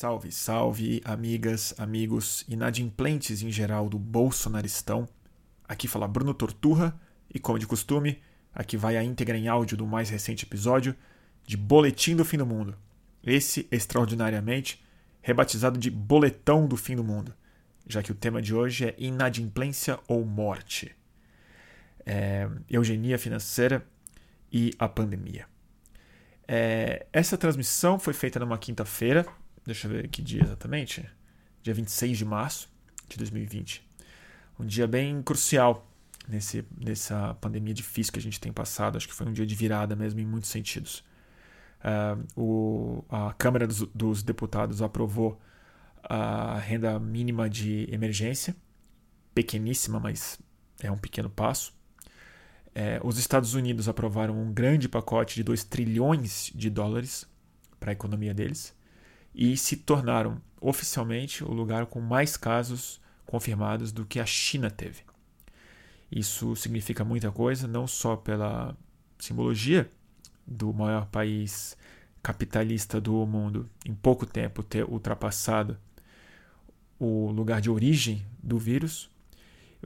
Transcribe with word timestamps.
Salve, 0.00 0.30
salve, 0.30 1.02
amigas, 1.04 1.74
amigos, 1.76 2.44
inadimplentes 2.48 3.42
em 3.42 3.50
geral 3.50 3.88
do 3.88 3.98
Bolsonaristão. 3.98 5.08
Aqui 5.66 5.88
fala 5.88 6.06
Bruno 6.06 6.32
Torturra 6.32 6.96
e, 7.34 7.40
como 7.40 7.58
de 7.58 7.66
costume, 7.66 8.22
aqui 8.54 8.76
vai 8.76 8.96
a 8.96 9.02
íntegra 9.02 9.36
em 9.36 9.48
áudio 9.48 9.76
do 9.76 9.84
mais 9.84 10.08
recente 10.08 10.44
episódio 10.44 10.94
de 11.44 11.56
Boletim 11.56 12.14
do 12.14 12.24
Fim 12.24 12.36
do 12.38 12.46
Mundo. 12.46 12.78
Esse, 13.24 13.66
extraordinariamente, 13.72 14.80
rebatizado 15.20 15.76
de 15.76 15.90
Boletão 15.90 16.68
do 16.68 16.76
Fim 16.76 16.94
do 16.94 17.02
Mundo, 17.02 17.34
já 17.84 18.00
que 18.00 18.12
o 18.12 18.14
tema 18.14 18.40
de 18.40 18.54
hoje 18.54 18.84
é 18.84 18.94
inadimplência 18.98 19.98
ou 20.06 20.24
morte, 20.24 20.94
é, 22.06 22.48
eugenia 22.70 23.18
financeira 23.18 23.84
e 24.52 24.72
a 24.78 24.88
pandemia. 24.88 25.46
É, 26.46 27.04
essa 27.12 27.36
transmissão 27.36 27.98
foi 27.98 28.14
feita 28.14 28.38
numa 28.38 28.58
quinta-feira, 28.58 29.26
deixa 29.68 29.86
eu 29.86 29.92
ver 29.92 30.08
que 30.08 30.22
dia 30.22 30.42
exatamente, 30.42 31.06
dia 31.62 31.74
26 31.74 32.18
de 32.18 32.24
março 32.24 32.70
de 33.06 33.18
2020. 33.18 33.86
Um 34.58 34.64
dia 34.64 34.86
bem 34.86 35.22
crucial 35.22 35.86
nesse, 36.26 36.64
nessa 36.76 37.34
pandemia 37.34 37.74
difícil 37.74 38.12
que 38.12 38.18
a 38.18 38.22
gente 38.22 38.40
tem 38.40 38.50
passado. 38.50 38.96
Acho 38.96 39.06
que 39.06 39.14
foi 39.14 39.26
um 39.26 39.32
dia 39.32 39.46
de 39.46 39.54
virada 39.54 39.94
mesmo 39.94 40.20
em 40.20 40.26
muitos 40.26 40.48
sentidos. 40.48 41.04
Uh, 41.84 42.26
o, 42.34 43.04
a 43.10 43.34
Câmara 43.34 43.66
dos, 43.66 43.80
dos 43.94 44.22
Deputados 44.22 44.80
aprovou 44.80 45.38
a 46.02 46.58
renda 46.58 46.98
mínima 46.98 47.48
de 47.48 47.86
emergência, 47.92 48.56
pequeníssima, 49.34 50.00
mas 50.00 50.38
é 50.80 50.90
um 50.90 50.96
pequeno 50.96 51.28
passo. 51.28 51.76
É, 52.74 53.00
os 53.04 53.18
Estados 53.18 53.52
Unidos 53.52 53.86
aprovaram 53.86 54.40
um 54.40 54.50
grande 54.50 54.88
pacote 54.88 55.34
de 55.34 55.42
2 55.42 55.64
trilhões 55.64 56.50
de 56.54 56.70
dólares 56.70 57.26
para 57.78 57.90
a 57.90 57.92
economia 57.92 58.32
deles 58.32 58.77
e 59.34 59.56
se 59.56 59.76
tornaram 59.76 60.40
oficialmente 60.60 61.44
o 61.44 61.52
lugar 61.52 61.86
com 61.86 62.00
mais 62.00 62.36
casos 62.36 63.00
confirmados 63.26 63.92
do 63.92 64.04
que 64.04 64.18
a 64.18 64.26
China 64.26 64.70
teve. 64.70 65.02
Isso 66.10 66.56
significa 66.56 67.04
muita 67.04 67.30
coisa, 67.30 67.68
não 67.68 67.86
só 67.86 68.16
pela 68.16 68.76
simbologia 69.18 69.90
do 70.46 70.72
maior 70.72 71.06
país 71.06 71.76
capitalista 72.22 73.00
do 73.00 73.26
mundo 73.26 73.68
em 73.84 73.94
pouco 73.94 74.24
tempo 74.26 74.62
ter 74.62 74.84
ultrapassado 74.84 75.78
o 76.98 77.30
lugar 77.30 77.60
de 77.60 77.70
origem 77.70 78.24
do 78.42 78.58
vírus, 78.58 79.10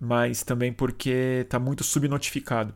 mas 0.00 0.42
também 0.42 0.72
porque 0.72 1.40
está 1.42 1.58
muito 1.58 1.84
subnotificado. 1.84 2.74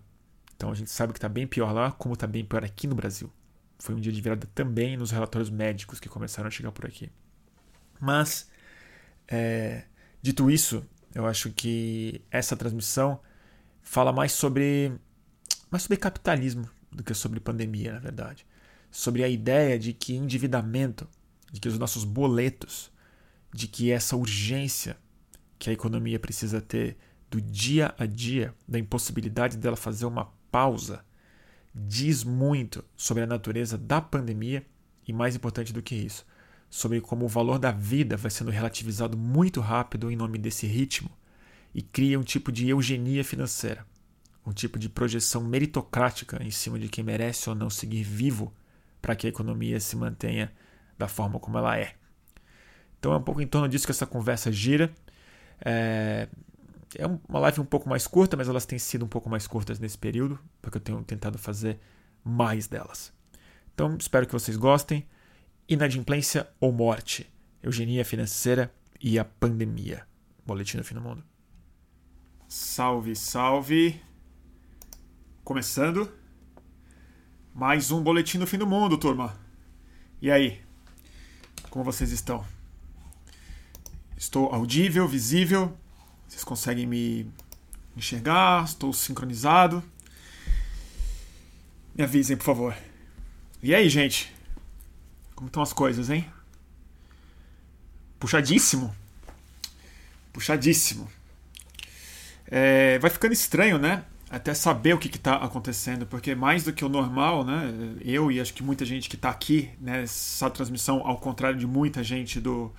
Então 0.56 0.70
a 0.70 0.74
gente 0.74 0.90
sabe 0.90 1.12
que 1.12 1.18
está 1.18 1.28
bem 1.28 1.46
pior 1.46 1.72
lá, 1.72 1.92
como 1.92 2.14
está 2.14 2.26
bem 2.26 2.44
pior 2.44 2.64
aqui 2.64 2.86
no 2.86 2.94
Brasil. 2.94 3.30
Foi 3.78 3.94
um 3.94 4.00
dia 4.00 4.12
de 4.12 4.20
virada 4.20 4.48
também 4.54 4.96
nos 4.96 5.10
relatórios 5.10 5.50
médicos 5.50 6.00
que 6.00 6.08
começaram 6.08 6.48
a 6.48 6.50
chegar 6.50 6.72
por 6.72 6.86
aqui. 6.86 7.10
Mas, 8.00 8.48
é, 9.28 9.84
dito 10.22 10.50
isso, 10.50 10.84
eu 11.14 11.26
acho 11.26 11.50
que 11.50 12.22
essa 12.30 12.56
transmissão 12.56 13.20
fala 13.82 14.12
mais 14.12 14.32
sobre, 14.32 14.92
mais 15.70 15.82
sobre 15.82 15.96
capitalismo 15.96 16.68
do 16.90 17.04
que 17.04 17.14
sobre 17.14 17.40
pandemia, 17.40 17.92
na 17.92 17.98
verdade. 17.98 18.46
Sobre 18.90 19.22
a 19.22 19.28
ideia 19.28 19.78
de 19.78 19.92
que 19.92 20.14
endividamento, 20.14 21.08
de 21.52 21.60
que 21.60 21.68
os 21.68 21.78
nossos 21.78 22.04
boletos, 22.04 22.90
de 23.52 23.68
que 23.68 23.90
essa 23.90 24.16
urgência 24.16 24.96
que 25.58 25.70
a 25.70 25.72
economia 25.72 26.18
precisa 26.18 26.60
ter 26.60 26.96
do 27.30 27.40
dia 27.40 27.94
a 27.98 28.06
dia, 28.06 28.54
da 28.68 28.78
impossibilidade 28.78 29.56
dela 29.56 29.76
fazer 29.76 30.06
uma 30.06 30.26
pausa 30.50 31.04
diz 31.78 32.24
muito 32.24 32.82
sobre 32.96 33.22
a 33.22 33.26
natureza 33.26 33.76
da 33.76 34.00
pandemia 34.00 34.64
e, 35.06 35.12
mais 35.12 35.36
importante 35.36 35.72
do 35.72 35.82
que 35.82 35.94
isso, 35.94 36.26
sobre 36.70 37.00
como 37.02 37.26
o 37.26 37.28
valor 37.28 37.58
da 37.58 37.70
vida 37.70 38.16
vai 38.16 38.30
sendo 38.30 38.50
relativizado 38.50 39.16
muito 39.16 39.60
rápido 39.60 40.10
em 40.10 40.16
nome 40.16 40.38
desse 40.38 40.66
ritmo 40.66 41.10
e 41.74 41.82
cria 41.82 42.18
um 42.18 42.22
tipo 42.22 42.50
de 42.50 42.68
eugenia 42.68 43.22
financeira, 43.22 43.86
um 44.46 44.52
tipo 44.52 44.78
de 44.78 44.88
projeção 44.88 45.44
meritocrática 45.44 46.42
em 46.42 46.50
cima 46.50 46.78
de 46.78 46.88
quem 46.88 47.04
merece 47.04 47.50
ou 47.50 47.54
não 47.54 47.68
seguir 47.68 48.02
vivo 48.02 48.52
para 49.02 49.14
que 49.14 49.26
a 49.26 49.30
economia 49.30 49.78
se 49.78 49.96
mantenha 49.96 50.50
da 50.96 51.06
forma 51.06 51.38
como 51.38 51.58
ela 51.58 51.78
é. 51.78 51.94
Então 52.98 53.12
é 53.12 53.18
um 53.18 53.22
pouco 53.22 53.42
em 53.42 53.46
torno 53.46 53.68
disso 53.68 53.84
que 53.84 53.92
essa 53.92 54.06
conversa 54.06 54.50
gira. 54.50 54.90
É, 55.60 56.28
é 56.94 57.06
uma 57.06 57.38
live 57.40 57.60
um 57.60 57.64
pouco 57.64 57.88
mais 57.88 58.06
curta, 58.06 58.36
mas 58.36 58.48
elas 58.48 58.66
têm 58.66 58.78
sido 58.78 59.04
um 59.04 59.08
pouco 59.08 59.28
mais 59.28 59.46
curtas 59.46 59.78
nesse 59.78 59.98
período, 59.98 60.38
porque 60.62 60.78
eu 60.78 60.80
tenho 60.80 61.02
tentado 61.02 61.38
fazer 61.38 61.78
mais 62.24 62.66
delas. 62.66 63.12
Então, 63.74 63.96
espero 63.98 64.26
que 64.26 64.32
vocês 64.32 64.56
gostem. 64.56 65.06
Inadimplência 65.68 66.48
ou 66.60 66.72
morte? 66.72 67.30
Eugenia 67.62 68.04
financeira 68.04 68.72
e 69.00 69.18
a 69.18 69.24
pandemia. 69.24 70.06
Boletim 70.46 70.76
do 70.76 70.84
Fim 70.84 70.94
do 70.94 71.00
Mundo. 71.00 71.24
Salve, 72.48 73.16
salve! 73.16 74.00
Começando 75.42 76.10
mais 77.52 77.90
um 77.90 78.02
Boletim 78.02 78.38
do 78.38 78.46
Fim 78.46 78.58
do 78.58 78.66
Mundo, 78.66 78.98
turma. 78.98 79.34
E 80.20 80.30
aí? 80.30 80.60
Como 81.70 81.82
vocês 81.82 82.12
estão? 82.12 82.44
Estou 84.14 84.52
audível, 84.52 85.08
visível, 85.08 85.74
vocês 86.28 86.44
conseguem 86.44 86.86
me 86.86 87.30
enxergar? 87.96 88.64
Estou 88.64 88.92
sincronizado? 88.92 89.82
Me 91.94 92.04
avisem, 92.04 92.36
por 92.36 92.44
favor. 92.44 92.76
E 93.62 93.74
aí, 93.74 93.88
gente? 93.88 94.32
Como 95.34 95.48
estão 95.48 95.62
as 95.62 95.72
coisas, 95.72 96.10
hein? 96.10 96.26
Puxadíssimo. 98.18 98.94
Puxadíssimo. 100.32 101.10
É, 102.46 102.98
vai 102.98 103.10
ficando 103.10 103.32
estranho, 103.32 103.78
né? 103.78 104.04
Até 104.28 104.52
saber 104.54 104.92
o 104.94 104.98
que 104.98 105.08
está 105.08 105.36
acontecendo, 105.36 106.04
porque 106.06 106.34
mais 106.34 106.64
do 106.64 106.72
que 106.72 106.84
o 106.84 106.88
normal, 106.88 107.44
né? 107.44 107.72
Eu 108.00 108.30
e 108.30 108.40
acho 108.40 108.52
que 108.52 108.62
muita 108.62 108.84
gente 108.84 109.08
que 109.08 109.16
está 109.16 109.30
aqui 109.30 109.70
nessa 109.80 110.50
transmissão, 110.50 111.06
ao 111.06 111.18
contrário 111.18 111.58
de 111.58 111.66
muita 111.66 112.02
gente 112.02 112.40
do, 112.40 112.72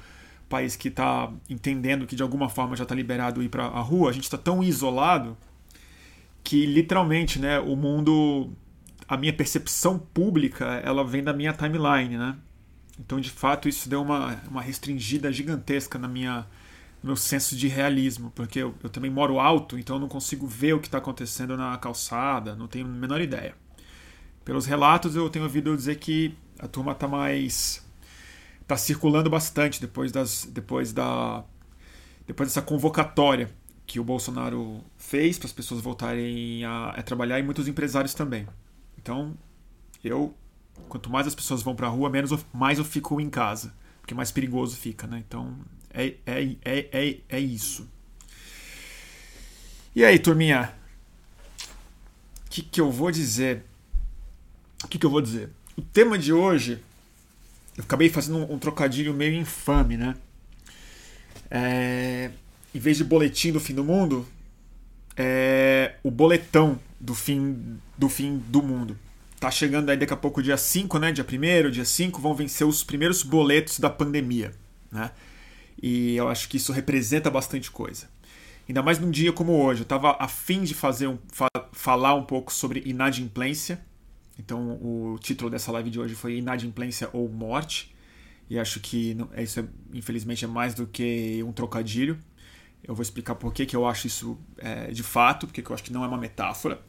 país 0.49 0.75
que 0.75 0.87
está 0.87 1.31
entendendo 1.49 2.05
que 2.05 2.15
de 2.15 2.23
alguma 2.23 2.49
forma 2.49 2.75
já 2.75 2.83
está 2.83 2.95
liberado 2.95 3.43
ir 3.43 3.49
para 3.49 3.65
a 3.65 3.81
rua, 3.81 4.09
a 4.09 4.13
gente 4.13 4.23
está 4.23 4.37
tão 4.37 4.63
isolado 4.63 5.37
que 6.43 6.65
literalmente, 6.65 7.39
né, 7.39 7.59
o 7.59 7.75
mundo, 7.75 8.49
a 9.07 9.17
minha 9.17 9.33
percepção 9.33 9.99
pública, 9.99 10.81
ela 10.83 11.03
vem 11.03 11.23
da 11.23 11.33
minha 11.33 11.53
timeline, 11.53 12.17
né? 12.17 12.35
Então, 12.99 13.19
de 13.19 13.29
fato, 13.29 13.67
isso 13.69 13.89
deu 13.89 14.01
uma, 14.01 14.41
uma 14.49 14.61
restringida 14.61 15.31
gigantesca 15.31 15.99
na 15.99 16.07
minha 16.07 16.47
no 17.03 17.07
meu 17.07 17.15
senso 17.15 17.55
de 17.55 17.67
realismo, 17.67 18.31
porque 18.33 18.59
eu, 18.59 18.73
eu 18.81 18.89
também 18.89 19.11
moro 19.11 19.39
alto, 19.39 19.77
então 19.77 19.97
eu 19.97 19.99
não 19.99 20.07
consigo 20.07 20.47
ver 20.47 20.73
o 20.73 20.79
que 20.79 20.87
está 20.87 20.97
acontecendo 20.97 21.55
na 21.55 21.77
calçada, 21.77 22.55
não 22.55 22.67
tenho 22.67 22.85
a 22.85 22.89
menor 22.89 23.21
ideia. 23.21 23.53
Pelos 24.43 24.65
relatos, 24.65 25.15
eu 25.15 25.29
tenho 25.29 25.45
ouvido 25.45 25.75
dizer 25.75 25.97
que 25.97 26.35
a 26.57 26.67
turma 26.67 26.93
está 26.93 27.07
mais 27.07 27.85
está 28.67 28.75
circulando 28.75 29.29
bastante 29.29 29.79
depois, 29.79 30.11
das, 30.11 30.45
depois, 30.51 30.91
da, 30.91 31.45
depois 32.27 32.49
dessa 32.49 32.61
convocatória 32.61 33.49
que 33.85 33.97
o 33.97 34.03
Bolsonaro 34.03 34.83
fez 34.97 35.39
para 35.39 35.45
as 35.45 35.53
pessoas 35.53 35.79
voltarem 35.79 36.65
a, 36.65 36.89
a, 36.89 37.01
trabalhar 37.01 37.39
e 37.39 37.43
muitos 37.43 37.69
empresários 37.69 38.13
também. 38.13 38.45
Então, 38.97 39.33
eu, 40.03 40.35
quanto 40.89 41.09
mais 41.09 41.25
as 41.25 41.33
pessoas 41.33 41.63
vão 41.63 41.73
para 41.73 41.87
a 41.87 41.89
rua, 41.89 42.09
menos 42.09 42.31
mais 42.53 42.77
eu 42.77 42.83
fico 42.83 43.21
em 43.21 43.29
casa, 43.29 43.73
porque 44.01 44.13
mais 44.13 44.33
perigoso 44.33 44.75
fica, 44.75 45.07
né? 45.07 45.23
Então, 45.25 45.57
é, 45.93 46.15
é, 46.25 46.55
é, 46.65 46.89
é, 46.91 47.17
é 47.29 47.39
isso. 47.39 47.89
E 49.95 50.03
aí, 50.03 50.19
turminha? 50.19 50.75
O 52.45 52.49
que, 52.49 52.61
que 52.61 52.81
eu 52.81 52.91
vou 52.91 53.11
dizer? 53.11 53.63
O 54.83 54.89
que, 54.89 54.99
que 54.99 55.05
eu 55.05 55.09
vou 55.09 55.21
dizer? 55.21 55.51
O 55.77 55.81
tema 55.81 56.17
de 56.17 56.33
hoje 56.33 56.83
eu 57.77 57.83
acabei 57.83 58.09
fazendo 58.09 58.39
um, 58.39 58.55
um 58.55 58.59
trocadilho 58.59 59.13
meio 59.13 59.35
infame, 59.35 59.95
né? 59.95 60.15
É, 61.49 62.31
em 62.73 62.79
vez 62.79 62.97
de 62.97 63.03
boletim 63.03 63.51
do 63.51 63.59
fim 63.59 63.73
do 63.73 63.83
mundo, 63.83 64.27
é 65.15 65.95
o 66.03 66.11
boletão 66.11 66.79
do 66.99 67.13
fim 67.13 67.79
do 67.97 68.09
fim 68.09 68.41
do 68.47 68.61
mundo. 68.61 68.97
Tá 69.39 69.51
chegando 69.51 69.89
aí 69.89 69.97
daqui 69.97 70.13
a 70.13 70.17
pouco 70.17 70.41
dia 70.41 70.57
5, 70.57 70.97
né? 70.97 71.11
Dia 71.11 71.23
1 71.23 71.69
dia 71.69 71.85
5 71.85 72.19
vão 72.19 72.33
vencer 72.33 72.65
os 72.65 72.83
primeiros 72.83 73.21
boletos 73.21 73.79
da 73.79 73.89
pandemia, 73.89 74.51
né? 74.91 75.11
E 75.81 76.15
eu 76.15 76.27
acho 76.27 76.49
que 76.49 76.57
isso 76.57 76.71
representa 76.71 77.29
bastante 77.29 77.69
coisa. 77.69 78.07
Ainda 78.67 78.81
mais 78.81 78.99
num 78.99 79.11
dia 79.11 79.31
como 79.31 79.53
hoje. 79.53 79.81
Eu 79.81 79.83
estava 79.83 80.17
afim 80.19 80.63
de 80.63 80.73
fazer 80.73 81.07
um, 81.07 81.17
fa 81.31 81.47
falar 81.71 82.15
um 82.15 82.23
pouco 82.23 82.51
sobre 82.51 82.81
inadimplência, 82.85 83.79
então 84.39 84.73
o 84.81 85.17
título 85.19 85.49
dessa 85.49 85.71
live 85.71 85.89
de 85.89 85.99
hoje 85.99 86.15
foi 86.15 86.37
Inadimplência 86.37 87.09
ou 87.13 87.27
Morte. 87.29 87.95
E 88.49 88.57
acho 88.57 88.79
que 88.79 89.13
não, 89.13 89.29
é, 89.33 89.43
isso, 89.43 89.59
é, 89.59 89.65
infelizmente, 89.93 90.45
é 90.45 90.47
mais 90.47 90.73
do 90.73 90.87
que 90.87 91.43
um 91.43 91.51
trocadilho. 91.51 92.17
Eu 92.83 92.95
vou 92.95 93.01
explicar 93.01 93.35
por 93.35 93.53
que, 93.53 93.65
que 93.65 93.75
eu 93.75 93.85
acho 93.85 94.07
isso 94.07 94.37
é, 94.57 94.91
de 94.91 95.03
fato, 95.03 95.47
porque 95.47 95.61
eu 95.61 95.73
acho 95.73 95.83
que 95.83 95.91
não 95.91 96.03
é 96.03 96.07
uma 96.07 96.17
metáfora. 96.17 96.79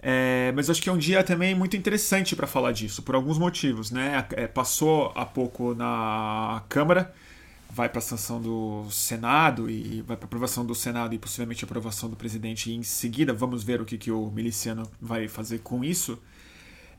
É, 0.00 0.52
mas 0.54 0.70
acho 0.70 0.80
que 0.80 0.88
é 0.88 0.92
um 0.92 0.98
dia 0.98 1.24
também 1.24 1.54
muito 1.54 1.76
interessante 1.76 2.36
para 2.36 2.46
falar 2.46 2.72
disso, 2.72 3.02
por 3.02 3.14
alguns 3.14 3.38
motivos. 3.38 3.90
Né? 3.90 4.26
É, 4.32 4.46
passou 4.46 5.12
há 5.14 5.24
pouco 5.24 5.74
na 5.74 6.62
Câmara, 6.68 7.14
vai 7.70 7.88
para 7.88 7.98
a 7.98 8.02
sanção 8.02 8.40
do 8.40 8.86
Senado 8.90 9.70
e 9.70 10.02
vai 10.02 10.16
para 10.16 10.26
aprovação 10.26 10.64
do 10.64 10.74
Senado 10.74 11.14
e 11.14 11.18
possivelmente 11.18 11.64
aprovação 11.64 12.10
do 12.10 12.16
presidente. 12.16 12.70
E 12.70 12.74
em 12.74 12.82
seguida, 12.82 13.32
vamos 13.32 13.64
ver 13.64 13.80
o 13.80 13.84
que, 13.84 13.96
que 13.96 14.10
o 14.10 14.30
miliciano 14.30 14.88
vai 15.00 15.26
fazer 15.28 15.60
com 15.60 15.82
isso. 15.82 16.18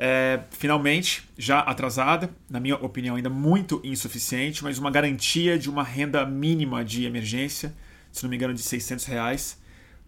É, 0.02 0.40
finalmente, 0.52 1.24
já 1.38 1.60
atrasada, 1.60 2.30
na 2.50 2.58
minha 2.58 2.76
opinião, 2.76 3.18
ainda 3.18 3.30
muito 3.30 3.82
insuficiente, 3.84 4.64
mas 4.64 4.78
uma 4.78 4.90
garantia 4.90 5.60
de 5.60 5.70
uma 5.70 5.84
renda 5.84 6.26
mínima 6.26 6.86
de 6.86 7.04
emergência, 7.04 7.76
se 8.10 8.24
não 8.24 8.30
me 8.30 8.38
engano, 8.38 8.54
de 8.54 8.62
600 8.62 9.04
reais 9.04 9.60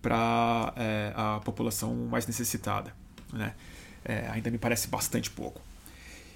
para 0.02 0.74
é, 0.78 1.12
a 1.14 1.42
população 1.44 1.94
mais 2.10 2.26
necessitada. 2.26 2.96
Né? 3.34 3.54
É, 4.06 4.30
ainda 4.30 4.50
me 4.50 4.58
parece 4.58 4.88
bastante 4.88 5.30
pouco. 5.30 5.62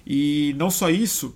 E 0.06 0.54
não 0.58 0.68
só 0.68 0.90
isso, 0.90 1.34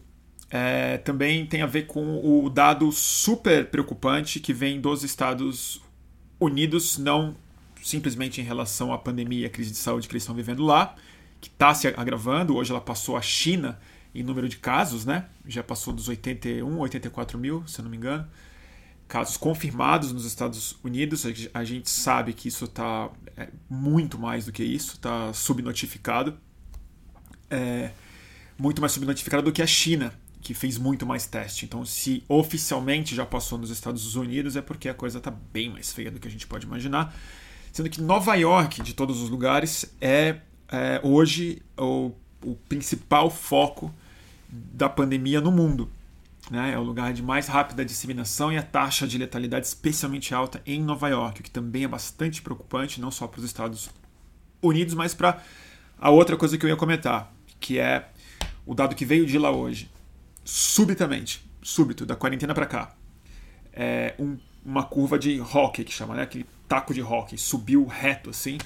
é, 0.50 0.98
também 0.98 1.46
tem 1.46 1.62
a 1.62 1.66
ver 1.66 1.86
com 1.86 2.20
o 2.22 2.50
dado 2.50 2.92
super 2.92 3.66
preocupante 3.70 4.40
que 4.40 4.52
vem 4.52 4.78
dos 4.78 5.02
Estados 5.02 5.80
Unidos, 6.38 6.98
não 6.98 7.34
simplesmente 7.82 8.42
em 8.42 8.44
relação 8.44 8.92
à 8.92 8.98
pandemia 8.98 9.40
e 9.40 9.46
à 9.46 9.50
crise 9.50 9.70
de 9.70 9.78
saúde 9.78 10.06
que 10.06 10.12
eles 10.12 10.22
estão 10.22 10.34
vivendo 10.34 10.62
lá, 10.62 10.94
que 11.40 11.48
está 11.48 11.72
se 11.74 11.88
agravando. 11.88 12.56
Hoje 12.56 12.70
ela 12.70 12.80
passou 12.80 13.16
a 13.16 13.22
China 13.22 13.78
em 14.14 14.22
número 14.22 14.48
de 14.48 14.56
casos, 14.56 15.04
né? 15.04 15.26
Já 15.46 15.62
passou 15.62 15.92
dos 15.92 16.08
81, 16.08 16.78
84 16.78 17.38
mil, 17.38 17.66
se 17.66 17.80
eu 17.80 17.84
não 17.84 17.90
me 17.90 17.96
engano 17.96 18.26
casos 19.10 19.36
confirmados 19.36 20.12
nos 20.12 20.24
Estados 20.24 20.76
Unidos. 20.84 21.26
A 21.52 21.64
gente 21.64 21.90
sabe 21.90 22.32
que 22.32 22.46
isso 22.46 22.64
está 22.64 23.10
é, 23.36 23.48
muito 23.68 24.16
mais 24.16 24.46
do 24.46 24.52
que 24.52 24.62
isso, 24.62 24.94
está 24.94 25.32
subnotificado. 25.32 26.38
É, 27.50 27.90
muito 28.56 28.80
mais 28.80 28.92
subnotificado 28.92 29.42
do 29.42 29.50
que 29.50 29.60
a 29.60 29.66
China, 29.66 30.14
que 30.40 30.54
fez 30.54 30.78
muito 30.78 31.04
mais 31.04 31.26
teste. 31.26 31.64
Então, 31.64 31.84
se 31.84 32.22
oficialmente 32.28 33.14
já 33.14 33.26
passou 33.26 33.58
nos 33.58 33.70
Estados 33.70 34.14
Unidos, 34.14 34.54
é 34.54 34.62
porque 34.62 34.88
a 34.88 34.94
coisa 34.94 35.18
está 35.18 35.30
bem 35.30 35.68
mais 35.68 35.92
feia 35.92 36.10
do 36.10 36.20
que 36.20 36.28
a 36.28 36.30
gente 36.30 36.46
pode 36.46 36.64
imaginar. 36.64 37.12
Sendo 37.72 37.90
que 37.90 38.00
Nova 38.00 38.36
York, 38.36 38.80
de 38.80 38.94
todos 38.94 39.20
os 39.20 39.28
lugares, 39.28 39.92
é, 40.00 40.38
é 40.70 41.00
hoje 41.02 41.62
o, 41.76 42.12
o 42.44 42.54
principal 42.68 43.28
foco 43.28 43.92
da 44.48 44.88
pandemia 44.88 45.40
no 45.40 45.50
mundo. 45.50 45.90
Né? 46.50 46.72
É 46.72 46.78
o 46.78 46.82
lugar 46.82 47.12
de 47.12 47.22
mais 47.22 47.46
rápida 47.46 47.84
disseminação 47.84 48.52
e 48.52 48.56
a 48.56 48.62
taxa 48.62 49.06
de 49.06 49.18
letalidade 49.18 49.66
especialmente 49.66 50.34
alta 50.34 50.62
em 50.66 50.82
Nova 50.82 51.08
York, 51.08 51.40
o 51.40 51.44
que 51.44 51.50
também 51.50 51.84
é 51.84 51.88
bastante 51.88 52.40
preocupante, 52.42 53.00
não 53.00 53.10
só 53.10 53.26
para 53.26 53.38
os 53.38 53.44
Estados 53.44 53.90
Unidos, 54.62 54.94
mas 54.94 55.14
para 55.14 55.42
a 55.98 56.10
outra 56.10 56.36
coisa 56.36 56.56
que 56.56 56.64
eu 56.64 56.70
ia 56.70 56.76
comentar, 56.76 57.32
que 57.58 57.78
é 57.78 58.08
o 58.66 58.74
dado 58.74 58.94
que 58.94 59.04
veio 59.04 59.26
de 59.26 59.38
lá 59.38 59.50
hoje. 59.50 59.90
Subitamente, 60.44 61.44
súbito, 61.62 62.06
da 62.06 62.16
quarentena 62.16 62.54
para 62.54 62.66
cá, 62.66 62.94
é 63.72 64.14
um, 64.18 64.36
uma 64.64 64.82
curva 64.82 65.18
de 65.18 65.40
hockey, 65.40 65.84
que 65.84 65.92
chama, 65.92 66.14
né? 66.14 66.22
aquele 66.22 66.46
taco 66.66 66.92
de 66.92 67.02
hockey, 67.02 67.38
subiu 67.38 67.84
reto 67.86 68.30
assim. 68.30 68.58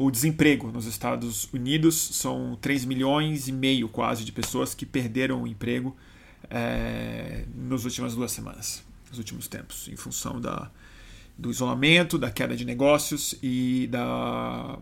O 0.00 0.12
desemprego 0.12 0.70
nos 0.70 0.86
Estados 0.86 1.52
Unidos 1.52 1.96
são 1.96 2.56
3 2.60 2.84
milhões 2.84 3.48
e 3.48 3.52
meio 3.52 3.88
quase 3.88 4.24
de 4.24 4.30
pessoas 4.30 4.72
que 4.72 4.86
perderam 4.86 5.42
o 5.42 5.46
emprego 5.48 5.96
é, 6.48 7.44
nas 7.52 7.84
últimas 7.84 8.14
duas 8.14 8.30
semanas, 8.30 8.84
nos 9.10 9.18
últimos 9.18 9.48
tempos, 9.48 9.88
em 9.88 9.96
função 9.96 10.40
da, 10.40 10.70
do 11.36 11.50
isolamento, 11.50 12.16
da 12.16 12.30
queda 12.30 12.56
de 12.56 12.64
negócios 12.64 13.34
e 13.42 13.88
da 13.90 14.78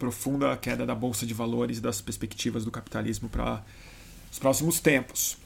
profunda 0.00 0.56
queda 0.56 0.84
da 0.84 0.96
bolsa 0.96 1.24
de 1.24 1.32
valores 1.32 1.80
das 1.80 2.00
perspectivas 2.00 2.64
do 2.64 2.70
capitalismo 2.72 3.28
para 3.28 3.64
os 4.32 4.40
próximos 4.40 4.80
tempos. 4.80 5.38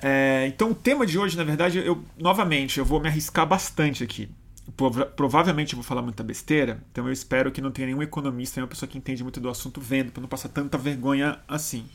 É, 0.00 0.46
então 0.46 0.70
o 0.70 0.74
tema 0.76 1.04
de 1.04 1.18
hoje, 1.18 1.36
na 1.36 1.42
verdade, 1.42 1.78
eu 1.78 2.00
novamente 2.16 2.78
eu 2.78 2.84
vou 2.84 3.00
me 3.00 3.08
arriscar 3.08 3.44
bastante 3.48 4.04
aqui. 4.04 4.28
Provavelmente 5.14 5.74
eu 5.74 5.76
vou 5.76 5.84
falar 5.84 6.02
muita 6.02 6.24
besteira, 6.24 6.82
então 6.90 7.06
eu 7.06 7.12
espero 7.12 7.52
que 7.52 7.60
não 7.60 7.70
tenha 7.70 7.86
nenhum 7.86 8.02
economista, 8.02 8.58
nenhuma 8.58 8.68
pessoa 8.68 8.88
que 8.88 8.98
entende 8.98 9.22
muito 9.22 9.38
do 9.38 9.48
assunto 9.48 9.80
vendo, 9.80 10.10
para 10.10 10.20
não 10.20 10.28
passar 10.28 10.48
tanta 10.48 10.76
vergonha 10.76 11.38
assim. 11.46 11.86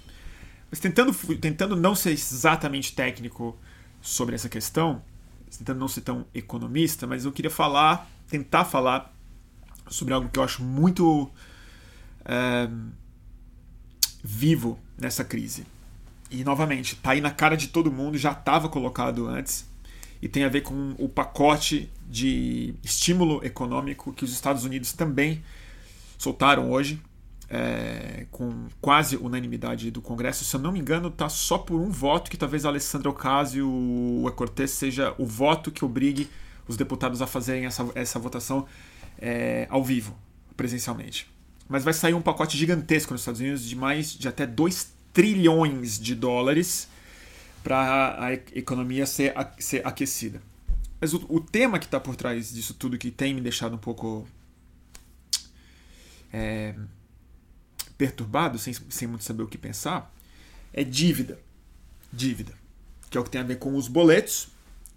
Mas 0.70 0.80
tentando, 0.80 1.14
tentando 1.38 1.76
não 1.76 1.94
ser 1.94 2.12
exatamente 2.12 2.96
técnico 2.96 3.58
sobre 4.02 4.36
essa 4.36 4.48
questão, 4.48 5.02
tentando 5.58 5.80
não 5.80 5.88
ser 5.90 6.02
tão 6.02 6.26
economista, 6.34 7.06
mas 7.06 7.26
eu 7.26 7.32
queria 7.32 7.52
falar, 7.52 8.10
tentar 8.30 8.64
falar 8.64 9.14
sobre 9.90 10.14
algo 10.14 10.30
que 10.30 10.40
eu 10.40 10.44
acho 10.44 10.64
muito 10.64 11.30
é, 12.24 12.70
vivo 14.24 14.80
nessa 14.98 15.26
crise. 15.26 15.66
E 16.30 16.46
novamente, 16.46 16.94
está 16.94 17.12
aí 17.12 17.20
na 17.20 17.32
cara 17.32 17.58
de 17.58 17.68
todo 17.68 17.92
mundo, 17.92 18.18
já 18.18 18.32
estava 18.32 18.70
colocado 18.70 19.28
antes, 19.28 19.70
e 20.22 20.30
tem 20.30 20.44
a 20.44 20.50
ver 20.50 20.62
com 20.62 20.94
o 20.98 21.10
pacote 21.10 21.90
de 22.08 22.76
estímulo 22.84 23.44
econômico 23.44 24.14
que 24.14 24.24
os 24.24 24.32
Estados 24.32 24.64
Unidos 24.64 24.94
também 24.94 25.44
soltaram 26.18 26.72
hoje 26.72 27.02
é, 27.52 28.26
com 28.32 28.68
quase 28.80 29.18
unanimidade 29.18 29.92
do 29.92 30.02
Congresso. 30.02 30.46
Se 30.46 30.56
eu 30.56 30.60
não 30.60 30.72
me 30.72 30.80
engano, 30.80 31.10
está 31.10 31.28
só 31.28 31.58
por 31.58 31.80
um 31.82 31.90
voto 31.90 32.32
que 32.32 32.38
talvez 32.38 32.66
Alessandra 32.66 33.10
Ocasio-Cortez 33.10 34.72
seja 34.72 35.14
o 35.18 35.26
voto 35.26 35.70
que 35.70 35.84
obrigue 35.84 36.30
os 36.68 36.78
deputados 36.78 37.22
a 37.22 37.28
fazerem 37.28 37.66
essa, 37.66 37.86
essa 37.94 38.18
votação 38.18 38.66
é, 39.20 39.68
ao 39.70 39.84
vivo, 39.84 40.16
presencialmente. 40.56 41.30
Mas 41.68 41.84
vai 41.84 41.94
sair 41.94 42.14
um 42.14 42.22
pacote 42.22 42.58
gigantesco 42.58 43.12
nos 43.12 43.22
Estados 43.22 43.42
Unidos 43.42 43.66
de 43.68 43.76
mais 43.76 44.14
de 44.14 44.28
até 44.28 44.46
2 44.46 44.94
trilhões 45.12 46.00
de 46.00 46.16
dólares 46.16 46.88
para 47.64 48.26
a 48.26 48.34
economia 48.34 49.06
ser, 49.06 49.34
ser 49.60 49.86
aquecida. 49.86 50.42
Mas 51.00 51.14
o, 51.14 51.26
o 51.30 51.40
tema 51.40 51.80
que 51.80 51.86
está 51.86 52.00
por 52.00 52.16
trás 52.16 52.54
disso 52.54 52.74
tudo, 52.74 52.98
que 52.98 53.10
tem 53.10 53.34
me 53.34 53.42
deixado 53.42 53.76
um 53.76 53.80
pouco 53.80 54.28
é, 56.32 56.76
perturbado, 57.98 58.58
sem, 58.60 58.74
sem 58.90 59.08
muito 59.08 59.24
saber 59.24 59.44
o 59.44 59.48
que 59.48 59.58
pensar, 59.58 60.14
é 60.74 60.84
dívida. 60.84 61.40
Dívida. 62.12 62.54
Que 63.10 63.18
é 63.18 63.22
o 63.22 63.24
que 63.24 63.30
tem 63.30 63.42
a 63.42 63.44
ver 63.44 63.58
com 63.58 63.76
os 63.76 63.88
boletos, 63.88 64.50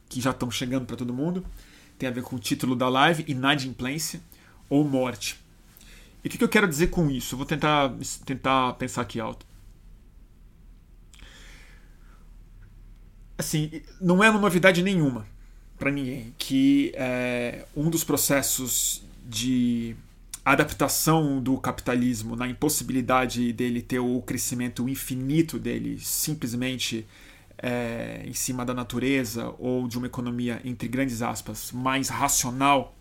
que 0.08 0.20
já 0.20 0.30
estão 0.30 0.50
chegando 0.50 0.86
para 0.86 0.96
todo 0.96 1.12
mundo. 1.12 1.44
Tem 1.98 2.08
a 2.08 2.12
ver 2.12 2.22
com 2.22 2.36
o 2.36 2.38
título 2.38 2.76
da 2.76 2.88
live, 2.88 3.24
inadimplência 3.26 4.20
ou 4.68 4.84
morte. 4.84 5.38
E 6.22 6.28
o 6.28 6.30
que, 6.30 6.38
que 6.38 6.44
eu 6.44 6.48
quero 6.48 6.68
dizer 6.68 6.88
com 6.88 7.10
isso? 7.10 7.34
Eu 7.34 7.38
vou 7.38 7.46
tentar, 7.46 7.92
tentar 8.24 8.72
pensar 8.74 9.02
aqui 9.02 9.20
alto. 9.20 9.44
Assim, 13.36 13.82
não 14.00 14.22
é 14.22 14.30
uma 14.30 14.40
novidade 14.40 14.82
nenhuma 14.82 15.26
para 15.78 15.90
ninguém 15.90 16.32
que 16.38 16.92
é, 16.94 17.64
um 17.76 17.90
dos 17.90 18.04
processos 18.04 19.02
de 19.26 19.96
adaptação 20.44 21.42
do 21.42 21.56
capitalismo 21.56 22.36
na 22.36 22.46
impossibilidade 22.46 23.52
dele 23.52 23.80
ter 23.80 23.98
o 23.98 24.20
crescimento 24.22 24.88
infinito 24.88 25.58
dele 25.58 25.98
simplesmente 26.00 27.06
é, 27.58 28.22
em 28.26 28.34
cima 28.34 28.64
da 28.64 28.74
natureza 28.74 29.54
ou 29.58 29.88
de 29.88 29.96
uma 29.96 30.06
economia, 30.06 30.60
entre 30.64 30.86
grandes 30.86 31.22
aspas, 31.22 31.72
mais 31.72 32.08
racional. 32.08 32.94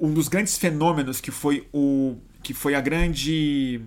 Um 0.00 0.12
dos 0.12 0.28
grandes 0.28 0.58
fenômenos 0.58 1.20
que 1.20 1.30
foi 1.30 1.66
o 1.72 2.16
que 2.42 2.52
foi 2.52 2.74
a 2.74 2.80
grande 2.80 3.80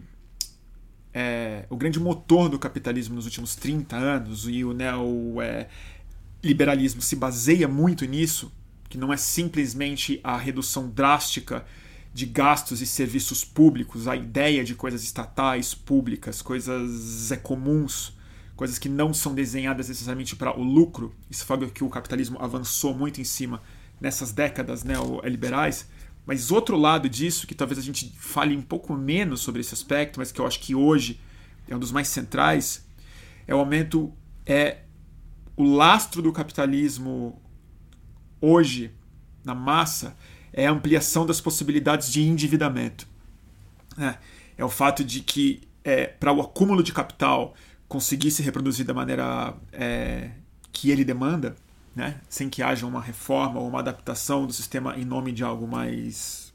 é, 1.17 1.65
o 1.69 1.77
grande 1.77 1.97
motor 1.97 2.49
do 2.49 2.59
capitalismo 2.59 3.15
nos 3.15 3.23
últimos 3.23 3.55
30 3.55 3.95
anos 3.95 4.49
e 4.49 4.65
o 4.65 4.73
neoliberalismo 4.73 7.01
se 7.01 7.15
baseia 7.15 7.69
muito 7.69 8.03
nisso, 8.03 8.51
que 8.89 8.97
não 8.97 9.13
é 9.13 9.17
simplesmente 9.17 10.19
a 10.21 10.35
redução 10.35 10.89
drástica 10.89 11.65
de 12.13 12.25
gastos 12.25 12.81
e 12.81 12.85
serviços 12.85 13.45
públicos, 13.45 14.09
a 14.09 14.15
ideia 14.17 14.61
de 14.61 14.75
coisas 14.75 15.03
estatais, 15.03 15.73
públicas, 15.73 16.41
coisas 16.41 17.31
é, 17.31 17.37
comuns, 17.37 18.11
coisas 18.57 18.77
que 18.77 18.89
não 18.89 19.13
são 19.13 19.33
desenhadas 19.33 19.87
necessariamente 19.87 20.35
para 20.35 20.59
o 20.59 20.63
lucro. 20.63 21.15
Isso 21.31 21.45
foi 21.45 21.55
algo 21.55 21.71
que 21.71 21.85
o 21.85 21.89
capitalismo 21.89 22.37
avançou 22.41 22.93
muito 22.93 23.21
em 23.21 23.25
cima 23.25 23.61
nessas 24.01 24.33
décadas 24.33 24.83
neoliberais. 24.83 25.87
Mas 26.25 26.51
outro 26.51 26.75
lado 26.75 27.07
disso, 27.07 27.45
que 27.45 27.53
talvez 27.53 27.77
a 27.77 27.81
gente 27.81 28.11
fale 28.17 28.55
um 28.55 28.61
pouco 28.61 28.93
menos 28.95 29.41
sobre 29.41 29.61
esse 29.61 29.73
aspecto, 29.73 30.19
mas 30.19 30.31
que 30.31 30.41
eu 30.41 30.47
acho 30.47 30.59
que 30.59 30.73
hoje 30.73 31.19
é 31.67 31.75
um 31.75 31.79
dos 31.79 31.91
mais 31.91 32.07
centrais, 32.07 32.85
é 33.47 33.53
o 33.53 33.59
aumento, 33.59 34.11
é 34.45 34.79
o 35.55 35.63
lastro 35.63 36.21
do 36.21 36.33
capitalismo 36.33 37.41
hoje 38.41 38.91
na 39.43 39.55
massa 39.55 40.15
é 40.51 40.67
a 40.67 40.71
ampliação 40.71 41.25
das 41.25 41.41
possibilidades 41.41 42.11
de 42.11 42.21
endividamento. 42.21 43.07
É, 43.97 44.15
é 44.57 44.65
o 44.65 44.69
fato 44.69 45.03
de 45.03 45.19
que, 45.19 45.61
é, 45.83 46.07
para 46.07 46.31
o 46.31 46.41
acúmulo 46.41 46.81
de 46.81 46.93
capital 46.93 47.53
conseguir 47.87 48.31
se 48.31 48.41
reproduzir 48.41 48.85
da 48.85 48.93
maneira 48.93 49.53
é, 49.71 50.31
que 50.71 50.89
ele 50.89 51.03
demanda, 51.03 51.55
né, 51.95 52.19
sem 52.27 52.49
que 52.49 52.61
haja 52.61 52.85
uma 52.85 53.01
reforma 53.01 53.59
ou 53.59 53.67
uma 53.69 53.79
adaptação 53.79 54.45
do 54.45 54.51
sistema 54.51 54.95
em 54.97 55.05
nome 55.05 55.31
de 55.31 55.43
algo 55.43 55.65
mais 55.65 56.53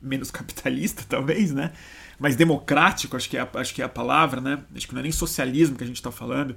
menos 0.00 0.30
capitalista, 0.32 1.02
talvez, 1.08 1.52
né? 1.52 1.72
Mais 2.18 2.36
democrático, 2.36 3.16
acho 3.16 3.28
que 3.28 3.36
é, 3.36 3.48
acho 3.54 3.74
que 3.74 3.80
é 3.80 3.84
a 3.84 3.88
palavra, 3.88 4.40
né? 4.40 4.62
Acho 4.74 4.86
que 4.86 4.92
não 4.92 5.00
é 5.00 5.04
nem 5.04 5.12
socialismo 5.12 5.76
que 5.76 5.84
a 5.84 5.86
gente 5.86 5.96
está 5.96 6.12
falando, 6.12 6.56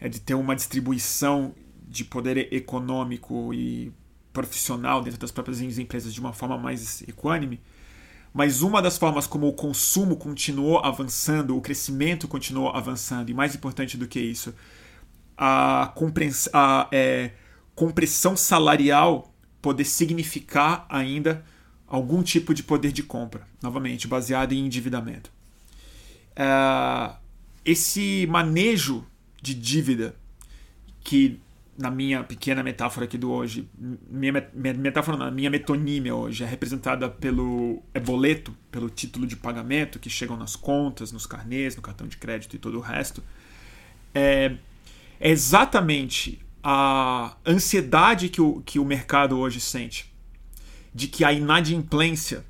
é 0.00 0.08
de 0.08 0.20
ter 0.20 0.34
uma 0.34 0.56
distribuição 0.56 1.54
de 1.86 2.04
poder 2.04 2.52
econômico 2.52 3.54
e 3.54 3.92
profissional 4.32 5.00
dentro 5.00 5.20
das 5.20 5.30
próprias 5.30 5.60
empresas 5.60 6.12
de 6.12 6.20
uma 6.20 6.32
forma 6.32 6.58
mais 6.58 7.02
equânime. 7.02 7.60
Mas 8.32 8.62
uma 8.62 8.82
das 8.82 8.98
formas 8.98 9.28
como 9.28 9.46
o 9.46 9.52
consumo 9.52 10.16
continuou 10.16 10.80
avançando, 10.80 11.56
o 11.56 11.60
crescimento 11.60 12.26
continuou 12.26 12.70
avançando, 12.70 13.30
e 13.30 13.34
mais 13.34 13.54
importante 13.54 13.96
do 13.96 14.08
que 14.08 14.18
isso, 14.18 14.52
a, 15.36 15.92
a 16.52 16.88
é, 16.92 17.30
compressão 17.74 18.36
salarial 18.36 19.32
poder 19.60 19.84
significar 19.84 20.86
ainda 20.88 21.44
algum 21.86 22.22
tipo 22.22 22.52
de 22.52 22.62
poder 22.62 22.92
de 22.92 23.02
compra, 23.02 23.46
novamente, 23.62 24.06
baseado 24.06 24.52
em 24.52 24.64
endividamento. 24.66 25.30
É, 26.36 27.14
esse 27.64 28.26
manejo 28.30 29.06
de 29.40 29.54
dívida, 29.54 30.14
que 31.02 31.40
na 31.76 31.90
minha 31.90 32.22
pequena 32.22 32.62
metáfora 32.62 33.04
aqui 33.04 33.18
do 33.18 33.30
hoje, 33.30 33.68
minha 34.08 34.32
metáfora 34.76 35.30
minha 35.30 35.50
metonímia 35.50 36.14
hoje 36.14 36.44
é 36.44 36.46
representada 36.46 37.08
pelo 37.08 37.82
é 37.92 37.98
boleto, 37.98 38.54
pelo 38.70 38.88
título 38.88 39.26
de 39.26 39.36
pagamento 39.36 39.98
que 39.98 40.08
chegam 40.08 40.36
nas 40.36 40.54
contas, 40.54 41.10
nos 41.10 41.26
carnês, 41.26 41.74
no 41.74 41.82
cartão 41.82 42.06
de 42.06 42.16
crédito 42.16 42.54
e 42.54 42.58
todo 42.58 42.78
o 42.78 42.80
resto, 42.80 43.22
é, 44.14 44.56
é 45.24 45.30
exatamente 45.30 46.38
a 46.62 47.34
ansiedade 47.46 48.28
que 48.28 48.42
o, 48.42 48.60
que 48.60 48.78
o 48.78 48.84
mercado 48.84 49.38
hoje 49.38 49.58
sente 49.58 50.14
de 50.94 51.08
que 51.08 51.24
a 51.24 51.32
inadimplência, 51.32 52.44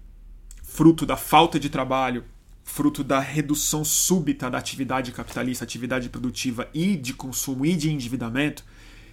fruto 0.60 1.06
da 1.06 1.16
falta 1.16 1.58
de 1.58 1.70
trabalho, 1.70 2.24
fruto 2.64 3.04
da 3.04 3.20
redução 3.20 3.84
súbita 3.84 4.50
da 4.50 4.58
atividade 4.58 5.12
capitalista, 5.12 5.62
atividade 5.62 6.08
produtiva 6.08 6.68
e 6.74 6.96
de 6.96 7.14
consumo 7.14 7.64
e 7.64 7.76
de 7.76 7.92
endividamento, 7.92 8.64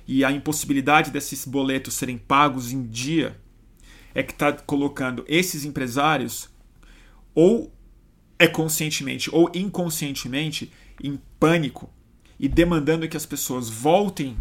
e 0.07 0.25
a 0.25 0.31
impossibilidade 0.31 1.11
desses 1.11 1.45
boletos 1.45 1.93
serem 1.93 2.17
pagos 2.17 2.71
em 2.71 2.81
dia, 2.81 3.39
é 4.15 4.23
que 4.23 4.33
está 4.33 4.51
colocando 4.53 5.23
esses 5.27 5.65
empresários, 5.65 6.49
ou 7.35 7.71
é 8.39 8.47
conscientemente 8.47 9.29
ou 9.31 9.51
inconscientemente, 9.53 10.71
em 11.03 11.21
pânico 11.39 11.93
e 12.41 12.49
demandando 12.49 13.07
que 13.07 13.15
as 13.15 13.25
pessoas 13.25 13.69
voltem 13.69 14.35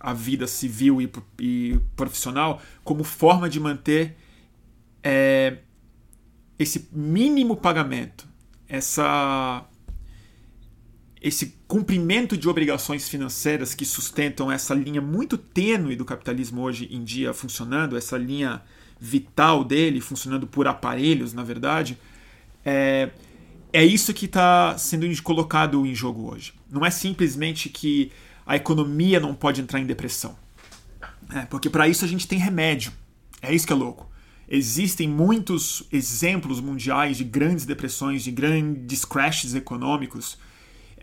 à 0.00 0.14
vida 0.14 0.46
civil 0.46 1.02
e, 1.02 1.12
e 1.38 1.78
profissional 1.94 2.62
como 2.82 3.04
forma 3.04 3.50
de 3.50 3.60
manter 3.60 4.16
é, 5.02 5.58
esse 6.58 6.88
mínimo 6.90 7.54
pagamento, 7.54 8.26
essa 8.66 9.62
esse 11.20 11.58
cumprimento 11.68 12.36
de 12.36 12.48
obrigações 12.48 13.08
financeiras 13.08 13.74
que 13.74 13.84
sustentam 13.84 14.50
essa 14.50 14.74
linha 14.74 15.00
muito 15.00 15.36
tênue 15.36 15.96
do 15.96 16.04
capitalismo 16.04 16.62
hoje 16.62 16.88
em 16.90 17.04
dia 17.04 17.34
funcionando, 17.34 17.96
essa 17.96 18.16
linha 18.16 18.62
vital 18.98 19.64
dele 19.64 20.00
funcionando 20.00 20.46
por 20.46 20.66
aparelhos, 20.66 21.34
na 21.34 21.42
verdade, 21.42 21.98
é, 22.64 23.10
é 23.76 23.84
isso 23.84 24.14
que 24.14 24.26
está 24.26 24.76
sendo 24.78 25.06
colocado 25.22 25.84
em 25.84 25.94
jogo 25.94 26.32
hoje. 26.32 26.54
Não 26.70 26.84
é 26.84 26.90
simplesmente 26.90 27.68
que 27.68 28.10
a 28.46 28.56
economia 28.56 29.20
não 29.20 29.34
pode 29.34 29.60
entrar 29.60 29.80
em 29.80 29.86
depressão. 29.86 30.36
É, 31.34 31.40
porque 31.46 31.68
para 31.68 31.88
isso 31.88 32.04
a 32.04 32.08
gente 32.08 32.26
tem 32.26 32.38
remédio. 32.38 32.92
É 33.42 33.54
isso 33.54 33.66
que 33.66 33.72
é 33.72 33.76
louco. 33.76 34.10
Existem 34.48 35.08
muitos 35.08 35.82
exemplos 35.90 36.60
mundiais 36.60 37.16
de 37.16 37.24
grandes 37.24 37.66
depressões, 37.66 38.22
de 38.22 38.30
grandes 38.30 39.04
crashes 39.04 39.54
econômicos 39.54 40.38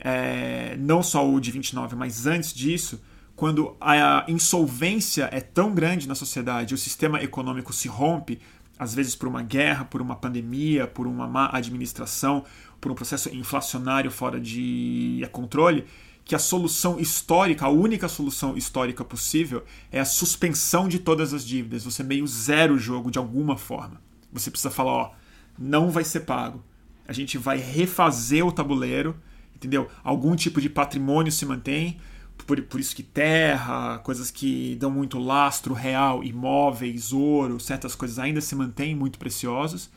é, 0.01 0.75
não 0.79 1.03
só 1.03 1.27
o 1.27 1.39
de 1.39 1.51
29, 1.51 1.95
mas 1.95 2.25
antes 2.25 2.53
disso, 2.53 3.01
quando 3.35 3.77
a 3.79 4.25
insolvência 4.27 5.29
é 5.31 5.39
tão 5.39 5.73
grande 5.73 6.07
na 6.07 6.15
sociedade, 6.15 6.73
o 6.73 6.77
sistema 6.77 7.21
econômico 7.21 7.71
se 7.71 7.87
rompe, 7.87 8.39
às 8.81 8.95
vezes 8.95 9.13
por 9.13 9.27
uma 9.27 9.43
guerra, 9.43 9.85
por 9.85 10.01
uma 10.01 10.15
pandemia, 10.15 10.87
por 10.87 11.05
uma 11.05 11.27
má 11.27 11.51
administração, 11.53 12.43
por 12.81 12.91
um 12.91 12.95
processo 12.95 13.29
inflacionário 13.29 14.09
fora 14.09 14.39
de 14.41 15.21
controle, 15.31 15.85
que 16.25 16.33
a 16.33 16.39
solução 16.39 16.99
histórica, 16.99 17.67
a 17.67 17.69
única 17.69 18.07
solução 18.07 18.57
histórica 18.57 19.05
possível 19.05 19.63
é 19.91 19.99
a 19.99 20.05
suspensão 20.05 20.87
de 20.87 20.97
todas 20.97 21.31
as 21.31 21.45
dívidas. 21.45 21.83
Você 21.83 22.01
meio 22.01 22.25
zero 22.25 22.73
o 22.73 22.79
jogo 22.79 23.11
de 23.11 23.19
alguma 23.19 23.55
forma. 23.55 24.01
Você 24.33 24.49
precisa 24.49 24.71
falar, 24.71 24.91
ó, 24.91 25.11
não 25.59 25.91
vai 25.91 26.03
ser 26.03 26.21
pago. 26.21 26.63
A 27.07 27.13
gente 27.13 27.37
vai 27.37 27.59
refazer 27.59 28.43
o 28.43 28.51
tabuleiro 28.51 29.15
entendeu? 29.61 29.87
Algum 30.03 30.35
tipo 30.35 30.59
de 30.59 30.67
patrimônio 30.67 31.31
se 31.31 31.45
mantém, 31.45 31.99
por, 32.45 32.61
por 32.63 32.79
isso 32.79 32.95
que 32.95 33.03
terra, 33.03 33.99
coisas 33.99 34.31
que 34.31 34.75
dão 34.79 34.91
muito 34.91 35.19
lastro 35.19 35.73
real, 35.73 36.23
imóveis, 36.23 37.13
ouro, 37.13 37.59
certas 37.59 37.95
coisas 37.95 38.19
ainda 38.19 38.41
se 38.41 38.55
mantêm 38.55 38.95
muito 38.95 39.19
preciosas, 39.19 39.89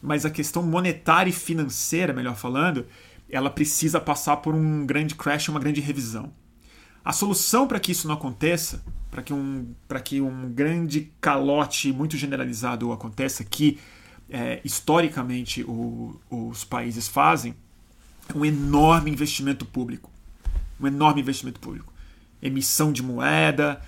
mas 0.00 0.24
a 0.24 0.30
questão 0.30 0.62
monetária 0.62 1.30
e 1.30 1.32
financeira, 1.32 2.12
melhor 2.12 2.34
falando, 2.34 2.86
ela 3.30 3.50
precisa 3.50 4.00
passar 4.00 4.38
por 4.38 4.54
um 4.54 4.84
grande 4.84 5.14
crash, 5.14 5.48
uma 5.48 5.60
grande 5.60 5.80
revisão. 5.80 6.32
A 7.04 7.12
solução 7.12 7.66
para 7.66 7.80
que 7.80 7.92
isso 7.92 8.06
não 8.06 8.14
aconteça, 8.14 8.84
para 9.10 9.22
que, 9.22 9.32
um, 9.32 9.74
que 10.04 10.20
um 10.20 10.50
grande 10.52 11.12
calote 11.20 11.92
muito 11.92 12.16
generalizado 12.16 12.92
aconteça, 12.92 13.44
que 13.44 13.78
é, 14.30 14.60
historicamente 14.64 15.62
o, 15.64 16.18
os 16.30 16.64
países 16.64 17.08
fazem, 17.08 17.54
um 18.34 18.44
enorme 18.44 19.10
investimento 19.10 19.66
público. 19.66 20.10
Um 20.80 20.86
enorme 20.86 21.20
investimento 21.20 21.60
público. 21.60 21.91
Emissão 22.42 22.92
de 22.92 23.02
moeda, 23.02 23.80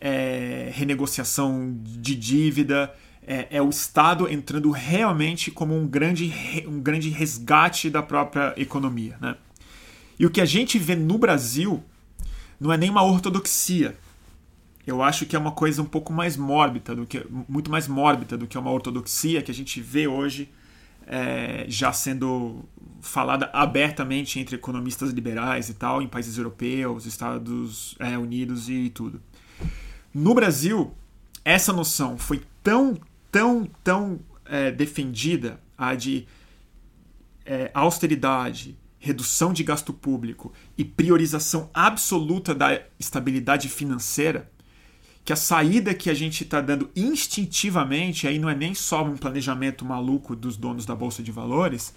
é, 0.00 0.70
renegociação 0.74 1.78
de 1.82 2.16
dívida, 2.16 2.92
é, 3.26 3.46
é, 3.50 3.62
o 3.62 3.68
Estado 3.68 4.28
entrando 4.28 4.70
realmente 4.70 5.50
como 5.50 5.76
um 5.76 5.86
grande, 5.86 6.32
um 6.66 6.80
grande 6.80 7.10
resgate 7.10 7.88
da 7.88 8.02
própria 8.02 8.54
economia. 8.56 9.16
Né? 9.20 9.36
E 10.18 10.26
o 10.26 10.30
que 10.30 10.40
a 10.40 10.44
gente 10.44 10.78
vê 10.78 10.96
no 10.96 11.16
Brasil 11.18 11.82
não 12.58 12.72
é 12.72 12.76
nem 12.76 12.90
uma 12.90 13.04
ortodoxia. 13.04 13.96
Eu 14.86 15.02
acho 15.02 15.26
que 15.26 15.36
é 15.36 15.38
uma 15.38 15.52
coisa 15.52 15.80
um 15.82 15.86
pouco 15.86 16.12
mais 16.12 16.36
mórbida 16.36 16.96
do 16.96 17.06
que 17.06 17.24
muito 17.48 17.70
mais 17.70 17.86
mórbida 17.86 18.36
do 18.36 18.46
que 18.46 18.58
uma 18.58 18.70
ortodoxia 18.70 19.42
que 19.42 19.50
a 19.50 19.54
gente 19.54 19.80
vê 19.80 20.06
hoje 20.06 20.50
é, 21.12 21.64
já 21.66 21.92
sendo 21.92 22.64
falada 23.00 23.50
abertamente 23.52 24.38
entre 24.38 24.54
economistas 24.54 25.10
liberais 25.10 25.68
e 25.68 25.74
tal, 25.74 26.00
em 26.00 26.06
países 26.06 26.38
europeus, 26.38 27.04
Estados 27.04 27.96
é, 27.98 28.16
Unidos 28.16 28.68
e 28.68 28.88
tudo. 28.90 29.20
No 30.14 30.34
Brasil, 30.34 30.94
essa 31.44 31.72
noção 31.72 32.16
foi 32.16 32.42
tão, 32.62 32.96
tão, 33.32 33.68
tão 33.82 34.20
é, 34.44 34.70
defendida, 34.70 35.60
a 35.76 35.96
de 35.96 36.28
é, 37.44 37.72
austeridade, 37.74 38.78
redução 38.96 39.52
de 39.52 39.64
gasto 39.64 39.92
público 39.92 40.52
e 40.78 40.84
priorização 40.84 41.70
absoluta 41.74 42.54
da 42.54 42.80
estabilidade 43.00 43.68
financeira, 43.68 44.48
que 45.30 45.34
a 45.34 45.36
saída 45.36 45.94
que 45.94 46.10
a 46.10 46.14
gente 46.14 46.42
está 46.42 46.60
dando 46.60 46.90
instintivamente, 46.96 48.26
aí 48.26 48.36
não 48.36 48.50
é 48.50 48.54
nem 48.56 48.74
só 48.74 49.04
um 49.04 49.16
planejamento 49.16 49.84
maluco 49.84 50.34
dos 50.34 50.56
donos 50.56 50.84
da 50.84 50.92
Bolsa 50.92 51.22
de 51.22 51.30
Valores, 51.30 51.94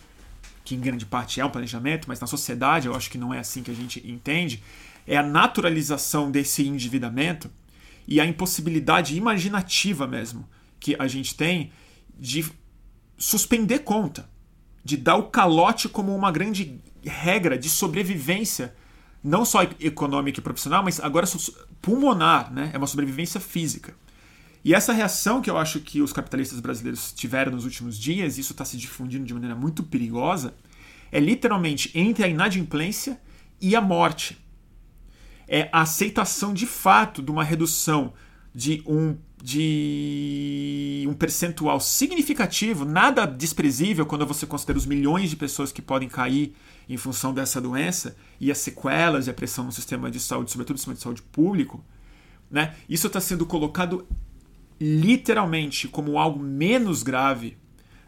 que 0.63 0.75
em 0.75 0.79
grande 0.79 1.03
parte 1.03 1.41
é 1.41 1.45
um 1.45 1.49
planejamento, 1.49 2.07
mas 2.07 2.19
na 2.19 2.27
sociedade 2.27 2.85
eu 2.85 2.93
acho 2.93 3.09
que 3.09 3.17
não 3.17 3.33
é 3.33 3.39
assim 3.39 3.63
que 3.63 3.71
a 3.71 3.73
gente 3.73 4.07
entende, 4.07 4.61
é 5.07 5.17
a 5.17 5.23
naturalização 5.23 6.29
desse 6.29 6.67
endividamento 6.67 7.49
e 8.07 8.21
a 8.21 8.25
impossibilidade 8.27 9.17
imaginativa 9.17 10.05
mesmo 10.05 10.47
que 10.79 10.95
a 10.99 11.07
gente 11.07 11.33
tem 11.33 11.71
de 12.15 12.45
suspender 13.17 13.79
conta, 13.79 14.29
de 14.85 14.95
dar 14.95 15.15
o 15.15 15.23
calote 15.23 15.89
como 15.89 16.15
uma 16.15 16.31
grande 16.31 16.79
regra 17.03 17.57
de 17.57 17.67
sobrevivência 17.67 18.75
não 19.23 19.45
só 19.45 19.63
econômica 19.79 20.39
e 20.39 20.43
profissional, 20.43 20.83
mas 20.83 20.99
agora 20.99 21.25
pulmonar, 21.81 22.51
né? 22.51 22.71
É 22.73 22.77
uma 22.77 22.87
sobrevivência 22.87 23.39
física. 23.39 23.95
E 24.63 24.73
essa 24.73 24.93
reação 24.93 25.41
que 25.41 25.49
eu 25.49 25.57
acho 25.57 25.79
que 25.79 26.01
os 26.01 26.13
capitalistas 26.13 26.59
brasileiros 26.59 27.11
tiveram 27.11 27.51
nos 27.51 27.65
últimos 27.65 27.97
dias, 27.97 28.37
isso 28.37 28.53
está 28.53 28.63
se 28.63 28.77
difundindo 28.77 29.25
de 29.25 29.33
maneira 29.33 29.55
muito 29.55 29.83
perigosa, 29.83 30.53
é 31.11 31.19
literalmente 31.19 31.91
entre 31.93 32.23
a 32.23 32.27
inadimplência 32.27 33.19
e 33.61 33.75
a 33.75 33.81
morte. 33.81 34.37
É 35.47 35.69
a 35.71 35.81
aceitação 35.81 36.53
de 36.53 36.65
fato 36.65 37.21
de 37.21 37.29
uma 37.29 37.43
redução 37.43 38.13
de 38.53 38.83
um, 38.85 39.17
de 39.41 41.05
um 41.09 41.13
percentual 41.13 41.79
significativo, 41.79 42.85
nada 42.85 43.25
desprezível 43.25 44.05
quando 44.05 44.25
você 44.25 44.45
considera 44.45 44.77
os 44.77 44.85
milhões 44.85 45.29
de 45.29 45.35
pessoas 45.35 45.71
que 45.71 45.81
podem 45.81 46.07
cair 46.07 46.55
em 46.87 46.97
função 46.97 47.33
dessa 47.33 47.61
doença 47.61 48.15
e 48.39 48.51
as 48.51 48.57
sequelas 48.57 49.27
e 49.27 49.29
a 49.29 49.33
pressão 49.33 49.65
no 49.65 49.71
sistema 49.71 50.11
de 50.11 50.19
saúde, 50.19 50.51
sobretudo 50.51 50.75
no 50.75 50.77
sistema 50.79 50.95
de 50.95 51.01
saúde 51.01 51.21
público, 51.21 51.83
né? 52.49 52.75
Isso 52.87 53.07
está 53.07 53.19
sendo 53.19 53.45
colocado 53.45 54.07
literalmente 54.79 55.87
como 55.87 56.19
algo 56.19 56.39
menos 56.39 57.03
grave 57.03 57.57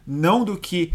não 0.06 0.44
do 0.44 0.56
que 0.56 0.92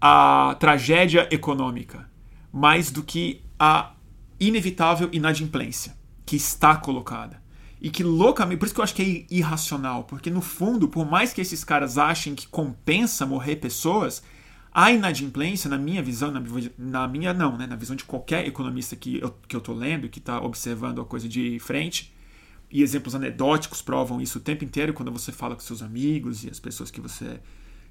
a 0.00 0.56
tragédia 0.60 1.28
econômica, 1.32 2.08
mais 2.52 2.90
do 2.90 3.02
que 3.02 3.42
a 3.58 3.94
inevitável 4.38 5.08
inadimplência 5.12 5.96
que 6.24 6.36
está 6.36 6.76
colocada. 6.76 7.42
E 7.80 7.90
que 7.90 8.02
loucamente, 8.02 8.58
por 8.58 8.66
isso 8.66 8.74
que 8.74 8.80
eu 8.80 8.84
acho 8.84 8.94
que 8.94 9.26
é 9.30 9.34
irracional, 9.34 10.04
porque 10.04 10.30
no 10.30 10.40
fundo, 10.40 10.88
por 10.88 11.08
mais 11.08 11.32
que 11.32 11.40
esses 11.40 11.64
caras 11.64 11.96
achem 11.96 12.34
que 12.34 12.46
compensa 12.46 13.26
morrer 13.26 13.56
pessoas, 13.56 14.22
a 14.80 14.92
inadimplência, 14.92 15.68
na 15.68 15.76
minha 15.76 16.00
visão, 16.00 16.30
na, 16.30 16.40
na 16.78 17.08
minha 17.08 17.34
não, 17.34 17.58
né, 17.58 17.66
na 17.66 17.74
visão 17.74 17.96
de 17.96 18.04
qualquer 18.04 18.46
economista 18.46 18.94
que 18.94 19.18
eu, 19.20 19.36
que 19.48 19.56
eu 19.56 19.60
tô 19.60 19.72
lendo, 19.72 20.08
que 20.08 20.20
está 20.20 20.40
observando 20.40 21.00
a 21.00 21.04
coisa 21.04 21.28
de 21.28 21.58
frente, 21.58 22.14
e 22.70 22.80
exemplos 22.80 23.12
anedóticos 23.12 23.82
provam 23.82 24.20
isso 24.20 24.38
o 24.38 24.40
tempo 24.40 24.64
inteiro 24.64 24.92
quando 24.92 25.10
você 25.10 25.32
fala 25.32 25.56
com 25.56 25.60
seus 25.62 25.82
amigos 25.82 26.44
e 26.44 26.48
as 26.48 26.60
pessoas 26.60 26.92
que 26.92 27.00
você 27.00 27.40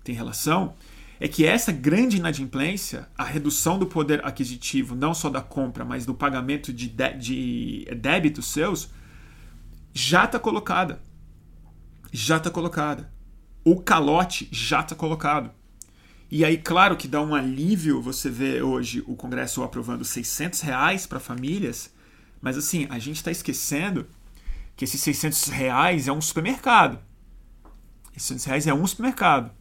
tem 0.02 0.16
relação, 0.16 0.76
é 1.20 1.28
que 1.28 1.46
essa 1.46 1.74
grande 1.74 2.16
inadimplência, 2.16 3.10
a 3.18 3.26
redução 3.26 3.78
do 3.78 3.86
poder 3.86 4.26
aquisitivo, 4.26 4.96
não 4.96 5.14
só 5.14 5.30
da 5.30 5.42
compra, 5.42 5.84
mas 5.84 6.06
do 6.06 6.14
pagamento 6.14 6.72
de, 6.72 6.88
de, 6.88 7.14
de 7.18 7.96
débitos 7.96 8.48
seus, 8.48 8.90
já 9.94 10.24
está 10.24 10.40
colocada. 10.40 11.02
Já 12.14 12.38
está 12.38 12.50
colocada. 12.50 13.12
O 13.66 13.82
calote 13.82 14.48
já 14.54 14.80
está 14.80 14.96
colocado. 14.96 15.52
E 16.30 16.44
aí, 16.44 16.58
claro 16.58 16.98
que 16.98 17.08
dá 17.08 17.22
um 17.22 17.34
alívio 17.34 18.02
você 18.02 18.30
ver 18.30 18.62
hoje 18.62 19.02
o 19.08 19.16
Congresso 19.16 19.64
aprovando 19.64 20.04
600 20.04 20.60
reais 20.60 21.08
para 21.08 21.22
famílias, 21.22 21.90
mas 22.42 22.58
assim, 22.58 22.86
a 22.90 23.00
gente 23.00 23.18
está 23.18 23.32
esquecendo 23.32 24.06
que 24.76 24.84
esses 24.84 25.02
600 25.02 25.46
reais 25.46 26.08
é 26.08 26.12
um 26.12 26.20
supermercado. 26.22 27.00
Esses 28.16 28.28
600 28.28 28.46
reais 28.46 28.68
é 28.68 28.74
um 28.74 28.86
supermercado. 28.86 29.52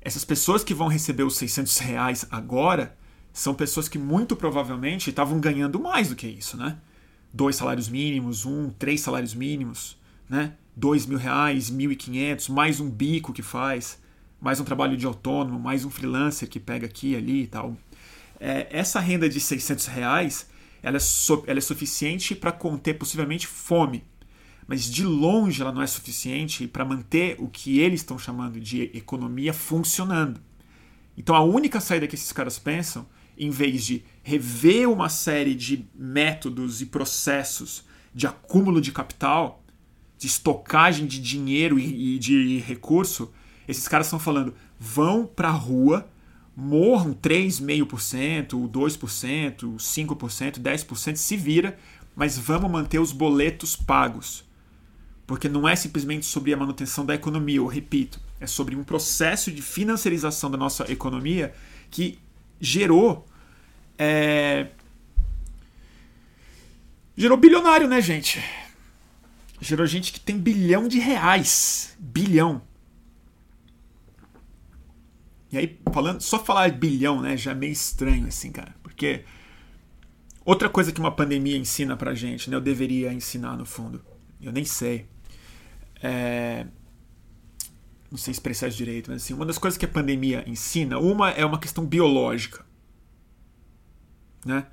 Essas 0.00 0.24
pessoas 0.24 0.64
que 0.64 0.72
vão 0.72 0.88
receber 0.88 1.24
os 1.24 1.36
600 1.36 1.78
reais 1.78 2.26
agora 2.30 2.96
são 3.32 3.54
pessoas 3.54 3.86
que 3.86 3.98
muito 3.98 4.34
provavelmente 4.34 5.10
estavam 5.10 5.38
ganhando 5.38 5.78
mais 5.78 6.08
do 6.08 6.16
que 6.16 6.26
isso, 6.26 6.56
né? 6.56 6.78
Dois 7.34 7.54
salários 7.56 7.88
mínimos, 7.88 8.46
um, 8.46 8.70
três 8.70 9.02
salários 9.02 9.34
mínimos, 9.34 9.98
né? 10.26 10.54
Dois 10.74 11.04
mil 11.04 11.18
reais, 11.18 11.68
mil 11.68 11.92
e 11.92 11.96
quinhentos, 11.96 12.48
mais 12.48 12.80
um 12.80 12.88
bico 12.88 13.32
que 13.32 13.42
faz, 13.42 14.00
mais 14.40 14.60
um 14.60 14.64
trabalho 14.64 14.96
de 14.96 15.06
autônomo, 15.06 15.58
mais 15.58 15.84
um 15.84 15.90
freelancer 15.90 16.48
que 16.48 16.60
pega 16.60 16.86
aqui 16.86 17.12
e 17.12 17.16
ali 17.16 17.42
e 17.42 17.46
tal. 17.46 17.76
É, 18.38 18.66
essa 18.70 19.00
renda 19.00 19.28
de 19.28 19.40
600 19.40 19.86
reais, 19.86 20.48
ela 20.82 20.98
é, 20.98 21.00
ela 21.46 21.58
é 21.58 21.62
suficiente 21.62 22.34
para 22.34 22.52
conter 22.52 22.94
possivelmente 22.94 23.46
fome 23.46 24.04
mas 24.66 24.84
de 24.90 25.04
longe 25.04 25.62
ela 25.62 25.72
não 25.72 25.82
é 25.82 25.86
suficiente 25.86 26.66
para 26.66 26.84
manter 26.84 27.36
o 27.38 27.48
que 27.48 27.78
eles 27.78 28.00
estão 28.00 28.18
chamando 28.18 28.60
de 28.60 28.90
economia 28.94 29.52
funcionando. 29.52 30.40
Então 31.16 31.34
a 31.34 31.42
única 31.42 31.80
saída 31.80 32.06
que 32.06 32.14
esses 32.14 32.32
caras 32.32 32.58
pensam, 32.58 33.06
em 33.38 33.50
vez 33.50 33.84
de 33.84 34.02
rever 34.22 34.88
uma 34.90 35.08
série 35.08 35.54
de 35.54 35.86
métodos 35.94 36.80
e 36.80 36.86
processos 36.86 37.84
de 38.14 38.26
acúmulo 38.26 38.80
de 38.80 38.92
capital, 38.92 39.62
de 40.18 40.26
estocagem 40.26 41.06
de 41.06 41.20
dinheiro 41.20 41.78
e 41.78 42.18
de 42.18 42.58
recurso, 42.58 43.32
esses 43.68 43.86
caras 43.88 44.06
estão 44.06 44.18
falando: 44.18 44.54
vão 44.78 45.26
para 45.26 45.48
a 45.48 45.52
rua, 45.52 46.08
morram 46.54 47.12
3,5%, 47.12 48.68
2%, 48.70 49.76
5%, 49.76 50.58
10%, 50.60 51.16
se 51.16 51.36
vira, 51.36 51.78
mas 52.14 52.38
vamos 52.38 52.70
manter 52.70 52.98
os 52.98 53.12
boletos 53.12 53.76
pagos 53.76 54.46
porque 55.26 55.48
não 55.48 55.68
é 55.68 55.74
simplesmente 55.74 56.24
sobre 56.24 56.52
a 56.54 56.56
manutenção 56.56 57.04
da 57.04 57.14
economia, 57.14 57.56
eu 57.56 57.66
repito, 57.66 58.20
é 58.40 58.46
sobre 58.46 58.76
um 58.76 58.84
processo 58.84 59.50
de 59.50 59.60
financiarização 59.60 60.50
da 60.50 60.56
nossa 60.56 60.90
economia 60.90 61.52
que 61.90 62.18
gerou. 62.60 63.26
É... 63.98 64.68
Gerou 67.16 67.36
bilionário, 67.36 67.88
né, 67.88 68.00
gente? 68.00 68.42
Gerou 69.60 69.86
gente 69.86 70.12
que 70.12 70.20
tem 70.20 70.38
bilhão 70.38 70.86
de 70.86 70.98
reais. 70.98 71.96
Bilhão. 71.98 72.62
E 75.56 75.58
aí, 75.58 75.80
falando, 75.90 76.20
só 76.20 76.38
falar 76.38 76.70
bilhão, 76.70 77.22
né, 77.22 77.34
já 77.34 77.52
é 77.52 77.54
meio 77.54 77.72
estranho, 77.72 78.26
assim, 78.26 78.52
cara. 78.52 78.74
Porque 78.82 79.24
outra 80.44 80.68
coisa 80.68 80.92
que 80.92 81.00
uma 81.00 81.10
pandemia 81.10 81.56
ensina 81.56 81.96
pra 81.96 82.14
gente, 82.14 82.50
né, 82.50 82.56
eu 82.56 82.60
deveria 82.60 83.10
ensinar 83.10 83.56
no 83.56 83.64
fundo. 83.64 84.04
Eu 84.38 84.52
nem 84.52 84.66
sei. 84.66 85.06
É, 86.02 86.66
não 88.10 88.18
sei 88.18 88.32
expressar 88.32 88.68
direito, 88.68 89.10
mas 89.10 89.22
assim, 89.22 89.32
uma 89.32 89.46
das 89.46 89.56
coisas 89.56 89.78
que 89.78 89.86
a 89.86 89.88
pandemia 89.88 90.44
ensina, 90.46 90.98
uma 90.98 91.30
é 91.30 91.44
uma 91.46 91.58
questão 91.58 91.86
biológica. 91.86 92.62
Né? 94.44 94.66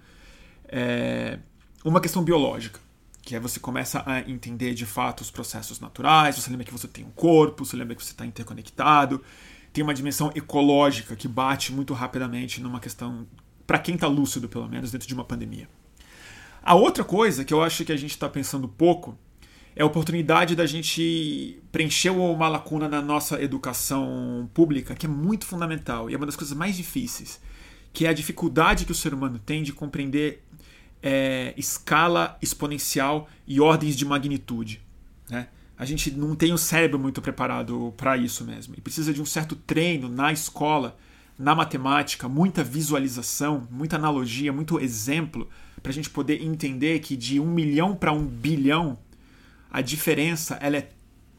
É, 0.68 1.40
uma 1.86 2.02
questão 2.02 2.22
biológica, 2.22 2.78
que 3.22 3.38
é 3.38 3.40
você 3.40 3.58
começa 3.58 4.04
a 4.06 4.20
entender 4.30 4.74
de 4.74 4.86
fato 4.86 5.22
os 5.22 5.32
processos 5.32 5.80
naturais, 5.80 6.36
você 6.36 6.50
lembra 6.50 6.66
que 6.66 6.74
você 6.74 6.90
tem 6.90 7.06
um 7.06 7.12
corpo, 7.12 7.64
você 7.64 7.78
lembra 7.78 7.96
que 7.96 8.04
você 8.04 8.12
está 8.12 8.26
interconectado, 8.26 9.24
tem 9.74 9.84
uma 9.84 9.94
dimensão 9.94 10.32
ecológica 10.36 11.16
que 11.16 11.28
bate 11.28 11.74
muito 11.74 11.94
rapidamente 11.94 12.62
numa 12.62 12.80
questão, 12.80 13.28
para 13.66 13.80
quem 13.80 13.96
está 13.96 14.08
lúcido 14.08 14.48
pelo 14.48 14.70
menos, 14.70 14.92
dentro 14.92 15.08
de 15.08 15.14
uma 15.16 15.26
pandemia. 15.26 15.68
A 16.62 16.76
outra 16.76 17.04
coisa 17.04 17.44
que 17.44 17.54
eu 17.54 17.62
acho 17.62 17.84
que 17.84 17.92
a 17.92 17.98
gente 17.98 18.12
está 18.12 18.30
pensando 18.30 18.68
pouco 18.68 19.18
é 19.76 19.82
a 19.82 19.86
oportunidade 19.86 20.56
da 20.56 20.68
gente 20.68 21.60
preencher 21.72 22.12
uma 22.12 22.48
lacuna 22.48 22.88
na 22.88 23.02
nossa 23.02 23.42
educação 23.42 24.48
pública 24.54 24.94
que 24.94 25.08
é 25.08 25.10
muito 25.10 25.46
fundamental 25.46 26.10
e 26.10 26.14
é 26.14 26.18
uma 26.18 26.28
das 26.28 26.36
coisas 26.36 26.56
mais 26.56 26.78
difíceis, 26.78 27.42
que 27.92 28.06
é 28.06 28.10
a 28.10 28.14
dificuldade 28.14 28.86
que 28.86 28.92
o 28.92 28.96
ser 28.96 29.14
humano 29.14 29.40
tem 29.40 29.64
de 29.64 29.74
compreender 29.74 30.44
é, 31.02 31.54
escala 31.58 32.38
exponencial 32.42 33.28
e 33.48 33.60
ordens 33.60 33.96
de 33.98 34.06
magnitude. 34.06 34.80
Né? 35.30 35.48
A 35.78 35.86
gente 35.86 36.12
não 36.12 36.36
tem 36.36 36.54
o 36.54 36.58
cérebro 36.58 37.00
muito 37.00 37.22
preparado 37.22 37.94
para 37.98 38.16
isso 38.16 38.44
mesmo 38.44 38.76
e 38.78 38.82
precisa 38.82 39.14
de 39.14 39.22
um 39.22 39.26
certo 39.26 39.56
treino 39.56 40.08
na 40.08 40.32
escola, 40.32 40.98
na 41.38 41.56
matemática, 41.56 42.30
muita 42.30 42.64
visualização, 42.64 43.68
muita 43.72 43.96
analogia, 43.96 44.54
muito 44.54 44.80
exemplo 44.80 45.50
para 45.82 45.92
a 45.92 45.94
gente 45.94 46.10
poder 46.10 46.42
entender 46.42 47.00
que 47.00 47.18
de 47.18 47.40
um 47.40 47.52
milhão 47.52 47.96
para 47.96 48.14
um 48.14 48.26
bilhão 48.26 48.98
a 49.72 49.82
diferença 49.82 50.56
ela 50.62 50.78
é 50.78 50.90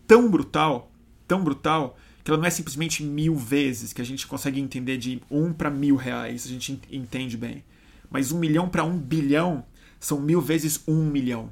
tão 0.07 0.29
brutal, 0.29 0.91
tão 1.27 1.43
brutal, 1.43 1.97
que 2.25 2.31
ela 2.31 2.39
não 2.39 2.47
é 2.47 2.51
simplesmente 2.51 3.03
mil 3.05 3.37
vezes 3.37 3.93
que 3.93 4.03
a 4.03 4.05
gente 4.05 4.27
consegue 4.27 4.61
entender 4.61 4.97
de 4.97 5.23
um 5.31 5.53
para 5.53 5.71
mil 5.71 5.95
reais, 5.95 6.45
a 6.45 6.49
gente 6.49 6.81
entende 6.91 7.37
bem. 7.37 7.63
Mas 8.11 8.33
um 8.33 8.39
milhão 8.39 8.69
para 8.69 8.83
um 8.83 8.99
bilhão 8.99 9.65
são 10.01 10.21
mil 10.21 10.41
vezes 10.41 10.83
um 10.89 11.07
milhão. 11.07 11.51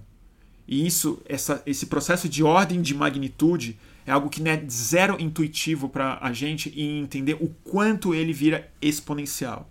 E 0.66 0.87
isso, 0.87 1.20
essa, 1.29 1.62
esse 1.66 1.87
processo 1.87 2.29
de 2.29 2.42
ordem 2.42 2.81
de 2.81 2.94
magnitude 2.94 3.79
é 4.07 4.12
algo 4.12 4.29
que 4.29 4.42
não 4.42 4.51
é 4.51 4.64
zero 4.68 5.20
intuitivo 5.20 5.88
para 5.88 6.18
a 6.20 6.33
gente 6.33 6.72
entender 6.81 7.35
o 7.40 7.48
quanto 7.64 8.14
ele 8.14 8.33
vira 8.33 8.70
exponencial. 8.81 9.68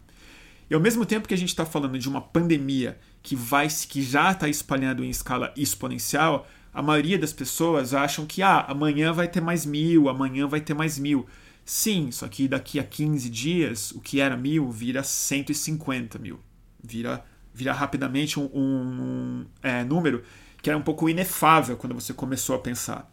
E 0.69 0.73
ao 0.73 0.79
mesmo 0.79 1.05
tempo 1.05 1.27
que 1.27 1.33
a 1.33 1.37
gente 1.37 1.49
está 1.49 1.65
falando 1.65 1.99
de 1.99 2.07
uma 2.07 2.21
pandemia 2.21 2.97
que 3.21 3.35
vai 3.35 3.67
que 3.67 4.01
já 4.01 4.31
está 4.31 4.47
espalhando 4.47 5.03
em 5.03 5.09
escala 5.09 5.53
exponencial, 5.55 6.47
a 6.73 6.81
maioria 6.81 7.19
das 7.19 7.33
pessoas 7.33 7.93
acham 7.93 8.25
que 8.25 8.41
ah, 8.41 8.65
amanhã 8.67 9.11
vai 9.11 9.27
ter 9.27 9.41
mais 9.41 9.65
mil, 9.65 10.07
amanhã 10.07 10.47
vai 10.47 10.61
ter 10.61 10.73
mais 10.73 10.97
mil. 10.97 11.27
Sim, 11.65 12.09
só 12.11 12.27
que 12.27 12.47
daqui 12.47 12.79
a 12.79 12.83
15 12.83 13.29
dias, 13.29 13.91
o 13.91 13.99
que 13.99 14.19
era 14.19 14.35
mil 14.37 14.71
vira 14.71 15.03
150 15.03 16.17
mil. 16.17 16.39
Vira, 16.83 17.23
vira 17.53 17.73
rapidamente 17.73 18.39
um, 18.39 18.49
um, 18.53 18.61
um 18.61 19.45
é, 19.61 19.83
número 19.83 20.23
que 20.61 20.69
era 20.69 20.77
um 20.77 20.83
pouco 20.83 21.09
inefável 21.09 21.77
quando 21.77 21.95
você 21.95 22.13
começou 22.13 22.55
a 22.55 22.59
pensar. 22.59 23.11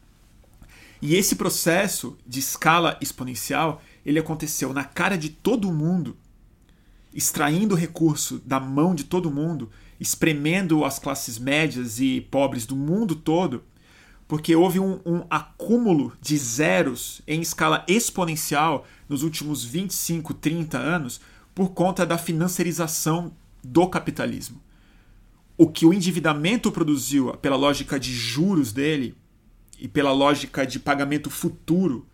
E 1.00 1.14
esse 1.14 1.36
processo 1.36 2.18
de 2.26 2.40
escala 2.40 2.98
exponencial, 3.00 3.80
ele 4.04 4.18
aconteceu 4.18 4.72
na 4.72 4.84
cara 4.84 5.16
de 5.16 5.28
todo 5.28 5.72
mundo, 5.72 6.16
extraindo 7.14 7.74
recurso 7.74 8.40
da 8.44 8.58
mão 8.58 8.94
de 8.94 9.04
todo 9.04 9.30
mundo 9.30 9.70
espremendo 10.00 10.84
as 10.84 10.98
classes 10.98 11.38
médias 11.38 11.98
e 11.98 12.20
pobres 12.20 12.64
do 12.66 12.76
mundo 12.76 13.14
todo, 13.14 13.64
porque 14.26 14.54
houve 14.54 14.78
um, 14.78 15.00
um, 15.04 15.24
acúmulo 15.30 16.12
de 16.20 16.36
zeros 16.36 17.22
em 17.26 17.40
escala 17.40 17.84
exponencial 17.88 18.86
nos 19.08 19.22
últimos 19.22 19.64
25, 19.64 20.34
30 20.34 20.78
anos 20.78 21.20
por 21.54 21.70
conta 21.70 22.04
da 22.04 22.18
financiarização 22.18 23.32
do 23.64 23.88
capitalismo. 23.88 24.60
O 25.58 25.68
que 25.68 25.84
o 25.84 25.92
endividamento 25.92 26.72
produziu 26.72 27.34
pela 27.34 27.56
lógica 27.56 28.00
de 28.00 28.14
juros 28.14 28.72
dele 28.72 29.14
e 29.78 29.86
pela 29.86 30.12
lógica 30.12 30.66
de 30.66 30.80
pagamento 30.80 31.28
futuro, 31.28 32.06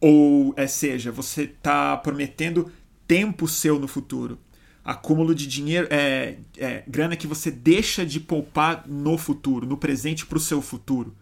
ou 0.00 0.54
é, 0.56 0.66
seja, 0.66 1.12
você 1.12 1.42
está 1.42 1.96
prometendo 1.98 2.72
tempo 3.06 3.46
seu 3.46 3.78
no 3.78 3.86
futuro 3.86 4.38
acúmulo 4.86 5.34
de 5.34 5.48
dinheiro, 5.48 5.88
é, 5.90 6.36
é, 6.56 6.84
grana 6.86 7.16
que 7.16 7.26
você 7.26 7.50
deixa 7.50 8.06
de 8.06 8.20
poupar 8.20 8.84
no 8.86 9.18
futuro, 9.18 9.66
no 9.66 9.76
presente 9.76 10.24
para 10.24 10.38
o 10.38 10.40
seu 10.40 10.62
futuro. 10.62 11.12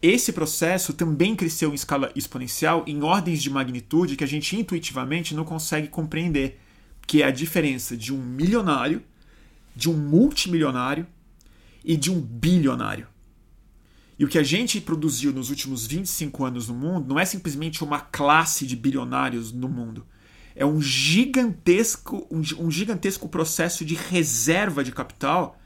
esse 0.00 0.32
processo 0.32 0.92
também 0.92 1.34
cresceu 1.34 1.70
em 1.72 1.74
escala 1.74 2.12
exponencial 2.14 2.84
em 2.86 3.02
ordens 3.02 3.42
de 3.42 3.50
magnitude 3.50 4.16
que 4.16 4.24
a 4.24 4.28
gente 4.28 4.56
intuitivamente 4.56 5.34
não 5.34 5.44
consegue 5.44 5.88
compreender, 5.88 6.60
que 7.04 7.22
é 7.22 7.26
a 7.26 7.32
diferença 7.32 7.96
de 7.96 8.14
um 8.14 8.18
milionário, 8.18 9.02
de 9.74 9.90
um 9.90 9.96
multimilionário 9.96 11.06
e 11.84 11.96
de 11.96 12.10
um 12.10 12.20
bilionário. 12.20 13.06
E 14.18 14.24
o 14.24 14.28
que 14.28 14.38
a 14.38 14.42
gente 14.42 14.80
produziu 14.80 15.32
nos 15.32 15.50
últimos 15.50 15.86
25 15.86 16.44
anos 16.44 16.68
no 16.68 16.74
mundo 16.74 17.08
não 17.08 17.18
é 17.18 17.24
simplesmente 17.24 17.82
uma 17.82 18.00
classe 18.00 18.66
de 18.66 18.76
bilionários 18.76 19.52
no 19.52 19.68
mundo. 19.68 20.06
É 20.54 20.64
um 20.64 20.80
gigantesco, 20.80 22.26
um, 22.30 22.70
gigantesco 22.70 23.28
processo 23.28 23.84
de 23.84 23.94
reserva 23.94 24.84
de 24.84 24.92
capital 24.92 25.58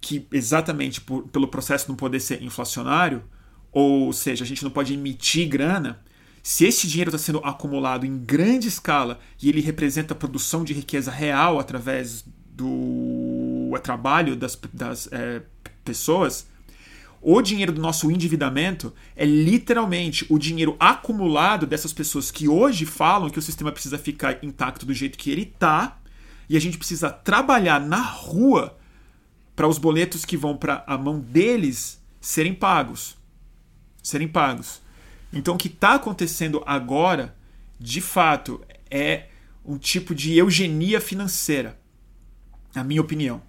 que 0.00 0.26
exatamente 0.30 1.00
por, 1.00 1.26
pelo 1.28 1.48
processo 1.48 1.88
não 1.88 1.96
poder 1.96 2.20
ser 2.20 2.42
inflacionário, 2.42 3.24
ou 3.72 4.12
seja, 4.12 4.44
a 4.44 4.46
gente 4.46 4.62
não 4.62 4.70
pode 4.70 4.94
emitir 4.94 5.48
grana, 5.48 6.00
se 6.42 6.64
esse 6.64 6.86
dinheiro 6.86 7.10
está 7.10 7.18
sendo 7.18 7.38
acumulado 7.38 8.06
em 8.06 8.18
grande 8.18 8.68
escala 8.68 9.18
e 9.42 9.48
ele 9.48 9.60
representa 9.60 10.14
a 10.14 10.16
produção 10.16 10.64
de 10.64 10.72
riqueza 10.72 11.10
real 11.10 11.58
através 11.58 12.24
do 12.58 13.78
trabalho 13.84 14.34
das, 14.34 14.58
das 14.72 15.08
é, 15.12 15.42
pessoas, 15.84 16.48
o 17.22 17.40
dinheiro 17.40 17.72
do 17.72 17.80
nosso 17.80 18.10
endividamento 18.10 18.92
é 19.14 19.24
literalmente 19.24 20.26
o 20.28 20.38
dinheiro 20.38 20.76
acumulado 20.78 21.66
dessas 21.66 21.92
pessoas 21.92 22.30
que 22.30 22.48
hoje 22.48 22.84
falam 22.84 23.30
que 23.30 23.38
o 23.38 23.42
sistema 23.42 23.70
precisa 23.70 23.96
ficar 23.96 24.44
intacto 24.44 24.84
do 24.84 24.92
jeito 24.92 25.16
que 25.16 25.30
ele 25.30 25.42
está 25.42 25.98
e 26.48 26.56
a 26.56 26.60
gente 26.60 26.76
precisa 26.76 27.10
trabalhar 27.10 27.80
na 27.80 28.00
rua 28.00 28.76
para 29.54 29.68
os 29.68 29.78
boletos 29.78 30.24
que 30.24 30.36
vão 30.36 30.56
para 30.56 30.82
a 30.86 30.98
mão 30.98 31.20
deles 31.20 32.00
serem 32.20 32.54
pagos. 32.54 33.16
Serem 34.02 34.28
pagos. 34.28 34.80
Então 35.32 35.54
o 35.54 35.58
que 35.58 35.68
está 35.68 35.94
acontecendo 35.94 36.62
agora, 36.66 37.36
de 37.78 38.00
fato, 38.00 38.60
é 38.90 39.26
um 39.64 39.76
tipo 39.76 40.14
de 40.14 40.36
eugenia 40.36 41.00
financeira, 41.00 41.78
na 42.78 42.84
minha 42.84 43.00
opinião. 43.00 43.42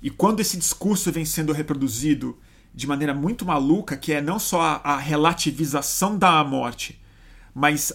E 0.00 0.08
quando 0.10 0.38
esse 0.38 0.56
discurso 0.56 1.10
vem 1.10 1.24
sendo 1.24 1.52
reproduzido 1.52 2.38
de 2.72 2.86
maneira 2.86 3.12
muito 3.12 3.44
maluca, 3.44 3.96
que 3.96 4.12
é 4.12 4.20
não 4.20 4.38
só 4.38 4.80
a, 4.84 4.96
relativização 4.96 6.16
da 6.16 6.42
morte, 6.44 7.00
mas 7.52 7.92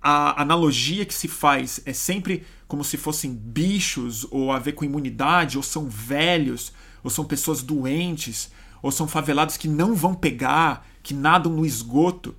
a 0.00 0.40
analogia 0.40 1.04
que 1.04 1.14
se 1.14 1.28
faz 1.28 1.80
é 1.84 1.92
sempre 1.92 2.46
como 2.66 2.82
se 2.82 2.96
fossem 2.96 3.34
bichos, 3.34 4.26
ou 4.30 4.50
a 4.50 4.58
ver 4.58 4.72
com 4.72 4.84
imunidade, 4.84 5.58
ou 5.58 5.62
são 5.62 5.88
velhos, 5.88 6.72
ou 7.04 7.10
são 7.10 7.24
pessoas 7.24 7.62
doentes, 7.62 8.50
ou 8.80 8.90
são 8.90 9.06
favelados 9.06 9.58
que 9.58 9.68
não 9.68 9.94
vão 9.94 10.14
pegar, 10.14 10.86
que 11.02 11.12
nadam 11.12 11.52
no 11.52 11.66
esgoto. 11.66 12.34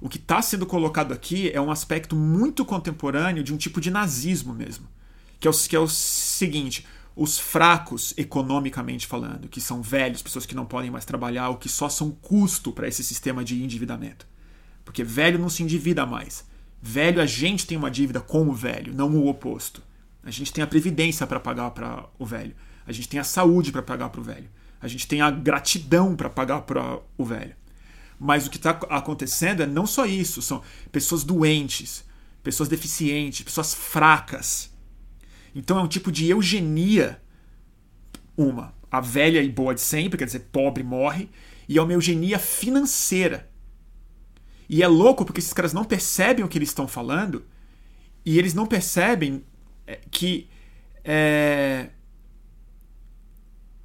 O 0.00 0.08
que 0.08 0.18
está 0.18 0.40
sendo 0.40 0.66
colocado 0.66 1.12
aqui 1.12 1.50
é 1.50 1.60
um 1.60 1.70
aspecto 1.70 2.14
muito 2.14 2.64
contemporâneo 2.64 3.42
de 3.42 3.52
um 3.52 3.56
tipo 3.56 3.80
de 3.80 3.90
nazismo 3.90 4.54
mesmo. 4.54 4.86
Que 5.38 5.48
é 5.48 5.50
o, 5.50 5.54
que 5.54 5.76
é 5.76 5.78
o 5.78 5.88
seguinte: 5.88 6.86
os 7.14 7.38
fracos, 7.38 8.12
economicamente 8.16 9.06
falando, 9.06 9.48
que 9.48 9.60
são 9.60 9.82
velhos, 9.82 10.22
pessoas 10.22 10.46
que 10.46 10.54
não 10.54 10.66
podem 10.66 10.90
mais 10.90 11.04
trabalhar, 11.04 11.48
ou 11.48 11.56
que 11.56 11.68
só 11.68 11.88
são 11.88 12.10
custo 12.10 12.72
para 12.72 12.88
esse 12.88 13.02
sistema 13.02 13.44
de 13.44 13.62
endividamento. 13.62 14.26
Porque 14.84 15.02
velho 15.02 15.38
não 15.38 15.48
se 15.48 15.62
endivida 15.62 16.06
mais. 16.06 16.44
Velho, 16.80 17.20
a 17.20 17.26
gente 17.26 17.66
tem 17.66 17.76
uma 17.76 17.90
dívida 17.90 18.20
com 18.20 18.48
o 18.48 18.52
velho, 18.52 18.94
não 18.94 19.14
o 19.16 19.28
oposto. 19.28 19.82
A 20.22 20.30
gente 20.30 20.52
tem 20.52 20.62
a 20.62 20.66
previdência 20.66 21.26
para 21.26 21.40
pagar 21.40 21.70
para 21.70 22.06
o 22.18 22.26
velho. 22.26 22.54
A 22.86 22.92
gente 22.92 23.08
tem 23.08 23.18
a 23.18 23.24
saúde 23.24 23.72
para 23.72 23.82
pagar 23.82 24.10
para 24.10 24.20
o 24.20 24.24
velho. 24.24 24.48
A 24.80 24.88
gente 24.88 25.06
tem 25.08 25.20
a 25.20 25.30
gratidão 25.30 26.14
para 26.14 26.28
pagar 26.28 26.62
para 26.62 27.00
o 27.16 27.24
velho. 27.24 27.56
Mas 28.18 28.46
o 28.46 28.50
que 28.50 28.56
está 28.56 28.70
acontecendo 28.90 29.62
é 29.62 29.66
não 29.66 29.86
só 29.86 30.06
isso, 30.06 30.40
são 30.40 30.62
pessoas 30.90 31.24
doentes, 31.24 32.04
pessoas 32.42 32.68
deficientes, 32.68 33.42
pessoas 33.42 33.74
fracas. 33.74 34.70
Então 35.56 35.78
é 35.78 35.82
um 35.82 35.88
tipo 35.88 36.12
de 36.12 36.28
eugenia. 36.28 37.18
Uma, 38.36 38.74
a 38.90 39.00
velha 39.00 39.40
e 39.42 39.48
boa 39.48 39.74
de 39.74 39.80
sempre, 39.80 40.18
quer 40.18 40.26
dizer, 40.26 40.48
pobre 40.52 40.84
morre, 40.84 41.30
e 41.66 41.78
é 41.78 41.82
uma 41.82 41.94
eugenia 41.94 42.38
financeira. 42.38 43.48
E 44.68 44.82
é 44.82 44.86
louco 44.86 45.24
porque 45.24 45.40
esses 45.40 45.54
caras 45.54 45.72
não 45.72 45.82
percebem 45.82 46.44
o 46.44 46.48
que 46.48 46.58
eles 46.58 46.68
estão 46.68 46.86
falando 46.86 47.46
e 48.22 48.38
eles 48.38 48.52
não 48.52 48.66
percebem 48.66 49.42
é, 49.86 49.98
que. 50.10 50.46
É... 51.02 51.88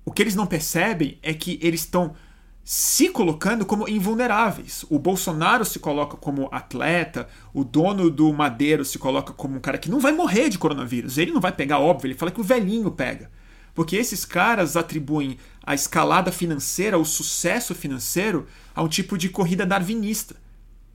O 0.04 0.12
que 0.12 0.22
eles 0.22 0.36
não 0.36 0.48
percebem 0.48 1.20
é 1.24 1.34
que 1.34 1.58
eles 1.62 1.82
estão 1.82 2.16
se 2.64 3.10
colocando 3.10 3.66
como 3.66 3.90
invulneráveis. 3.90 4.86
O 4.90 5.00
Bolsonaro 5.00 5.66
se 5.66 5.80
coloca 5.80 6.16
como 6.16 6.48
atleta, 6.52 7.28
o 7.54 7.64
dono 7.64 8.10
do 8.10 8.32
Madeiro 8.32 8.86
se 8.86 9.00
coloca 9.00 9.34
como 9.34 9.56
um 9.56 9.60
cara 9.60 9.78
que 9.78 9.90
não 9.90 10.00
vai 10.00 10.12
morrer 10.12 10.50
de 10.50 10.60
coronavírus. 10.60 11.18
Ele 11.18 11.32
não 11.32 11.42
vai 11.42 11.52
pegar, 11.52 11.80
óbvio, 11.80 12.08
ele 12.08 12.18
fala 12.18 12.32
que 12.32 12.40
o 12.40 12.44
velhinho 12.44 12.92
pega. 12.92 13.32
Porque 13.74 13.96
esses 13.96 14.26
caras 14.26 14.76
atribuem 14.76 15.38
a 15.66 15.74
escalada 15.74 16.32
financeira, 16.32 16.98
o 16.98 17.06
sucesso 17.06 17.74
financeiro, 17.74 18.48
a 18.76 18.84
um 18.84 18.88
tipo 18.88 19.18
de 19.18 19.30
corrida 19.30 19.66
darwinista. 19.66 20.36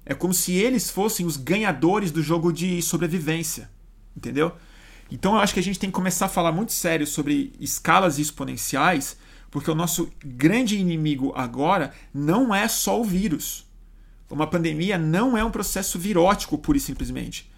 É 0.05 0.15
como 0.15 0.33
se 0.33 0.53
eles 0.53 0.91
fossem 0.91 1.27
os 1.27 1.37
ganhadores 1.37 2.11
do 2.11 2.23
jogo 2.23 2.53
de 2.53 2.81
sobrevivência. 2.83 3.69
Entendeu? 4.17 4.53
Então 5.11 5.35
eu 5.35 5.41
acho 5.41 5.55
que 5.55 5.61
a 5.61 5.63
gente 5.63 5.79
tem 5.79 5.91
que 5.91 5.95
começar 5.95 6.27
a 6.27 6.29
falar 6.29 6.53
muito 6.53 6.73
sério 6.73 7.07
sobre 7.07 7.53
escalas 7.61 8.19
exponenciais, 8.19 9.17
porque 9.51 9.71
o 9.71 9.75
nosso 9.75 10.11
grande 10.25 10.77
inimigo 10.77 11.33
agora 11.35 11.93
não 12.13 12.55
é 12.55 12.69
só 12.69 13.01
o 13.01 13.05
vírus. 13.05 13.67
Uma 14.29 14.47
pandemia 14.47 14.99
não 14.99 15.37
é 15.37 15.45
um 15.45 15.51
processo 15.51 15.99
virótico, 15.99 16.59
pura 16.59 16.79
e 16.79 16.81
simplesmente. 16.81 17.51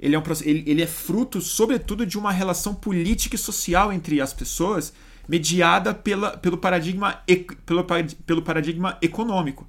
Ele 0.00 0.14
é, 0.14 0.18
um, 0.18 0.22
ele, 0.42 0.64
ele 0.66 0.82
é 0.82 0.86
fruto, 0.86 1.40
sobretudo, 1.40 2.06
de 2.06 2.18
uma 2.18 2.30
relação 2.30 2.74
política 2.74 3.34
e 3.34 3.38
social 3.38 3.92
entre 3.92 4.20
as 4.20 4.32
pessoas, 4.32 4.92
mediada 5.28 5.92
pela, 5.92 6.36
pelo, 6.36 6.56
paradigma, 6.56 7.22
pelo, 7.66 7.84
pelo 8.24 8.42
paradigma 8.42 8.96
econômico. 9.02 9.66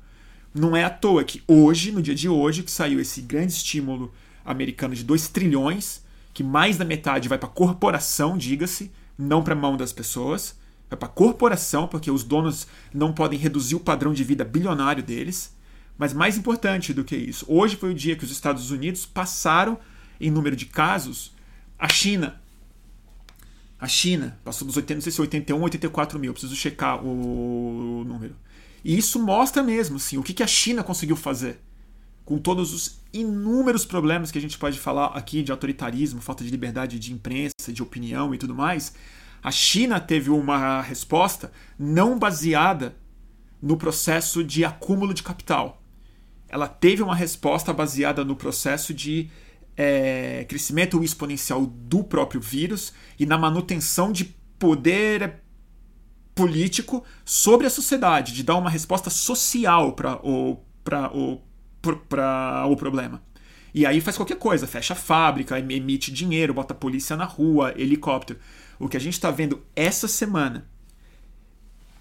Não 0.53 0.75
é 0.75 0.83
à 0.83 0.89
toa 0.89 1.23
que 1.23 1.43
hoje, 1.47 1.91
no 1.91 2.01
dia 2.01 2.15
de 2.15 2.27
hoje, 2.27 2.63
que 2.63 2.71
saiu 2.71 2.99
esse 2.99 3.21
grande 3.21 3.53
estímulo 3.53 4.11
americano 4.43 4.95
de 4.95 5.03
2 5.03 5.27
trilhões, 5.29 6.03
que 6.33 6.43
mais 6.43 6.77
da 6.77 6.85
metade 6.85 7.29
vai 7.29 7.37
para 7.37 7.49
corporação, 7.49 8.37
diga-se, 8.37 8.91
não 9.17 9.43
para 9.43 9.53
a 9.53 9.57
mão 9.57 9.77
das 9.77 9.93
pessoas, 9.93 10.58
vai 10.89 10.97
para 10.97 11.07
corporação, 11.07 11.87
porque 11.87 12.09
os 12.09 12.23
donos 12.23 12.67
não 12.93 13.13
podem 13.13 13.37
reduzir 13.37 13.75
o 13.75 13.79
padrão 13.79 14.13
de 14.13 14.23
vida 14.23 14.43
bilionário 14.43 15.03
deles. 15.03 15.55
Mas 15.97 16.13
mais 16.13 16.37
importante 16.37 16.93
do 16.93 17.03
que 17.03 17.15
isso, 17.15 17.45
hoje 17.47 17.75
foi 17.75 17.91
o 17.91 17.95
dia 17.95 18.15
que 18.15 18.23
os 18.23 18.31
Estados 18.31 18.71
Unidos 18.71 19.05
passaram 19.05 19.77
em 20.19 20.31
número 20.31 20.55
de 20.55 20.65
casos 20.65 21.33
a 21.77 21.87
China. 21.87 22.41
A 23.79 23.87
China 23.87 24.37
passou 24.43 24.65
dos 24.65 24.75
80, 24.75 24.95
não 24.95 25.01
sei 25.01 25.11
se 25.11 25.21
81 25.21 25.57
ou 25.57 25.63
84 25.63 26.19
mil, 26.19 26.33
preciso 26.33 26.55
checar 26.55 27.05
o 27.05 28.03
número. 28.05 28.35
E 28.83 28.97
isso 28.97 29.19
mostra 29.19 29.61
mesmo 29.61 29.97
assim, 29.97 30.17
o 30.17 30.23
que 30.23 30.41
a 30.41 30.47
China 30.47 30.83
conseguiu 30.83 31.15
fazer 31.15 31.59
com 32.29 32.37
todos 32.37 32.73
os 32.73 32.99
inúmeros 33.11 33.85
problemas 33.85 34.29
que 34.29 34.37
a 34.37 34.41
gente 34.41 34.57
pode 34.57 34.77
falar 34.77 35.07
aqui 35.07 35.41
de 35.41 35.51
autoritarismo, 35.51 36.21
falta 36.21 36.43
de 36.43 36.51
liberdade 36.51 36.99
de 36.99 37.11
imprensa, 37.11 37.73
de 37.73 37.81
opinião 37.81 38.35
e 38.35 38.37
tudo 38.37 38.53
mais. 38.53 38.93
A 39.41 39.51
China 39.51 39.99
teve 39.99 40.29
uma 40.29 40.81
resposta 40.81 41.51
não 41.77 42.19
baseada 42.19 42.95
no 43.61 43.77
processo 43.77 44.43
de 44.43 44.63
acúmulo 44.65 45.13
de 45.13 45.23
capital. 45.23 45.81
Ela 46.47 46.67
teve 46.67 47.03
uma 47.03 47.15
resposta 47.15 47.71
baseada 47.71 48.25
no 48.25 48.35
processo 48.35 48.93
de 48.93 49.29
é, 49.77 50.45
crescimento 50.49 51.01
exponencial 51.03 51.65
do 51.65 52.03
próprio 52.03 52.41
vírus 52.41 52.93
e 53.17 53.25
na 53.25 53.37
manutenção 53.37 54.11
de 54.11 54.25
poder 54.57 55.41
político 56.35 57.03
sobre 57.23 57.67
a 57.67 57.69
sociedade, 57.69 58.33
de 58.33 58.43
dar 58.43 58.55
uma 58.55 58.69
resposta 58.69 59.09
social 59.09 59.93
para 59.93 60.19
o, 60.25 60.57
o, 61.13 61.41
o 62.69 62.75
problema. 62.75 63.21
E 63.73 63.85
aí 63.85 64.01
faz 64.01 64.17
qualquer 64.17 64.37
coisa, 64.37 64.65
fecha 64.65 64.93
a 64.93 64.95
fábrica, 64.95 65.59
emite 65.59 66.11
dinheiro, 66.11 66.53
bota 66.53 66.73
a 66.73 66.77
polícia 66.77 67.15
na 67.15 67.25
rua, 67.25 67.73
helicóptero. 67.77 68.39
O 68.79 68.87
que 68.87 68.97
a 68.97 68.99
gente 68.99 69.13
está 69.13 69.29
vendo 69.29 69.61
essa 69.75 70.07
semana, 70.07 70.67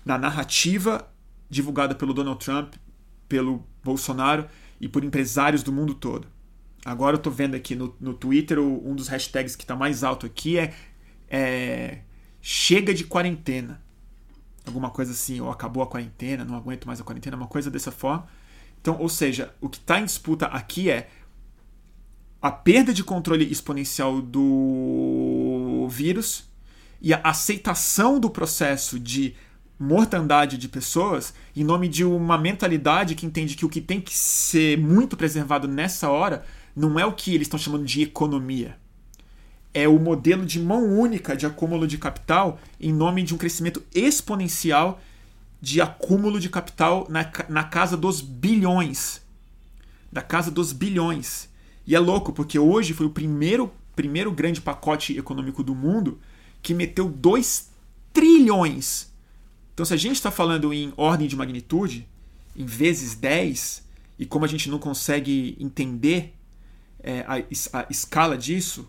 na 0.04 0.16
narrativa 0.16 1.10
divulgada 1.50 1.94
pelo 1.94 2.14
Donald 2.14 2.42
Trump, 2.42 2.74
pelo 3.28 3.66
Bolsonaro 3.82 4.46
e 4.80 4.88
por 4.88 5.04
empresários 5.04 5.62
do 5.62 5.72
mundo 5.72 5.92
todo. 5.92 6.28
Agora 6.84 7.16
eu 7.16 7.18
estou 7.18 7.32
vendo 7.32 7.54
aqui 7.56 7.74
no, 7.74 7.94
no 8.00 8.14
Twitter, 8.14 8.58
um 8.60 8.94
dos 8.94 9.08
hashtags 9.08 9.56
que 9.56 9.64
está 9.64 9.74
mais 9.74 10.04
alto 10.04 10.24
aqui 10.24 10.56
é, 10.56 10.74
é 11.28 11.98
chega 12.40 12.94
de 12.94 13.04
quarentena 13.04 13.82
alguma 14.68 14.90
coisa 14.90 15.12
assim, 15.12 15.40
ou 15.40 15.50
acabou 15.50 15.82
a 15.82 15.86
quarentena, 15.86 16.44
não 16.44 16.54
aguento 16.54 16.86
mais 16.86 17.00
a 17.00 17.04
quarentena, 17.04 17.36
uma 17.36 17.46
coisa 17.46 17.70
dessa 17.70 17.90
forma. 17.90 18.26
Então, 18.80 18.96
ou 18.98 19.08
seja, 19.08 19.54
o 19.60 19.68
que 19.68 19.78
está 19.78 19.98
em 19.98 20.04
disputa 20.04 20.46
aqui 20.46 20.90
é 20.90 21.08
a 22.40 22.50
perda 22.50 22.94
de 22.94 23.02
controle 23.02 23.50
exponencial 23.50 24.20
do 24.20 25.88
vírus 25.90 26.47
e 27.00 27.14
a 27.14 27.20
aceitação 27.22 28.18
do 28.18 28.28
processo 28.28 28.98
de 28.98 29.34
mortandade 29.78 30.58
de 30.58 30.68
pessoas, 30.68 31.32
em 31.54 31.62
nome 31.62 31.88
de 31.88 32.04
uma 32.04 32.36
mentalidade 32.36 33.14
que 33.14 33.24
entende 33.24 33.54
que 33.54 33.64
o 33.64 33.68
que 33.68 33.80
tem 33.80 34.00
que 34.00 34.16
ser 34.16 34.76
muito 34.76 35.16
preservado 35.16 35.68
nessa 35.68 36.10
hora 36.10 36.44
não 36.74 36.98
é 36.98 37.06
o 37.06 37.12
que 37.12 37.34
eles 37.34 37.46
estão 37.46 37.58
chamando 37.58 37.84
de 37.84 38.02
economia. 38.02 38.76
É 39.72 39.86
o 39.86 39.98
modelo 39.98 40.44
de 40.44 40.58
mão 40.58 40.84
única 40.84 41.36
de 41.36 41.46
acúmulo 41.46 41.86
de 41.86 41.98
capital 41.98 42.58
em 42.80 42.92
nome 42.92 43.22
de 43.22 43.34
um 43.34 43.38
crescimento 43.38 43.82
exponencial 43.94 45.00
de 45.60 45.80
acúmulo 45.80 46.40
de 46.40 46.48
capital 46.48 47.06
na, 47.08 47.30
na 47.48 47.64
casa 47.64 47.96
dos 47.96 48.20
bilhões. 48.20 49.20
Da 50.10 50.22
casa 50.22 50.50
dos 50.50 50.72
bilhões. 50.72 51.48
E 51.86 51.94
é 51.94 51.98
louco, 51.98 52.32
porque 52.32 52.58
hoje 52.58 52.94
foi 52.94 53.06
o 53.06 53.10
primeiro, 53.10 53.70
primeiro 53.94 54.32
grande 54.32 54.60
pacote 54.60 55.16
econômico 55.16 55.62
do 55.62 55.74
mundo 55.74 56.18
que 56.68 56.74
meteu 56.74 57.08
2 57.08 57.70
trilhões. 58.12 59.10
Então, 59.72 59.86
se 59.86 59.94
a 59.94 59.96
gente 59.96 60.16
está 60.16 60.30
falando 60.30 60.70
em 60.70 60.92
ordem 60.98 61.26
de 61.26 61.34
magnitude, 61.34 62.06
em 62.54 62.66
vezes 62.66 63.14
10, 63.14 63.82
e 64.18 64.26
como 64.26 64.44
a 64.44 64.48
gente 64.48 64.68
não 64.68 64.78
consegue 64.78 65.56
entender 65.58 66.34
é, 67.02 67.20
a, 67.20 67.36
a, 67.78 67.86
escala 67.88 68.36
disso, 68.36 68.86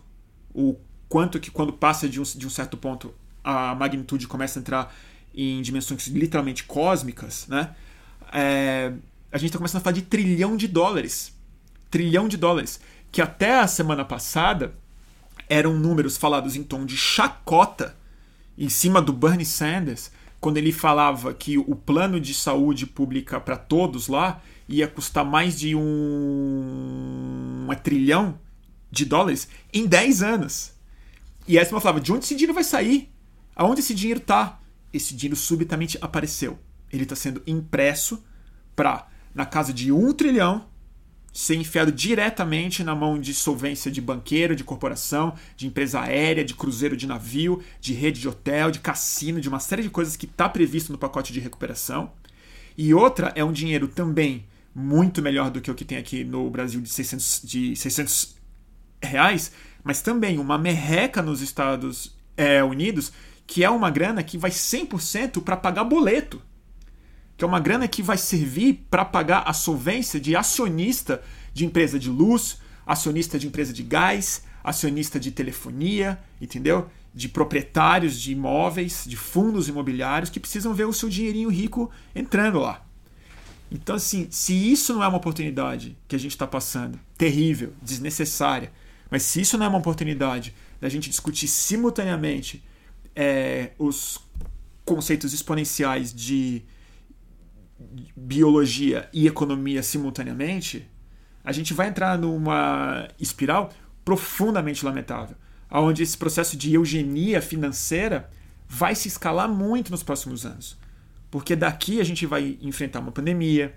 o 0.54 0.76
quanto 1.08 1.40
que 1.40 1.50
quando 1.50 1.72
passa 1.72 2.06
de 2.06 2.20
um, 2.20 2.22
de 2.22 2.46
um 2.46 2.50
certo 2.50 2.76
ponto 2.76 3.14
a 3.42 3.74
magnitude 3.74 4.28
começa 4.28 4.58
a 4.58 4.60
entrar 4.60 4.94
em 5.34 5.62
dimensões 5.62 6.06
literalmente 6.08 6.64
cósmicas, 6.64 7.46
né? 7.48 7.74
É, 8.30 8.92
a 9.32 9.38
gente 9.38 9.46
está 9.46 9.58
começando 9.58 9.80
a 9.80 9.84
falar 9.84 9.94
de 9.94 10.02
trilhão 10.02 10.54
de 10.54 10.68
dólares. 10.68 11.34
Trilhão 11.90 12.28
de 12.28 12.36
dólares. 12.36 12.78
Que 13.10 13.22
até 13.22 13.58
a 13.58 13.66
semana 13.66 14.04
passada 14.04 14.74
eram 15.50 15.76
números 15.76 16.16
falados 16.16 16.54
em 16.54 16.62
tom 16.62 16.86
de 16.86 16.96
chacota 16.96 17.98
em 18.56 18.68
cima 18.68 19.02
do 19.02 19.12
Bernie 19.12 19.44
Sanders, 19.44 20.12
quando 20.40 20.58
ele 20.58 20.70
falava 20.70 21.34
que 21.34 21.58
o 21.58 21.74
plano 21.74 22.20
de 22.20 22.32
saúde 22.32 22.86
pública 22.86 23.40
para 23.40 23.56
todos 23.56 24.06
lá 24.06 24.40
ia 24.68 24.86
custar 24.86 25.24
mais 25.24 25.58
de 25.58 25.74
um, 25.74 25.80
um 27.68 27.74
trilhão 27.82 28.38
de 28.90 29.04
dólares 29.04 29.48
em 29.72 29.86
10 29.86 30.22
anos. 30.22 30.72
E 31.48 31.58
aí 31.58 31.64
você 31.64 31.70
falava, 31.80 32.00
de 32.00 32.12
onde 32.12 32.24
esse 32.24 32.34
dinheiro 32.34 32.54
vai 32.54 32.62
sair? 32.62 33.10
Aonde 33.56 33.80
esse 33.80 33.94
dinheiro 33.94 34.20
está? 34.20 34.60
Esse 34.92 35.14
dinheiro 35.14 35.36
subitamente 35.36 35.98
apareceu. 36.00 36.58
Ele 36.92 37.02
está 37.02 37.16
sendo 37.16 37.42
impresso 37.46 38.22
para, 38.76 39.08
na 39.34 39.44
casa 39.44 39.72
de 39.72 39.90
um 39.90 40.12
trilhão, 40.12 40.69
ser 41.32 41.54
enfiado 41.56 41.92
diretamente 41.92 42.82
na 42.82 42.94
mão 42.94 43.18
de 43.18 43.32
solvência 43.32 43.90
de 43.90 44.00
banqueiro, 44.00 44.56
de 44.56 44.64
corporação, 44.64 45.34
de 45.56 45.66
empresa 45.66 46.00
aérea, 46.00 46.44
de 46.44 46.54
cruzeiro 46.54 46.96
de 46.96 47.06
navio, 47.06 47.62
de 47.80 47.92
rede 47.92 48.20
de 48.20 48.28
hotel, 48.28 48.70
de 48.70 48.80
cassino, 48.80 49.40
de 49.40 49.48
uma 49.48 49.60
série 49.60 49.82
de 49.82 49.90
coisas 49.90 50.16
que 50.16 50.26
está 50.26 50.48
previsto 50.48 50.92
no 50.92 50.98
pacote 50.98 51.32
de 51.32 51.40
recuperação. 51.40 52.12
E 52.76 52.92
outra 52.92 53.32
é 53.34 53.44
um 53.44 53.52
dinheiro 53.52 53.86
também 53.88 54.46
muito 54.74 55.22
melhor 55.22 55.50
do 55.50 55.60
que 55.60 55.70
o 55.70 55.74
que 55.74 55.84
tem 55.84 55.98
aqui 55.98 56.24
no 56.24 56.48
Brasil 56.50 56.80
de 56.80 56.88
600, 56.88 57.42
de 57.44 57.76
600 57.76 58.36
reais, 59.02 59.52
mas 59.82 60.02
também 60.02 60.38
uma 60.38 60.58
merreca 60.58 61.22
nos 61.22 61.40
Estados 61.40 62.16
é, 62.36 62.62
Unidos, 62.62 63.12
que 63.46 63.64
é 63.64 63.70
uma 63.70 63.90
grana 63.90 64.22
que 64.22 64.38
vai 64.38 64.50
100% 64.50 65.42
para 65.42 65.56
pagar 65.56 65.84
boleto 65.84 66.40
que 67.40 67.44
é 67.44 67.48
uma 67.48 67.58
grana 67.58 67.88
que 67.88 68.02
vai 68.02 68.18
servir 68.18 68.84
para 68.90 69.02
pagar 69.02 69.44
a 69.46 69.54
solvência 69.54 70.20
de 70.20 70.36
acionista 70.36 71.22
de 71.54 71.64
empresa 71.64 71.98
de 71.98 72.10
luz, 72.10 72.58
acionista 72.86 73.38
de 73.38 73.46
empresa 73.46 73.72
de 73.72 73.82
gás, 73.82 74.42
acionista 74.62 75.18
de 75.18 75.30
telefonia, 75.30 76.20
entendeu? 76.38 76.90
De 77.14 77.30
proprietários 77.30 78.20
de 78.20 78.32
imóveis, 78.32 79.04
de 79.06 79.16
fundos 79.16 79.68
imobiliários 79.68 80.28
que 80.28 80.38
precisam 80.38 80.74
ver 80.74 80.84
o 80.84 80.92
seu 80.92 81.08
dinheirinho 81.08 81.48
rico 81.48 81.90
entrando 82.14 82.58
lá. 82.58 82.84
Então, 83.72 83.96
assim, 83.96 84.28
se 84.30 84.52
isso 84.52 84.92
não 84.92 85.02
é 85.02 85.08
uma 85.08 85.16
oportunidade 85.16 85.96
que 86.06 86.14
a 86.14 86.18
gente 86.18 86.32
está 86.32 86.46
passando, 86.46 87.00
terrível, 87.16 87.72
desnecessária, 87.80 88.70
mas 89.10 89.22
se 89.22 89.40
isso 89.40 89.56
não 89.56 89.64
é 89.64 89.68
uma 89.70 89.78
oportunidade 89.78 90.54
da 90.78 90.90
gente 90.90 91.08
discutir 91.08 91.48
simultaneamente 91.48 92.62
é, 93.16 93.70
os 93.78 94.18
conceitos 94.84 95.32
exponenciais 95.32 96.12
de 96.12 96.62
biologia 98.16 99.08
e 99.12 99.26
economia 99.26 99.82
simultaneamente, 99.82 100.88
a 101.42 101.52
gente 101.52 101.72
vai 101.72 101.88
entrar 101.88 102.18
numa 102.18 103.08
espiral 103.18 103.70
profundamente 104.04 104.84
lamentável, 104.84 105.36
onde 105.70 106.02
esse 106.02 106.16
processo 106.16 106.56
de 106.56 106.74
eugenia 106.74 107.40
financeira 107.40 108.30
vai 108.68 108.94
se 108.94 109.08
escalar 109.08 109.48
muito 109.48 109.90
nos 109.90 110.02
próximos 110.02 110.44
anos. 110.44 110.78
Porque 111.30 111.54
daqui 111.56 112.00
a 112.00 112.04
gente 112.04 112.26
vai 112.26 112.58
enfrentar 112.60 113.00
uma 113.00 113.12
pandemia, 113.12 113.74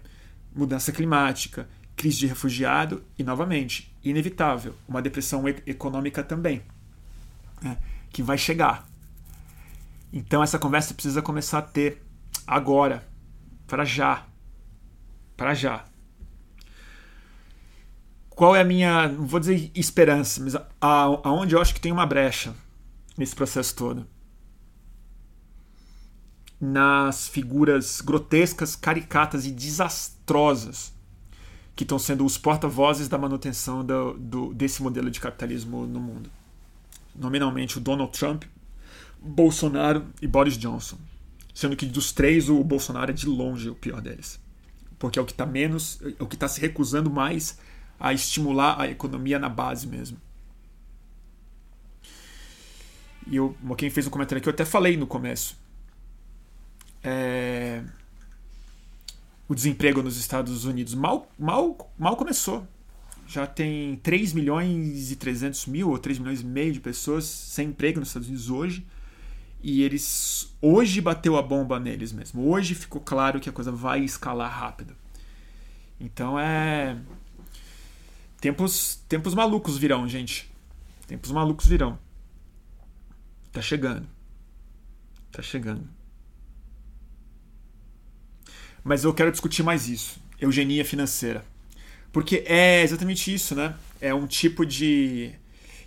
mudança 0.56 0.92
climática, 0.92 1.68
crise 1.96 2.18
de 2.18 2.28
refugiado 2.28 3.04
e, 3.18 3.24
novamente, 3.24 3.96
inevitável, 4.04 4.76
uma 4.88 5.02
depressão 5.02 5.48
econômica 5.48 6.24
também, 6.24 6.62
né, 7.62 7.78
que 8.10 8.22
vai 8.22 8.38
chegar. 8.38 8.88
Então 10.12 10.44
essa 10.44 10.60
conversa 10.60 10.94
precisa 10.94 11.22
começar 11.22 11.60
a 11.60 11.62
ter 11.63 12.02
agora, 12.46 13.08
para 13.74 13.86
já. 13.86 14.28
Para 15.36 15.56
já. 15.56 15.84
Qual 18.30 18.56
é 18.56 18.62
a 18.62 18.64
minha, 18.64 19.08
não 19.08 19.26
vou 19.26 19.40
dizer 19.40 19.72
esperança, 19.74 20.44
mas 20.44 20.56
aonde 20.80 21.56
eu 21.56 21.60
acho 21.60 21.74
que 21.74 21.82
tem 21.82 21.92
uma 21.92 22.06
brecha 22.06 22.54
nesse 23.18 23.34
processo 23.34 23.76
todo? 23.76 24.06
Nas 26.62 27.28
figuras 27.28 28.00
grotescas, 28.00 28.76
caricatas 28.76 29.44
e 29.48 29.52
desastrosas 29.52 30.94
que 31.76 31.84
estão 31.84 31.98
sendo 31.98 32.24
os 32.24 32.38
porta-vozes 32.38 33.08
da 33.08 33.18
manutenção 33.18 33.84
do, 33.84 34.14
do, 34.14 34.54
desse 34.54 34.84
modelo 34.84 35.10
de 35.10 35.20
capitalismo 35.20 35.88
no 35.88 36.00
mundo. 36.00 36.30
Nominalmente 37.16 37.80
o 37.80 37.82
Donald 37.82 38.16
Trump, 38.16 38.44
Bolsonaro 39.20 40.06
e 40.22 40.28
Boris 40.28 40.60
Johnson. 40.60 41.00
Sendo 41.54 41.76
que 41.76 41.86
dos 41.86 42.12
três, 42.12 42.50
o 42.50 42.63
Bolsonaro 42.63 43.12
é 43.12 43.13
de 43.13 43.28
longe 43.28 43.70
o 43.70 43.76
pior 43.76 44.02
deles. 44.02 44.39
Porque 44.98 45.20
é 45.20 45.22
o 45.22 45.26
que 45.26 45.32
está 45.32 45.46
menos, 45.46 46.00
é 46.20 46.24
o 46.24 46.28
que 46.28 46.36
está 46.36 46.48
se 46.48 46.60
recusando 46.60 47.10
mais 47.10 47.60
a 48.00 48.13
estimular 48.13 48.82
a 48.82 48.88
economia 48.88 49.38
na 49.38 49.50
base 49.50 49.88
mesmo. 49.88 50.18
E 53.28 53.36
eu, 53.36 53.56
quem 53.78 53.89
fez 53.89 54.08
um 54.08 54.10
comentário 54.10 54.39
aqui, 54.39 54.50
eu 54.50 54.54
até 54.54 54.66
falei 54.66 54.98
no 54.98 55.08
começo. 55.08 55.58
É... 57.04 57.84
O 59.48 59.54
desemprego 59.54 60.02
nos 60.02 60.18
Estados 60.18 60.66
Unidos 60.66 60.94
mal, 60.94 61.30
mal, 61.38 61.92
mal 61.98 62.16
começou. 62.16 62.68
Já 63.28 63.46
tem 63.46 63.96
3 63.98 64.34
milhões 64.34 65.12
e 65.12 65.16
300 65.16 65.68
mil 65.68 65.89
ou 65.89 65.98
3 65.98 66.20
milhões 66.20 66.42
e 66.42 66.46
meio 66.46 66.74
de 66.74 66.80
pessoas 66.80 67.26
sem 67.26 67.70
emprego 67.70 68.00
nos 68.00 68.10
Estados 68.10 68.28
Unidos 68.28 68.50
hoje. 68.50 68.86
E 69.63 69.82
eles. 69.82 70.54
Hoje 70.62 70.99
bateu 70.99 71.38
a 71.38 71.41
bomba 71.41 71.80
neles 71.80 72.12
mesmo. 72.12 72.49
Hoje 72.49 72.76
ficou 72.76 72.99
claro 73.02 73.39
que 73.39 73.49
a 73.49 73.54
coisa 73.54 73.71
vai 73.71 74.02
escalar 74.02 74.52
rápido. 74.52 74.93
Então 75.97 76.38
é. 76.38 76.97
Tempos, 78.41 79.02
tempos 79.08 79.34
malucos 79.34 79.78
virão, 79.78 80.06
gente. 80.08 80.52
Tempos 81.08 81.32
malucos 81.32 81.65
virão. 81.65 81.97
Tá 83.54 83.62
chegando. 83.62 84.06
Tá 85.32 85.41
chegando. 85.41 85.88
Mas 88.84 89.06
eu 89.06 89.13
quero 89.13 89.32
discutir 89.32 89.63
mais 89.63 89.88
isso. 89.88 90.21
Eugenia 90.41 90.84
financeira. 90.84 91.45
Porque 92.12 92.43
é 92.45 92.84
exatamente 92.84 93.34
isso, 93.34 93.56
né? 93.56 93.76
É 94.02 94.13
um 94.13 94.28
tipo 94.28 94.65
de. 94.65 95.34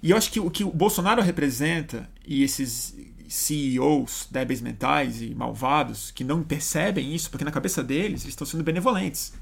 E 0.02 0.12
eu 0.12 0.16
acho 0.16 0.32
que 0.32 0.40
o 0.40 0.50
que 0.50 0.64
o 0.64 0.72
Bolsonaro 0.72 1.20
representa 1.20 2.08
e 2.26 2.42
esses 2.42 2.96
CEOs 3.28 4.28
débeis 4.30 4.60
mentais 4.60 5.22
e 5.22 5.34
malvados 5.34 6.10
que 6.10 6.24
não 6.24 6.42
percebem 6.42 7.14
isso, 7.14 7.30
porque 7.30 7.44
na 7.44 7.50
cabeça 7.50 7.82
deles 7.82 8.22
eles 8.22 8.32
estão 8.32 8.46
sendo 8.46 8.62
benevolentes. 8.64 9.32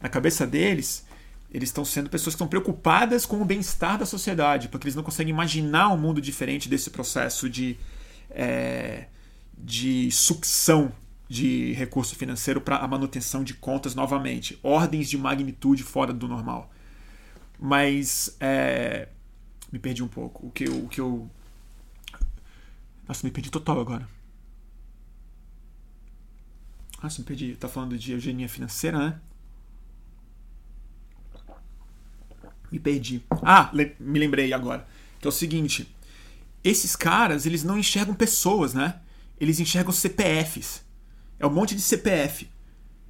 Na 0.00 0.08
cabeça 0.08 0.46
deles, 0.46 1.04
eles 1.50 1.68
estão 1.68 1.84
sendo 1.84 2.08
pessoas 2.08 2.34
que 2.34 2.36
estão 2.36 2.48
preocupadas 2.48 3.26
com 3.26 3.42
o 3.42 3.44
bem-estar 3.44 3.98
da 3.98 4.06
sociedade, 4.06 4.68
porque 4.68 4.86
eles 4.86 4.94
não 4.94 5.02
conseguem 5.02 5.32
imaginar 5.32 5.88
um 5.88 5.98
mundo 5.98 6.20
diferente 6.20 6.68
desse 6.68 6.90
processo 6.90 7.50
de, 7.50 7.76
é, 8.30 9.06
de 9.58 10.10
sucção 10.10 10.92
de 11.28 11.72
recurso 11.74 12.16
financeiro 12.16 12.60
para 12.60 12.76
a 12.76 12.88
manutenção 12.88 13.44
de 13.44 13.54
contas 13.54 13.94
novamente, 13.94 14.58
ordens 14.62 15.08
de 15.08 15.16
magnitude 15.16 15.82
fora 15.82 16.12
do 16.12 16.26
normal. 16.26 16.72
Mas 17.58 18.36
é, 18.40 19.08
me 19.70 19.78
perdi 19.78 20.02
um 20.02 20.08
pouco. 20.08 20.46
O 20.46 20.50
que 20.50 20.64
eu, 20.64 20.84
o 20.84 20.88
que 20.88 21.00
eu 21.00 21.30
nossa, 23.10 23.26
me 23.26 23.32
perdi 23.32 23.50
total 23.50 23.80
agora. 23.80 24.08
Nossa, 27.02 27.20
me 27.20 27.24
perdi. 27.24 27.56
Tá 27.56 27.66
falando 27.68 27.98
de 27.98 28.12
eugenia 28.12 28.48
financeira, 28.48 28.98
né? 29.00 29.20
Me 32.70 32.78
perdi. 32.78 33.20
Ah, 33.42 33.68
me 33.72 34.16
lembrei 34.16 34.52
agora. 34.52 34.86
Que 35.18 35.26
é 35.26 35.28
o 35.28 35.32
seguinte. 35.32 35.92
Esses 36.62 36.94
caras, 36.94 37.46
eles 37.46 37.64
não 37.64 37.76
enxergam 37.76 38.14
pessoas, 38.14 38.74
né? 38.74 39.00
Eles 39.40 39.58
enxergam 39.58 39.92
CPFs. 39.92 40.84
É 41.40 41.44
um 41.44 41.52
monte 41.52 41.74
de 41.74 41.82
CPF. 41.82 42.48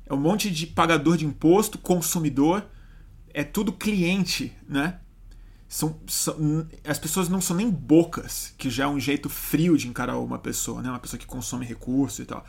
É 0.06 0.14
um 0.14 0.20
monte 0.20 0.50
de 0.50 0.66
pagador 0.66 1.18
de 1.18 1.26
imposto, 1.26 1.76
consumidor. 1.76 2.66
É 3.34 3.44
tudo 3.44 3.70
cliente, 3.70 4.56
né? 4.66 4.98
São, 5.70 6.00
são, 6.08 6.66
as 6.84 6.98
pessoas 6.98 7.28
não 7.28 7.40
são 7.40 7.56
nem 7.56 7.70
bocas, 7.70 8.52
que 8.58 8.68
já 8.68 8.84
é 8.84 8.88
um 8.88 8.98
jeito 8.98 9.28
frio 9.28 9.78
de 9.78 9.86
encarar 9.86 10.18
uma 10.18 10.36
pessoa, 10.36 10.82
né? 10.82 10.90
Uma 10.90 10.98
pessoa 10.98 11.16
que 11.16 11.26
consome 11.26 11.64
recurso 11.64 12.20
e 12.20 12.24
tal. 12.24 12.44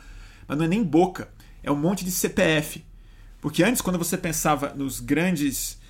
Mas 0.48 0.58
não 0.58 0.64
é 0.64 0.68
nem 0.68 0.82
boca, 0.82 1.28
é 1.62 1.70
um 1.70 1.76
monte 1.76 2.04
de 2.04 2.10
CPF. 2.10 2.84
Porque 3.40 3.62
antes, 3.62 3.80
quando 3.80 3.96
você 3.96 4.18
pensava 4.18 4.74
nos 4.74 4.98
grandes 4.98 5.80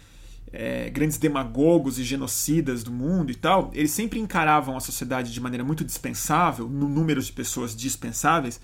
é, 0.53 0.90
grandes 0.90 1.16
demagogos 1.16 1.99
e 1.99 2.05
genocidas 2.05 2.85
do 2.85 2.92
mundo 2.92 3.33
e 3.33 3.35
tal, 3.35 3.71
eles 3.73 3.92
sempre 3.92 4.21
encaravam 4.21 4.77
a 4.77 4.81
sociedade 4.81 5.33
de 5.33 5.40
maneira 5.40 5.64
muito 5.64 5.83
dispensável, 5.83 6.68
no 6.68 6.87
número 6.87 7.23
de 7.23 7.33
pessoas 7.33 7.75
dispensáveis, 7.75 8.61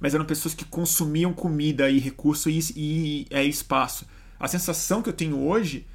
mas 0.00 0.14
eram 0.14 0.24
pessoas 0.24 0.54
que 0.54 0.64
consumiam 0.64 1.34
comida 1.34 1.90
e 1.90 1.98
recurso 1.98 2.48
e, 2.48 2.60
e 2.74 3.26
é, 3.28 3.44
espaço. 3.44 4.06
A 4.40 4.48
sensação 4.48 5.02
que 5.02 5.10
eu 5.10 5.12
tenho 5.12 5.38
hoje 5.38 5.86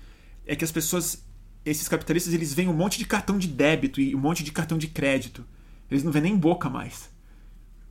é 0.45 0.55
que 0.55 0.63
as 0.63 0.71
pessoas, 0.71 1.23
esses 1.65 1.87
capitalistas, 1.87 2.33
eles 2.33 2.53
veem 2.53 2.67
um 2.67 2.73
monte 2.73 2.97
de 2.97 3.05
cartão 3.05 3.37
de 3.37 3.47
débito 3.47 4.01
e 4.01 4.15
um 4.15 4.19
monte 4.19 4.43
de 4.43 4.51
cartão 4.51 4.77
de 4.77 4.87
crédito. 4.87 5.45
Eles 5.89 6.03
não 6.03 6.11
vêem 6.11 6.23
nem 6.23 6.37
boca 6.37 6.69
mais. 6.69 7.09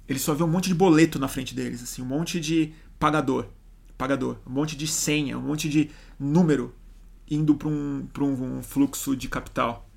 Eles 0.08 0.22
só 0.22 0.34
vêem 0.34 0.48
um 0.48 0.52
monte 0.52 0.68
de 0.68 0.74
boleto 0.74 1.18
na 1.18 1.28
frente 1.28 1.54
deles, 1.54 1.82
assim, 1.82 2.02
um 2.02 2.06
monte 2.06 2.40
de 2.40 2.72
pagador, 2.98 3.46
pagador, 3.96 4.38
um 4.46 4.50
monte 4.50 4.76
de 4.76 4.86
senha, 4.86 5.38
um 5.38 5.42
monte 5.42 5.68
de 5.68 5.90
número 6.18 6.74
indo 7.30 7.54
para 7.54 7.68
um, 7.68 8.08
um 8.24 8.62
fluxo 8.62 9.14
de 9.14 9.28
capital. 9.28 9.88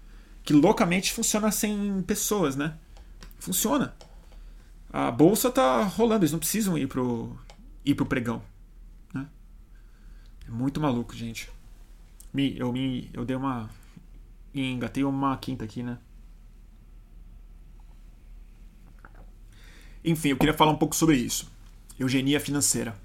Que 0.43 0.53
loucamente 0.53 1.11
funciona 1.11 1.51
sem 1.51 2.03
pessoas, 2.03 2.55
né? 2.55 2.77
Funciona. 3.39 3.95
A 4.91 5.09
bolsa 5.09 5.49
tá 5.49 5.81
rolando, 5.83 6.23
eles 6.23 6.31
não 6.31 6.39
precisam 6.39 6.77
ir 6.77 6.87
pro, 6.87 7.35
ir 7.83 7.95
pro 7.95 8.05
pregão. 8.05 8.43
Né? 9.11 9.25
É 10.47 10.51
muito 10.51 10.79
maluco, 10.79 11.15
gente. 11.15 11.49
Eu, 12.35 12.73
me, 12.73 13.09
eu 13.13 13.23
dei 13.23 13.35
uma. 13.35 13.69
Engatei 14.53 15.03
uma 15.03 15.37
quinta 15.37 15.65
aqui, 15.65 15.83
né? 15.83 15.97
Enfim, 20.03 20.29
eu 20.29 20.37
queria 20.37 20.53
falar 20.53 20.71
um 20.71 20.77
pouco 20.77 20.95
sobre 20.95 21.15
isso. 21.15 21.51
Eugenia 21.99 22.39
financeira. 22.39 22.95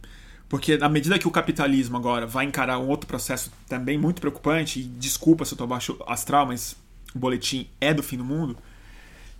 Porque 0.49 0.79
à 0.81 0.89
medida 0.89 1.19
que 1.19 1.29
o 1.29 1.31
capitalismo 1.31 1.97
agora 1.97 2.27
vai 2.27 2.47
encarar 2.47 2.79
um 2.79 2.89
outro 2.89 3.07
processo 3.07 3.53
também 3.69 3.99
muito 3.99 4.21
preocupante, 4.21 4.81
e 4.81 4.85
desculpa 4.85 5.45
se 5.45 5.53
eu 5.53 5.57
estou 5.57 5.67
baixo 5.67 5.99
astral, 6.07 6.47
mas 6.47 6.75
o 7.15 7.19
boletim 7.19 7.69
é 7.81 7.93
do 7.93 8.03
fim 8.03 8.17
do 8.17 8.25
mundo, 8.25 8.57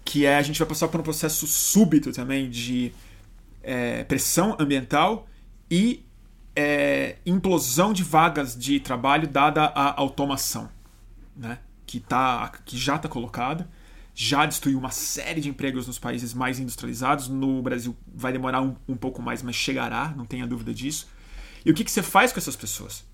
que 0.05 0.27
é 0.27 0.37
a 0.37 0.43
gente 0.43 0.59
vai 0.59 0.69
passar 0.69 0.89
por 0.89 1.01
um 1.01 1.03
processo 1.03 1.47
súbito 1.47 2.13
também 2.13 2.51
de 2.51 2.93
é, 3.63 4.05
pressão 4.05 4.55
ambiental 4.59 5.27
e 5.71 6.05
é, 6.59 7.19
implosão 7.25 7.93
de 7.93 8.03
vagas 8.03 8.57
de 8.57 8.81
trabalho 8.81 9.29
dada 9.29 9.67
a 9.67 10.01
automação, 10.01 10.69
né? 11.37 11.59
que, 11.87 12.01
tá, 12.01 12.51
que 12.65 12.77
já 12.77 12.97
está 12.97 13.09
colocada 13.09 13.69
já 14.21 14.45
destruiu 14.45 14.77
uma 14.81 14.91
série 14.91 15.41
de 15.41 15.49
empregos 15.49 15.87
nos 15.87 15.97
países 15.97 16.35
mais 16.35 16.59
industrializados. 16.59 17.29
No 17.29 17.63
Brasil 17.63 17.97
vai 18.13 18.33
demorar 18.33 18.61
um, 18.61 18.75
um 18.89 18.97
pouco 18.97 19.23
mais, 19.23 19.45
mas 19.45 19.55
chegará, 19.55 20.13
não 20.17 20.25
tenha 20.25 20.45
dúvida 20.45 20.75
disso. 20.75 21.07
E 21.65 21.71
o 21.71 21.75
que, 21.75 21.85
que 21.85 21.91
você 21.91 22.03
faz 22.03 22.33
com 22.33 22.41
essas 22.41 22.57
pessoas? 22.57 23.05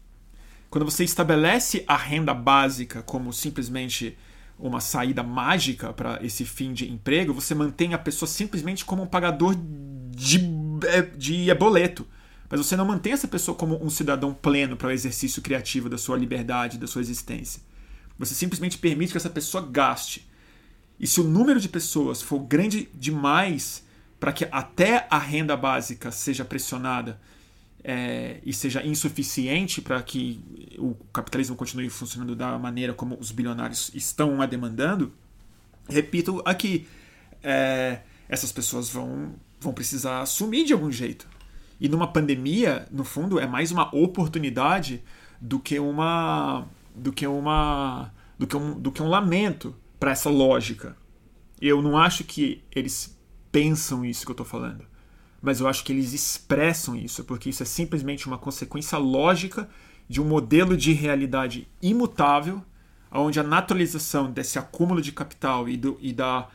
Quando 0.71 0.87
você 0.87 1.05
estabelece 1.05 1.85
a 1.87 1.95
renda 1.95 2.33
básica 2.33 3.03
como 3.03 3.35
simplesmente 3.35 4.17
uma 4.59 4.81
saída 4.81 5.23
mágica 5.23 5.93
para 5.93 6.25
esse 6.25 6.47
fim 6.47 6.73
de 6.73 6.91
emprego, 6.91 7.35
você 7.35 7.55
mantém 7.55 7.93
a 7.93 7.99
pessoa 7.99 8.27
simplesmente 8.27 8.83
como 8.83 9.03
um 9.03 9.07
pagador 9.07 9.55
de, 10.11 10.39
de 11.19 11.55
boleto. 11.55 12.09
Mas 12.55 12.65
você 12.65 12.77
não 12.77 12.85
mantém 12.85 13.13
essa 13.13 13.27
pessoa 13.27 13.57
como 13.57 13.85
um 13.85 13.91
cidadão 13.91 14.33
pleno 14.33 14.77
para 14.77 14.87
o 14.87 14.91
exercício 14.93 15.43
criativo 15.43 15.89
da 15.89 15.99
sua 15.99 16.17
liberdade, 16.17 16.79
da 16.79 16.87
sua 16.87 17.03
existência. 17.03 17.61
Você 18.17 18.33
simplesmente 18.33 18.79
permite 18.79 19.11
que 19.11 19.17
essa 19.17 19.29
pessoa 19.29 19.67
gaste 19.69 20.25
e 21.01 21.05
se 21.05 21.21
o 21.21 21.25
número 21.25 21.59
de 21.59 21.69
pessoas 21.69 22.23
for 22.23 22.39
grande 22.39 22.89
demais 22.95 23.85
para 24.21 24.33
que 24.33 24.47
até 24.53 25.05
a 25.11 25.19
renda 25.19 25.57
básica 25.57 26.13
seja 26.13 26.45
pressionada 26.45 27.21
é, 27.83 28.39
e 28.45 28.53
seja 28.53 28.87
insuficiente 28.87 29.83
para 29.83 30.01
que 30.01 30.41
o 30.79 30.95
capitalismo 31.13 31.57
continue 31.57 31.91
funcionando 31.91 32.37
da 32.37 32.57
maneira 32.57 32.95
como 32.95 33.19
os 33.19 33.33
bilionários 33.33 33.91
estão 33.95 34.41
a 34.41 34.47
demandando, 34.47 35.13
repito 35.89 36.41
aqui, 36.45 36.87
é, 37.43 37.99
essas 38.29 38.53
pessoas 38.53 38.89
vão, 38.89 39.35
vão 39.61 39.73
precisar 39.73 40.21
assumir 40.21 40.65
de 40.65 40.73
algum 40.73 40.93
jeito. 40.93 41.34
E 41.81 41.89
numa 41.89 42.07
pandemia, 42.07 42.87
no 42.91 43.05
fundo, 43.05 43.39
é 43.39 43.47
mais 43.47 43.71
uma 43.71 43.95
oportunidade 43.95 45.03
do 45.41 45.59
que 45.59 45.79
uma 45.79 46.67
do 46.95 47.13
que 47.13 47.27
uma 47.27 48.13
do 48.39 48.47
que 48.47 48.57
um, 48.57 48.79
do 48.79 48.93
que 48.93 49.03
um 49.03 49.09
lamento 49.09 49.75
para 49.99 50.13
essa 50.13 50.31
lógica. 50.31 50.97
Eu 51.61 51.83
não 51.83 51.97
acho 51.97 52.25
que 52.25 52.63
eles 52.75 53.19
pensam 53.51 54.05
isso 54.05 54.25
que 54.25 54.31
eu 54.31 54.35
estou 54.35 54.47
falando, 54.47 54.85
mas 55.41 55.61
eu 55.61 55.69
acho 55.69 55.85
que 55.85 55.93
eles 55.93 56.13
expressam 56.13 56.97
isso, 56.97 57.25
porque 57.25 57.51
isso 57.51 57.63
é 57.63 57.67
simplesmente 57.67 58.27
uma 58.27 58.39
consequência 58.39 58.99
lógica 58.99 59.69
de 60.09 60.21
um 60.21 60.25
modelo 60.25 60.77
de 60.77 60.93
realidade 60.93 61.69
imutável, 61.81 62.63
onde 63.11 63.39
a 63.39 63.45
naturalização 63.45 64.31
desse 64.31 64.59
acúmulo 64.59 65.01
de 65.01 65.13
capital 65.13 65.69
e, 65.69 65.77
do, 65.77 65.97
e 66.01 66.13
da 66.13 66.49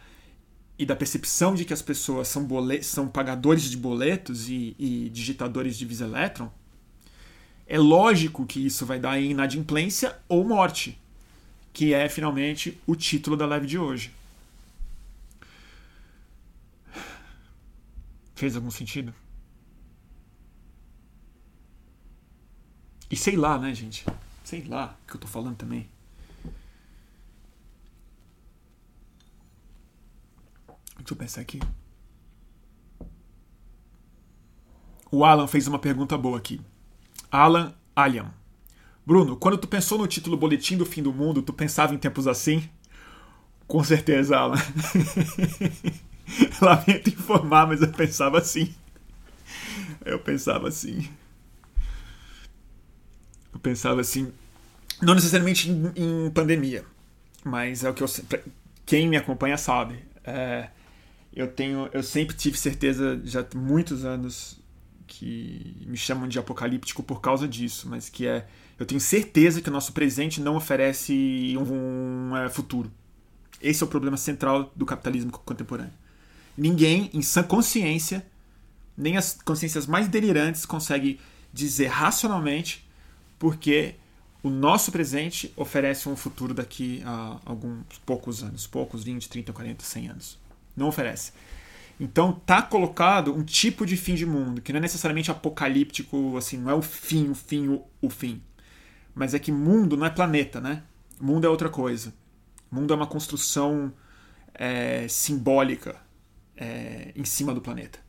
e 0.80 0.86
da 0.86 0.96
percepção 0.96 1.54
de 1.54 1.66
que 1.66 1.74
as 1.74 1.82
pessoas 1.82 2.30
são, 2.30 2.48
são 2.82 3.08
pagadores 3.08 3.64
de 3.64 3.76
boletos 3.78 4.50
e, 4.50 4.76
e 4.80 5.10
digitadores 5.10 5.78
de 5.78 5.86
Visa 5.86 6.06
Electron, 6.06 6.50
é 7.68 7.78
lógico 7.78 8.46
que 8.46 8.66
isso 8.66 8.86
vai 8.86 8.98
dar 8.98 9.20
em 9.20 9.32
inadimplência 9.32 10.18
ou 10.28 10.44
morte 10.44 10.98
que 11.72 11.94
é 11.94 12.10
finalmente 12.10 12.80
o 12.88 12.96
título 12.96 13.38
da 13.38 13.46
live 13.46 13.68
de 13.68 13.78
hoje. 13.78 14.12
Fez 18.36 18.56
algum 18.56 18.72
sentido? 18.72 19.14
E 23.12 23.16
sei 23.16 23.36
lá, 23.36 23.58
né, 23.58 23.74
gente? 23.74 24.06
Sei 24.44 24.64
lá 24.64 24.98
o 25.04 25.08
que 25.08 25.16
eu 25.16 25.22
tô 25.22 25.28
falando 25.28 25.58
também. 25.58 25.90
Deixa 31.00 31.14
eu 31.14 31.18
pensar 31.18 31.42
aqui. 31.42 31.60
O 35.12 35.26
Alan 35.26 35.48
fez 35.48 35.68
uma 35.68 35.80
pergunta 35.80 36.18
boa 36.18 36.38
aqui. 36.38 36.62
Alan 37.32 37.74
Aliam. 37.96 38.32
Bruno, 39.06 39.36
quando 39.36 39.58
tu 39.58 39.68
pensou 39.68 39.98
no 39.98 40.08
título 40.08 40.38
Boletim 40.38 40.78
do 40.78 40.86
Fim 40.86 41.02
do 41.02 41.12
Mundo, 41.12 41.42
tu 41.42 41.52
pensava 41.52 41.96
em 41.96 41.98
tempos 41.98 42.28
assim? 42.28 42.70
Com 43.68 43.84
certeza, 43.84 44.38
Alan. 44.38 44.58
Lamento 46.62 47.10
informar, 47.10 47.68
mas 47.68 47.82
eu 47.82 47.92
pensava 47.92 48.38
assim. 48.38 48.74
Eu 50.06 50.20
pensava 50.20 50.68
assim. 50.68 51.10
Eu 53.52 53.60
pensava 53.60 54.02
assim. 54.02 54.32
Não 55.02 55.16
necessariamente 55.16 55.72
em, 55.72 55.92
em 55.96 56.30
pandemia, 56.30 56.86
mas 57.44 57.84
é 57.84 57.90
o 57.90 57.94
que 57.94 58.04
eu. 58.04 58.08
Quem 58.86 59.08
me 59.08 59.18
acompanha 59.18 59.58
sabe. 59.58 60.04
É, 60.24 60.70
eu 61.34 61.48
tenho. 61.48 61.90
Eu 61.94 62.04
sempre 62.04 62.36
tive 62.36 62.58
certeza, 62.58 63.20
já 63.24 63.42
há 63.42 63.58
muitos 63.58 64.06
anos, 64.06 64.60
que 65.08 65.76
me 65.86 65.98
chamam 65.98 66.28
de 66.28 66.38
apocalíptico 66.38 67.04
por 67.04 67.22
causa 67.22 67.48
disso, 67.48 67.88
mas 67.90 68.10
que 68.10 68.28
é 68.28 68.48
eu 68.80 68.86
tenho 68.86 69.02
certeza 69.02 69.62
que 69.62 69.68
o 69.68 69.74
nosso 69.74 69.92
presente 69.92 70.40
não 70.40 70.56
oferece 70.56 71.54
um, 71.58 72.30
um 72.32 72.38
é, 72.38 72.48
futuro. 72.48 72.90
Esse 73.62 73.84
é 73.84 73.86
o 73.86 73.90
problema 73.90 74.16
central 74.16 74.72
do 74.74 74.86
capitalismo 74.86 75.32
contemporâneo. 75.32 75.92
Ninguém, 76.58 77.10
em 77.14 77.22
sã 77.22 77.44
consciência, 77.44 78.26
nem 78.98 79.18
as 79.18 79.34
consciências 79.44 79.86
mais 79.86 80.08
delirantes, 80.08 80.66
consegue 80.66 81.20
dizer 81.52 81.88
racionalmente 81.88 82.88
porque 83.38 83.96
o 84.42 84.50
nosso 84.50 84.92
presente 84.92 85.52
oferece 85.58 86.08
um 86.08 86.16
futuro 86.16 86.54
daqui 86.54 87.02
a 87.06 87.40
alguns 87.46 87.84
poucos 88.06 88.44
anos 88.44 88.66
poucos, 88.66 89.04
20, 89.04 89.28
30, 89.28 89.52
40, 89.52 89.84
100 89.84 90.10
anos. 90.10 90.40
Não 90.80 90.88
oferece. 90.88 91.34
Então 92.00 92.32
tá 92.32 92.62
colocado 92.62 93.36
um 93.36 93.44
tipo 93.44 93.86
de 93.86 93.98
fim 93.98 94.16
de 94.16 94.26
mundo 94.26 94.62
que 94.62 94.72
não 94.72 94.78
é 94.78 94.82
necessariamente 94.82 95.30
apocalíptico, 95.30 96.38
assim, 96.38 96.58
não 96.58 96.72
é 96.72 96.74
o 96.74 96.82
fim, 96.82 97.30
o 97.30 97.36
fim, 97.36 97.68
o, 97.68 97.84
o 98.02 98.10
fim 98.10 98.42
mas 99.20 99.34
é 99.34 99.40
que 99.40 99.52
mundo 99.52 99.98
não 99.98 100.06
é 100.06 100.10
planeta, 100.10 100.62
né? 100.62 100.84
Mundo 101.20 101.46
é 101.46 101.50
outra 101.50 101.68
coisa. 101.68 102.14
Mundo 102.72 102.94
é 102.94 102.96
uma 102.96 103.06
construção 103.06 103.94
é, 104.54 105.10
simbólica 105.10 105.98
é, 106.56 107.12
em 107.14 107.26
cima 107.26 107.54
do 107.54 107.60
planeta. 107.60 108.00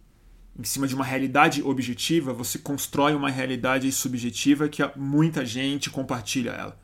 Em 0.56 0.62
cima 0.62 0.86
de 0.86 0.94
uma 0.94 1.04
realidade 1.04 1.64
objetiva, 1.64 2.32
você 2.32 2.60
constrói 2.60 3.12
uma 3.14 3.28
realidade 3.28 3.90
subjetiva 3.90 4.68
que 4.68 4.82
muita 4.96 5.44
gente 5.44 5.90
compartilha 5.90 6.50
ela. 6.50 6.80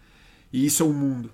E 0.52 0.66
isso 0.66 0.82
é 0.82 0.86
o 0.86 0.92
mundo. 0.92 1.32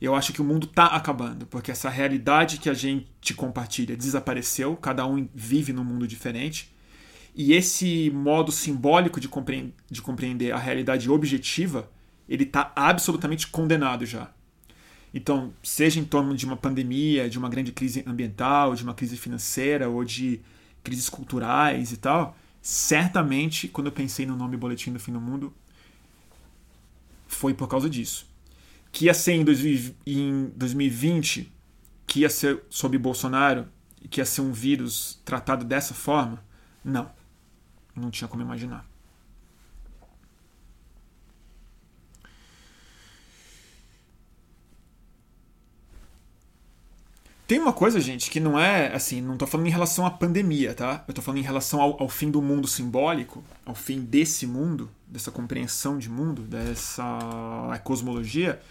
Eu 0.00 0.14
acho 0.14 0.32
que 0.32 0.40
o 0.40 0.44
mundo 0.44 0.66
está 0.66 0.86
acabando, 0.86 1.46
porque 1.46 1.70
essa 1.70 1.90
realidade 1.90 2.58
que 2.58 2.70
a 2.70 2.74
gente 2.74 3.34
compartilha 3.34 3.96
desapareceu, 3.96 4.74
cada 4.76 5.06
um 5.06 5.28
vive 5.34 5.72
num 5.72 5.84
mundo 5.84 6.08
diferente. 6.08 6.74
E 7.34 7.52
esse 7.52 8.10
modo 8.10 8.50
simbólico 8.50 9.20
de, 9.20 9.28
compreender, 9.28 9.74
de 9.90 10.00
compreender 10.00 10.52
a 10.52 10.58
realidade 10.58 11.10
objetiva, 11.10 11.90
ele 12.26 12.44
está 12.44 12.72
absolutamente 12.74 13.48
condenado 13.48 14.06
já. 14.06 14.32
Então, 15.12 15.52
seja 15.62 16.00
em 16.00 16.04
torno 16.04 16.34
de 16.34 16.46
uma 16.46 16.56
pandemia, 16.56 17.28
de 17.28 17.38
uma 17.38 17.48
grande 17.48 17.72
crise 17.72 18.02
ambiental, 18.06 18.74
de 18.74 18.84
uma 18.84 18.94
crise 18.94 19.16
financeira 19.16 19.88
ou 19.88 20.04
de 20.04 20.40
crises 20.82 21.08
culturais 21.08 21.92
e 21.92 21.96
tal, 21.96 22.36
certamente, 22.62 23.68
quando 23.68 23.88
eu 23.88 23.92
pensei 23.92 24.24
no 24.24 24.36
nome 24.36 24.56
Boletim 24.56 24.92
do 24.92 25.00
Fim 25.00 25.12
do 25.12 25.20
Mundo, 25.20 25.52
foi 27.26 27.52
por 27.52 27.68
causa 27.68 27.90
disso. 27.90 28.29
Que 28.92 29.06
ia 29.06 29.14
ser 29.14 29.32
em, 29.32 29.44
2020, 29.44 31.52
que 32.06 32.20
ia 32.20 32.30
ser 32.30 32.62
sob 32.68 32.96
Bolsonaro, 32.98 33.66
que 34.08 34.20
ia 34.20 34.24
ser 34.24 34.40
um 34.40 34.52
vírus 34.52 35.20
tratado 35.24 35.64
dessa 35.64 35.94
forma, 35.94 36.42
não. 36.84 37.10
Não 37.94 38.10
tinha 38.10 38.28
como 38.28 38.42
imaginar. 38.42 38.90
Tem 47.50 47.58
uma 47.58 47.72
coisa, 47.72 48.00
gente, 48.00 48.30
que 48.30 48.38
não 48.38 48.56
é 48.56 48.94
assim, 48.94 49.20
não 49.20 49.36
tô 49.36 49.44
falando 49.44 49.66
em 49.66 49.70
relação 49.70 50.06
à 50.06 50.10
pandemia, 50.12 50.72
tá? 50.72 51.04
Eu 51.08 51.12
tô 51.12 51.20
falando 51.20 51.40
em 51.40 51.44
relação 51.44 51.80
ao, 51.80 52.00
ao, 52.00 52.08
fim 52.08 52.30
do 52.30 52.40
mundo 52.40 52.68
simbólico, 52.68 53.42
ao 53.66 53.74
fim 53.74 54.02
desse 54.02 54.46
mundo, 54.46 54.88
dessa 55.04 55.32
compreensão 55.32 55.98
de 55.98 56.08
mundo, 56.08 56.42
dessa 56.42 57.02
cosmologia, 57.82 58.62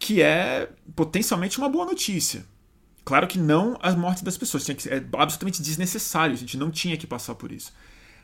que 0.00 0.22
é 0.22 0.68
potencialmente 0.96 1.58
uma 1.58 1.68
boa 1.68 1.84
notícia. 1.84 2.44
Claro 3.04 3.28
que 3.28 3.38
não 3.38 3.78
a 3.82 3.92
morte 3.92 4.24
das 4.24 4.36
pessoas, 4.36 4.64
que, 4.64 4.88
é 4.88 4.96
absolutamente 4.96 5.62
desnecessário, 5.62 6.34
a 6.34 6.38
gente 6.38 6.56
não 6.56 6.70
tinha 6.70 6.96
que 6.96 7.06
passar 7.06 7.34
por 7.34 7.52
isso. 7.52 7.72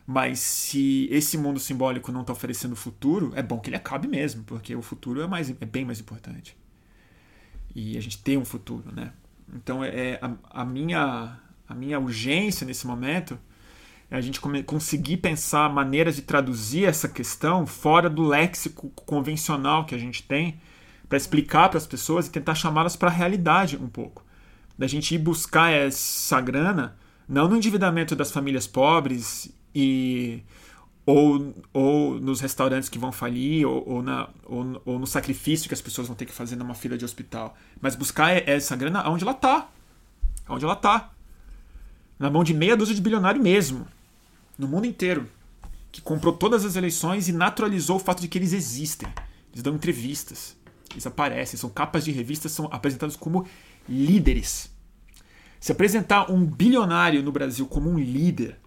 Mas 0.06 0.40
se 0.40 1.06
esse 1.10 1.36
mundo 1.36 1.60
simbólico 1.60 2.10
não 2.10 2.22
está 2.22 2.32
oferecendo 2.32 2.74
futuro, 2.74 3.32
é 3.36 3.42
bom 3.42 3.60
que 3.60 3.68
ele 3.68 3.76
acabe 3.76 4.08
mesmo, 4.08 4.42
porque 4.44 4.74
o 4.74 4.80
futuro 4.80 5.20
é, 5.20 5.26
mais, 5.26 5.50
é 5.50 5.66
bem 5.66 5.84
mais 5.84 6.00
importante. 6.00 6.56
E 7.74 7.98
a 7.98 8.00
gente 8.00 8.18
tem 8.22 8.38
um 8.38 8.44
futuro, 8.44 8.90
né? 8.92 9.12
Então 9.54 9.84
é, 9.84 9.88
é 9.88 10.18
a, 10.22 10.62
a, 10.62 10.64
minha 10.64 11.38
a 11.68 11.74
minha 11.74 12.00
urgência 12.00 12.66
nesse 12.66 12.86
momento 12.86 13.38
é 14.10 14.16
a 14.16 14.20
gente 14.20 14.40
conseguir 14.64 15.18
pensar 15.18 15.68
maneiras 15.68 16.16
de 16.16 16.22
traduzir 16.22 16.84
essa 16.84 17.08
questão 17.08 17.66
fora 17.66 18.08
do 18.08 18.22
léxico 18.22 18.88
convencional 18.90 19.84
que 19.84 19.94
a 19.94 19.98
gente 19.98 20.22
tem 20.22 20.58
para 21.08 21.18
explicar 21.18 21.68
para 21.68 21.78
as 21.78 21.86
pessoas 21.86 22.26
e 22.26 22.30
tentar 22.30 22.54
chamá-las 22.54 22.96
para 22.96 23.08
a 23.08 23.12
realidade 23.12 23.76
um 23.76 23.88
pouco. 23.88 24.24
Da 24.78 24.86
gente 24.86 25.14
ir 25.14 25.18
buscar 25.18 25.70
essa 25.70 26.40
grana 26.40 26.96
não 27.28 27.48
no 27.48 27.56
endividamento 27.56 28.14
das 28.14 28.30
famílias 28.30 28.66
pobres 28.66 29.50
e 29.74 30.42
ou, 31.06 31.54
ou 31.72 32.20
nos 32.20 32.40
restaurantes 32.40 32.88
que 32.88 32.98
vão 32.98 33.12
falir, 33.12 33.64
ou, 33.64 33.88
ou, 33.88 34.02
na, 34.02 34.28
ou, 34.44 34.82
ou, 34.84 34.98
no 34.98 35.06
sacrifício 35.06 35.68
que 35.68 35.74
as 35.74 35.80
pessoas 35.80 36.08
vão 36.08 36.16
ter 36.16 36.26
que 36.26 36.32
fazer 36.32 36.56
numa 36.56 36.74
fila 36.74 36.98
de 36.98 37.04
hospital. 37.04 37.56
Mas 37.80 37.94
buscar 37.94 38.30
essa 38.48 38.74
grana 38.74 39.08
onde 39.08 39.22
ela 39.22 39.32
está. 39.32 39.68
Onde 40.48 40.64
ela 40.64 40.74
está. 40.74 41.12
Na 42.18 42.28
mão 42.28 42.42
de 42.42 42.52
meia 42.52 42.76
dúzia 42.76 42.94
de 42.94 43.00
bilionário 43.00 43.40
mesmo. 43.40 43.86
No 44.58 44.66
mundo 44.66 44.86
inteiro. 44.86 45.28
Que 45.92 46.00
comprou 46.00 46.32
todas 46.32 46.64
as 46.64 46.74
eleições 46.74 47.28
e 47.28 47.32
naturalizou 47.32 47.96
o 47.96 48.00
fato 48.00 48.20
de 48.20 48.26
que 48.26 48.36
eles 48.36 48.52
existem. 48.52 49.08
Eles 49.52 49.62
dão 49.62 49.76
entrevistas. 49.76 50.56
Eles 50.90 51.06
aparecem, 51.06 51.58
são 51.58 51.68
capas 51.68 52.04
de 52.04 52.12
revistas, 52.12 52.52
são 52.52 52.66
apresentados 52.72 53.16
como 53.16 53.46
líderes. 53.88 54.70
Se 55.60 55.72
apresentar 55.72 56.30
um 56.30 56.44
bilionário 56.44 57.22
no 57.22 57.32
Brasil 57.32 57.66
como 57.66 57.90
um 57.90 57.98
líder, 57.98 58.58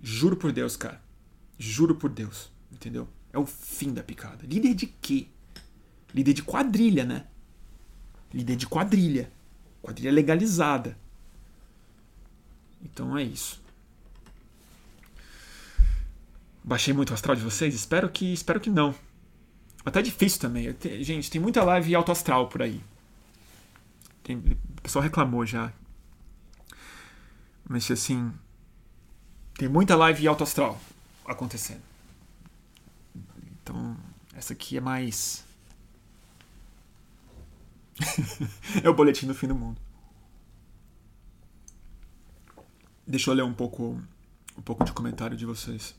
juro 0.00 0.36
por 0.36 0.52
Deus, 0.52 0.76
cara 0.76 1.00
Juro 1.58 1.94
por 1.94 2.10
Deus. 2.10 2.50
Entendeu? 2.72 3.08
É 3.32 3.38
o 3.38 3.46
fim 3.46 3.94
da 3.94 4.02
picada. 4.02 4.44
Líder 4.44 4.74
de 4.74 4.86
quê? 4.86 5.28
Líder 6.12 6.32
de 6.32 6.42
quadrilha, 6.42 7.04
né? 7.04 7.26
Líder 8.34 8.56
de 8.56 8.66
quadrilha. 8.66 9.30
Quadrilha 9.80 10.10
legalizada. 10.10 10.98
Então 12.82 13.16
é 13.16 13.22
isso. 13.22 13.62
Baixei 16.64 16.92
muito 16.92 17.10
o 17.10 17.14
astral 17.14 17.36
de 17.36 17.42
vocês? 17.42 17.74
Espero 17.74 18.08
que, 18.08 18.32
espero 18.32 18.60
que 18.60 18.70
não. 18.70 18.94
Até 19.84 19.98
é 19.98 20.02
difícil 20.02 20.40
também. 20.40 20.74
Gente, 21.00 21.30
tem 21.30 21.40
muita 21.40 21.64
live 21.64 21.94
alto 21.94 22.12
astral 22.12 22.48
por 22.48 22.62
aí. 22.62 22.80
Tem, 24.22 24.36
o 24.36 24.80
pessoal 24.82 25.02
reclamou 25.02 25.44
já. 25.44 25.72
Mas 27.68 27.90
assim. 27.90 28.32
Tem 29.54 29.68
muita 29.68 29.96
live 29.96 30.26
alto 30.26 30.44
astral 30.44 30.80
acontecendo. 31.26 31.82
Então, 33.62 33.96
essa 34.34 34.52
aqui 34.52 34.76
é 34.76 34.80
mais. 34.80 35.44
é 38.82 38.88
o 38.88 38.94
boletim 38.94 39.26
do 39.26 39.34
fim 39.34 39.48
do 39.48 39.54
mundo. 39.54 39.80
Deixa 43.06 43.30
eu 43.30 43.34
ler 43.34 43.42
um 43.42 43.52
pouco, 43.52 44.00
um 44.56 44.62
pouco 44.62 44.84
de 44.84 44.92
comentário 44.92 45.36
de 45.36 45.44
vocês. 45.44 45.94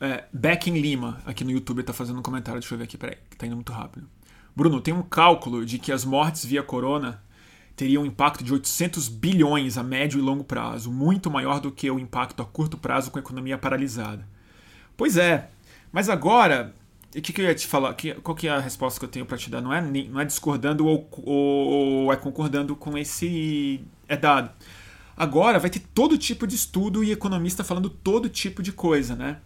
É, 0.00 0.24
Beck 0.32 0.68
em 0.70 0.80
Lima, 0.80 1.20
aqui 1.26 1.42
no 1.44 1.50
YouTube, 1.50 1.82
tá 1.82 1.92
fazendo 1.92 2.18
um 2.18 2.22
comentário. 2.22 2.60
Deixa 2.60 2.74
eu 2.74 2.78
ver 2.78 2.84
aqui, 2.84 2.96
peraí, 2.96 3.18
que 3.28 3.36
tá 3.36 3.46
indo 3.46 3.56
muito 3.56 3.72
rápido. 3.72 4.08
Bruno, 4.54 4.80
tem 4.80 4.94
um 4.94 5.02
cálculo 5.02 5.64
de 5.64 5.78
que 5.78 5.92
as 5.92 6.04
mortes 6.04 6.44
via 6.44 6.62
corona 6.62 7.22
teria 7.76 8.00
um 8.00 8.06
impacto 8.06 8.42
de 8.42 8.52
800 8.52 9.08
bilhões 9.08 9.78
a 9.78 9.84
médio 9.84 10.18
e 10.18 10.22
longo 10.22 10.42
prazo, 10.42 10.90
muito 10.90 11.30
maior 11.30 11.60
do 11.60 11.70
que 11.70 11.88
o 11.88 11.98
impacto 11.98 12.42
a 12.42 12.44
curto 12.44 12.76
prazo 12.76 13.10
com 13.10 13.18
a 13.18 13.22
economia 13.22 13.56
paralisada. 13.56 14.26
Pois 14.96 15.16
é, 15.16 15.48
mas 15.92 16.08
agora, 16.08 16.74
o 17.16 17.22
que, 17.22 17.32
que, 17.32 17.40
eu 17.40 17.44
ia 17.44 17.54
te 17.54 17.68
falar? 17.68 17.94
Que, 17.94 18.14
qual 18.14 18.34
que 18.34 18.48
é 18.48 18.50
a 18.50 18.58
resposta 18.58 18.98
que 18.98 19.04
eu 19.04 19.08
tenho 19.08 19.24
para 19.24 19.38
te 19.38 19.48
dar? 19.48 19.60
Não 19.60 19.72
é, 19.72 19.80
não 19.80 20.20
é 20.20 20.24
discordando 20.24 20.86
ou, 20.86 21.08
ou, 21.22 21.68
ou 22.04 22.12
é 22.12 22.16
concordando 22.16 22.74
com 22.74 22.98
esse 22.98 23.80
é 24.08 24.16
dado. 24.16 24.50
Agora 25.16 25.60
vai 25.60 25.70
ter 25.70 25.80
todo 25.94 26.18
tipo 26.18 26.48
de 26.48 26.56
estudo 26.56 27.04
e 27.04 27.12
economista 27.12 27.62
falando 27.62 27.88
todo 27.88 28.28
tipo 28.28 28.60
de 28.60 28.72
coisa, 28.72 29.14
né? 29.14 29.38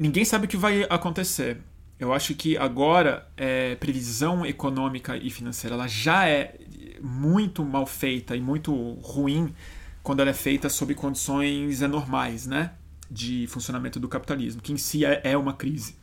Ninguém 0.00 0.24
sabe 0.24 0.46
o 0.46 0.48
que 0.48 0.56
vai 0.56 0.84
acontecer. 0.88 1.58
Eu 1.98 2.10
acho 2.14 2.34
que 2.34 2.56
agora 2.56 3.30
é, 3.36 3.74
previsão 3.74 4.46
econômica 4.46 5.14
e 5.14 5.28
financeira 5.28 5.76
ela 5.76 5.86
já 5.86 6.26
é 6.26 6.54
muito 7.02 7.62
mal 7.62 7.84
feita 7.84 8.34
e 8.34 8.40
muito 8.40 8.72
ruim 9.02 9.54
quando 10.02 10.20
ela 10.20 10.30
é 10.30 10.32
feita 10.32 10.70
sob 10.70 10.94
condições 10.94 11.82
anormais, 11.82 12.46
né? 12.46 12.72
De 13.10 13.46
funcionamento 13.48 14.00
do 14.00 14.08
capitalismo, 14.08 14.62
que 14.62 14.72
em 14.72 14.78
si 14.78 15.04
é, 15.04 15.20
é 15.22 15.36
uma 15.36 15.52
crise. 15.52 15.96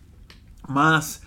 Mas 0.69 1.23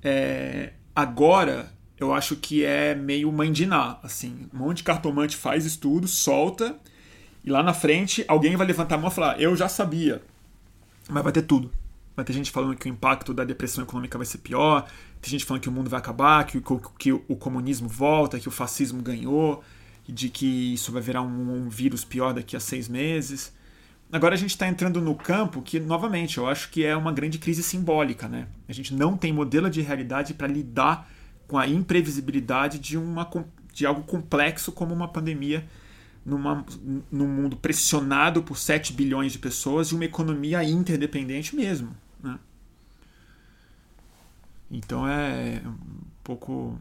é, 0.00 0.74
agora 0.94 1.72
eu 1.98 2.14
acho 2.14 2.36
que 2.36 2.64
é 2.64 2.94
meio 2.94 3.32
mandiná, 3.32 3.98
assim, 4.00 4.48
um 4.54 4.58
monte 4.58 4.76
de 4.76 4.84
cartomante 4.84 5.36
faz 5.36 5.66
estudo, 5.66 6.06
solta, 6.06 6.78
e 7.42 7.50
lá 7.50 7.64
na 7.64 7.74
frente 7.74 8.24
alguém 8.28 8.54
vai 8.54 8.68
levantar 8.68 8.94
a 8.94 8.98
mão 8.98 9.10
e 9.10 9.12
falar, 9.12 9.40
eu 9.40 9.56
já 9.56 9.68
sabia. 9.68 10.22
Mas 11.08 11.24
vai 11.24 11.32
ter 11.32 11.42
tudo. 11.42 11.72
Vai 12.16 12.24
ter 12.24 12.32
gente 12.32 12.50
falando 12.50 12.74
que 12.74 12.88
o 12.88 12.90
impacto 12.90 13.34
da 13.34 13.44
depressão 13.44 13.84
econômica 13.84 14.16
vai 14.16 14.26
ser 14.26 14.38
pior, 14.38 14.88
tem 15.20 15.30
gente 15.30 15.44
falando 15.44 15.62
que 15.62 15.68
o 15.68 15.72
mundo 15.72 15.90
vai 15.90 15.98
acabar, 15.98 16.46
que, 16.46 16.58
que 16.98 17.12
o 17.12 17.36
comunismo 17.36 17.88
volta, 17.88 18.40
que 18.40 18.48
o 18.48 18.50
fascismo 18.50 19.02
ganhou, 19.02 19.62
de 20.08 20.30
que 20.30 20.72
isso 20.72 20.90
vai 20.90 21.02
virar 21.02 21.20
um, 21.20 21.66
um 21.66 21.68
vírus 21.68 22.04
pior 22.04 22.32
daqui 22.32 22.56
a 22.56 22.60
seis 22.60 22.88
meses. 22.88 23.52
Agora 24.10 24.34
a 24.34 24.38
gente 24.38 24.50
está 24.50 24.66
entrando 24.66 25.00
no 25.00 25.14
campo 25.14 25.60
que, 25.60 25.78
novamente, 25.78 26.38
eu 26.38 26.48
acho 26.48 26.70
que 26.70 26.84
é 26.84 26.96
uma 26.96 27.12
grande 27.12 27.38
crise 27.38 27.62
simbólica. 27.62 28.28
Né? 28.28 28.46
A 28.68 28.72
gente 28.72 28.94
não 28.94 29.16
tem 29.16 29.32
modelo 29.32 29.68
de 29.68 29.82
realidade 29.82 30.32
para 30.32 30.46
lidar 30.46 31.10
com 31.46 31.58
a 31.58 31.66
imprevisibilidade 31.66 32.78
de, 32.78 32.96
uma, 32.96 33.28
de 33.72 33.84
algo 33.84 34.04
complexo 34.04 34.72
como 34.72 34.94
uma 34.94 35.08
pandemia 35.08 35.66
numa, 36.24 36.64
num 37.10 37.28
mundo 37.28 37.56
pressionado 37.56 38.42
por 38.42 38.56
7 38.56 38.92
bilhões 38.92 39.32
de 39.32 39.38
pessoas 39.38 39.88
e 39.88 39.94
uma 39.94 40.04
economia 40.04 40.64
interdependente 40.64 41.54
mesmo. 41.54 41.94
Né? 42.22 42.38
Então 44.70 45.06
é 45.06 45.62
um 45.64 45.76
pouco. 46.22 46.78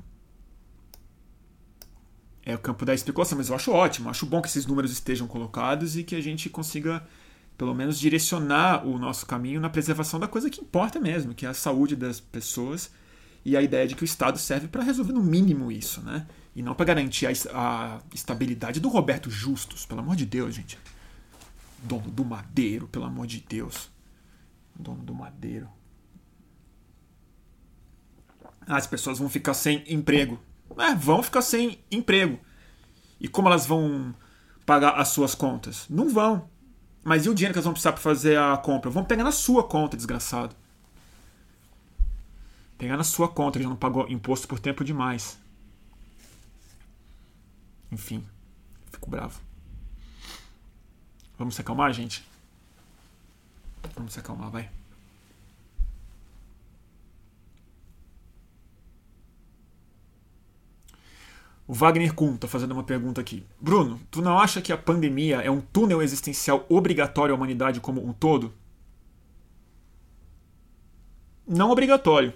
É 2.44 2.54
o 2.54 2.60
campo 2.60 2.86
da 2.86 2.94
especulação, 2.94 3.38
mas 3.38 3.50
eu 3.50 3.56
acho 3.56 3.72
ótimo, 3.72 4.10
acho 4.10 4.26
bom 4.26 4.40
que 4.40 4.48
esses 4.48 4.68
números 4.68 4.92
estejam 4.92 5.28
colocados 5.28 5.98
e 5.98 6.04
que 6.04 6.16
a 6.16 6.22
gente 6.22 6.48
consiga, 6.48 7.04
pelo 7.58 7.74
menos, 7.74 8.00
direcionar 8.00 8.86
o 8.86 9.00
nosso 9.00 9.26
caminho 9.26 9.60
na 9.60 9.68
preservação 9.68 10.20
da 10.20 10.28
coisa 10.28 10.48
que 10.48 10.62
importa 10.62 11.00
mesmo, 11.00 11.34
que 11.34 11.46
é 11.46 11.50
a 11.50 11.56
saúde 11.56 11.96
das 11.96 12.20
pessoas 12.20 12.92
e 13.44 13.58
a 13.58 13.62
ideia 13.64 13.88
de 13.88 13.96
que 13.96 14.04
o 14.04 14.06
Estado 14.06 14.38
serve 14.38 14.68
para 14.68 14.84
resolver 14.84 15.14
no 15.14 15.24
mínimo 15.24 15.72
isso, 15.72 16.02
né? 16.02 16.28
E 16.56 16.62
não 16.62 16.74
para 16.74 16.86
garantir 16.86 17.28
a, 17.28 17.32
a, 17.54 18.00
estabilidade 18.14 18.80
do 18.80 18.90
Roberto 18.90 19.30
Justus, 19.30 19.86
pelo 19.86 20.02
amor 20.02 20.16
de 20.16 20.26
Deus, 20.26 20.56
gente. 20.56 20.78
Dono 21.84 22.10
do 22.10 22.24
Madeiro, 22.24 22.88
pelo 22.88 23.06
amor 23.06 23.28
de 23.28 23.40
Deus. 23.48 23.90
Dono 24.76 25.04
do 25.04 25.14
Madeiro 25.14 25.70
as 28.68 28.88
pessoas 28.88 29.20
vão 29.20 29.30
ficar 29.30 29.54
sem 29.54 29.84
emprego. 29.88 30.40
É, 30.78 30.96
vão 30.96 31.22
ficar 31.22 31.42
sem 31.42 31.80
emprego. 31.92 32.40
E 33.20 33.28
como 33.28 33.48
elas 33.48 33.66
vão 33.66 34.14
pagar 34.66 35.00
as 35.00 35.10
suas 35.10 35.36
contas? 35.36 35.86
Não 35.90 36.10
vão. 36.10 36.50
Mas 37.04 37.26
e 37.26 37.30
o 37.30 37.36
dinheiro 37.36 37.54
que 37.54 37.60
elas 37.60 37.66
vão 37.66 37.74
precisar 37.74 37.94
para 37.94 38.02
fazer 38.02 38.38
a 38.38 38.58
compra? 38.58 38.90
Vão 38.90 39.06
pegar 39.06 39.24
na 39.24 39.32
sua 39.32 39.64
conta, 39.64 39.96
desgraçado. 39.96 40.56
Pegar 42.78 42.98
na 42.98 43.04
sua 43.04 43.30
conta, 43.30 43.60
que 43.60 43.64
já 43.64 43.70
não 43.70 43.76
pagou 43.76 44.10
imposto 44.10 44.48
por 44.48 44.60
tempo 44.60 44.84
demais. 44.84 45.40
Enfim, 47.92 48.26
fico 48.92 49.10
bravo. 49.10 49.40
Vamos 51.38 51.56
se 51.56 51.62
acalmar, 51.62 51.94
gente? 51.94 52.26
Vamos 53.96 54.14
se 54.14 54.20
acalmar, 54.20 54.50
vai. 54.50 54.70
O 61.68 61.74
Wagner 61.74 62.14
Kuhn 62.14 62.36
está 62.36 62.48
fazendo 62.48 62.74
uma 62.74 62.84
pergunta 62.84 63.20
aqui. 63.20 63.44
Bruno, 63.60 64.00
tu 64.12 64.22
não 64.22 64.38
acha 64.38 64.62
que 64.62 64.72
a 64.72 64.78
pandemia 64.78 65.42
é 65.42 65.50
um 65.50 65.62
túnel 65.62 66.02
existencial 66.02 66.64
obrigatório 66.70 67.34
à 67.34 67.38
humanidade 67.38 67.80
como 67.80 68.06
um 68.06 68.14
todo? 68.14 68.54
Não 71.48 71.72
obrigatório. 71.72 72.34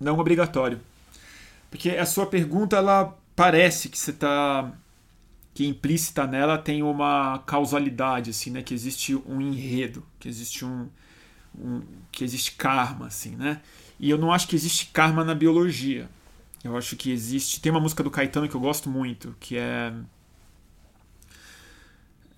Não 0.00 0.18
obrigatório. 0.18 0.80
Porque 1.70 1.90
a 1.90 2.06
sua 2.06 2.26
pergunta, 2.26 2.76
ela 2.76 3.16
parece 3.36 3.88
que 3.88 3.98
você 3.98 4.10
está 4.10 4.72
que 5.56 5.66
implícita 5.66 6.26
nela 6.26 6.58
tem 6.58 6.82
uma 6.82 7.38
causalidade 7.46 8.28
assim, 8.28 8.50
né, 8.50 8.62
que 8.62 8.74
existe 8.74 9.16
um 9.26 9.40
enredo, 9.40 10.04
que 10.20 10.28
existe 10.28 10.66
um, 10.66 10.86
um 11.58 11.80
que 12.12 12.22
existe 12.22 12.52
karma 12.52 13.06
assim, 13.06 13.34
né? 13.34 13.62
E 13.98 14.10
eu 14.10 14.18
não 14.18 14.30
acho 14.30 14.46
que 14.48 14.54
existe 14.54 14.90
karma 14.92 15.24
na 15.24 15.34
biologia. 15.34 16.10
Eu 16.62 16.76
acho 16.76 16.94
que 16.94 17.10
existe. 17.10 17.58
Tem 17.58 17.72
uma 17.72 17.80
música 17.80 18.02
do 18.02 18.10
Caetano 18.10 18.46
que 18.46 18.54
eu 18.54 18.60
gosto 18.60 18.90
muito, 18.90 19.34
que 19.40 19.56
é. 19.56 19.94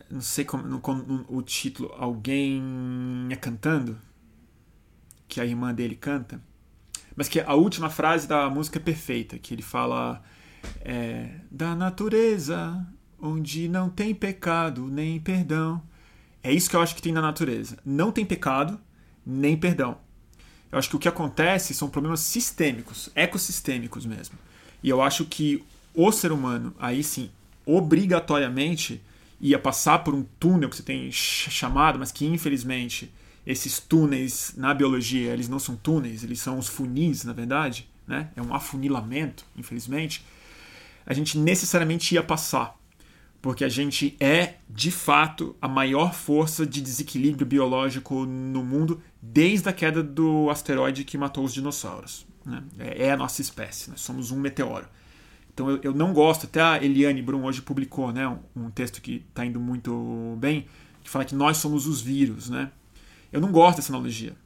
Não 0.09 0.21
sei 0.21 0.45
como 0.45 0.81
o 1.29 1.43
título. 1.43 1.93
Alguém 1.99 2.63
é 3.31 3.35
cantando? 3.35 3.99
Que 5.27 5.41
a 5.41 5.45
irmã 5.45 5.75
dele 5.75 5.97
canta. 5.97 6.41
Mas 7.17 7.29
que 7.29 7.41
a 7.41 7.55
última 7.55 7.91
frase 7.91 8.29
da 8.29 8.49
música 8.49 8.79
é 8.79 8.81
perfeita, 8.81 9.41
que 9.41 9.53
ele 9.53 9.63
fala. 9.63 10.23
É, 10.83 11.41
da 11.51 11.75
natureza, 11.75 12.87
onde 13.21 13.69
não 13.69 13.89
tem 13.89 14.15
pecado 14.15 14.87
nem 14.87 15.19
perdão. 15.19 15.83
É 16.43 16.53
isso 16.53 16.71
que 16.71 16.77
eu 16.77 16.81
acho 16.81 16.95
que 16.95 17.03
tem 17.03 17.13
na 17.13 17.21
natureza. 17.21 17.79
Não 17.85 18.13
tem 18.13 18.25
pecado 18.25 18.79
nem 19.27 19.57
perdão. 19.57 19.99
Eu 20.71 20.79
acho 20.79 20.89
que 20.89 20.97
o 20.97 20.99
que 20.99 21.09
acontece 21.09 21.75
são 21.75 21.89
problemas 21.89 22.21
sistêmicos, 22.21 23.11
ecossistêmicos 23.15 24.05
mesmo. 24.07 24.39
E 24.83 24.89
eu 24.89 25.03
acho 25.03 25.25
que 25.25 25.65
o 25.95 26.13
ser 26.13 26.31
humano, 26.31 26.75
aí 26.79 27.03
sim, 27.03 27.31
obrigatoriamente 27.67 29.03
ia 29.41 29.59
passar 29.59 30.01
por 30.05 30.15
um 30.15 30.25
túnel 30.39 30.69
que 30.69 30.77
você 30.77 30.83
tem 30.83 31.11
chamado, 31.11 31.99
mas 31.99 32.13
que 32.13 32.27
infelizmente 32.27 33.13
esses 33.47 33.79
túneis 33.79 34.53
na 34.57 34.75
biologia, 34.75 35.33
eles 35.33 35.49
não 35.49 35.59
são 35.59 35.75
túneis, 35.75 36.23
eles 36.23 36.41
são 36.41 36.59
os 36.59 36.69
funis, 36.69 37.25
na 37.25 37.33
verdade, 37.33 37.89
né? 38.07 38.31
É 38.37 38.43
um 38.43 38.55
afunilamento, 38.55 39.45
infelizmente. 39.57 40.25
A 41.07 41.15
gente 41.15 41.39
necessariamente 41.39 42.15
ia 42.15 42.23
passar 42.23 42.78
porque 43.41 43.65
a 43.65 43.69
gente 43.69 44.17
é, 44.19 44.55
de 44.69 44.91
fato, 44.91 45.57
a 45.61 45.69
maior 45.69 46.13
força 46.13 46.67
de 46.67 46.81
desequilíbrio 46.81 47.47
biológico 47.47 48.27
no 48.27 48.65
mundo 48.65 49.01
desde 49.23 49.69
a 49.69 49.73
queda 49.73 50.03
do 50.03 50.51
asteroide 50.51 51.05
que 51.05 51.17
matou 51.17 51.45
os 51.45 51.55
dinossauros. 51.55 52.27
Né? 52.45 52.63
É, 52.79 53.07
é 53.07 53.13
a 53.13 53.17
nossa 53.17 53.41
espécie, 53.41 53.91
nós 53.91 54.01
somos 54.01 54.31
um 54.31 54.39
meteoro. 54.39 54.87
Então 55.53 55.71
eu, 55.71 55.81
eu, 55.83 55.95
não 55.95 56.13
gosto, 56.13 56.47
até 56.47 56.61
a 56.61 56.83
Eliane 56.83 57.21
Brum 57.21 57.45
hoje 57.45 57.63
publicou 57.63 58.13
né, 58.13 58.29
um, 58.29 58.39
um 58.55 58.71
texto 58.71 59.01
que 59.01 59.25
está 59.29 59.45
indo 59.45 59.59
muito 59.59 60.37
bem, 60.39 60.67
que 61.03 61.11
fala 61.11 61.25
que 61.25 61.35
nós 61.35 61.57
somos 61.57 61.87
os 61.87 62.01
vírus. 62.01 62.49
Né? 62.49 62.71
Eu 63.33 63.41
não 63.41 63.51
gosto 63.51 63.79
dessa 63.79 63.93
analogia. 63.93 64.37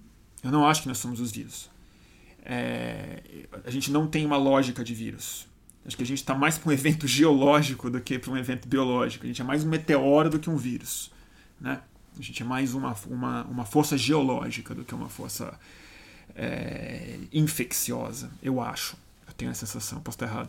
Eu 0.43 0.51
não 0.51 0.67
acho 0.67 0.83
que 0.83 0.89
nós 0.89 0.99
somos 0.99 1.21
os 1.21 1.31
vírus. 1.31 1.71
É, 2.45 3.23
a 3.65 3.71
gente 3.71 3.91
não 3.91 4.07
tem 4.07 4.27
uma 4.27 4.37
lógica 4.37 4.83
de 4.83 4.95
vírus. 4.95 5.47
Acho 5.85 5.97
que 5.97 6.03
a 6.03 6.07
gente 6.07 6.19
está 6.19 6.35
mais 6.35 6.59
para 6.59 6.71
um 6.71 6.73
evento 6.75 7.07
geológico 7.07 7.91
do 7.91 8.01
que 8.01 8.19
para 8.19 8.31
um 8.31 8.37
evento 8.37 8.69
biológico. 8.69 9.25
A 9.25 9.29
gente 9.29 9.41
é 9.41 9.45
mais 9.45 9.65
um 9.65 9.69
meteoro 9.69 10.31
do 10.31 10.39
que 10.39 10.49
um 10.49 10.57
vírus. 10.57 11.11
Né? 11.61 11.81
A 12.19 12.23
gente 12.23 12.43
é 12.43 12.45
mais 12.45 12.75
uma, 12.75 12.95
uma, 13.07 13.45
uma 13.45 13.65
força 13.65 13.97
geológica 13.97 14.75
do 14.75 14.85
que 14.85 14.95
uma 14.95 15.09
força 15.09 15.59
é, 16.35 17.19
infecciosa, 17.33 18.31
eu 18.43 18.61
acho. 18.61 18.97
Eu 19.27 19.33
tenho 19.33 19.51
a 19.51 19.55
sensação, 19.55 20.01
posso 20.01 20.17
estar 20.17 20.27
errado. 20.27 20.49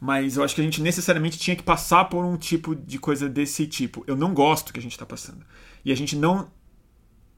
Mas 0.00 0.36
eu 0.36 0.44
acho 0.44 0.54
que 0.54 0.60
a 0.60 0.64
gente 0.64 0.82
necessariamente 0.82 1.38
tinha 1.38 1.56
que 1.56 1.62
passar 1.62 2.04
por 2.06 2.24
um 2.24 2.36
tipo 2.36 2.74
de 2.74 2.98
coisa 2.98 3.28
desse 3.28 3.66
tipo. 3.66 4.04
Eu 4.06 4.16
não 4.16 4.34
gosto 4.34 4.72
que 4.72 4.78
a 4.78 4.82
gente 4.82 4.92
está 4.92 5.06
passando. 5.06 5.44
E 5.84 5.90
a 5.90 5.94
gente 5.94 6.14
não. 6.14 6.50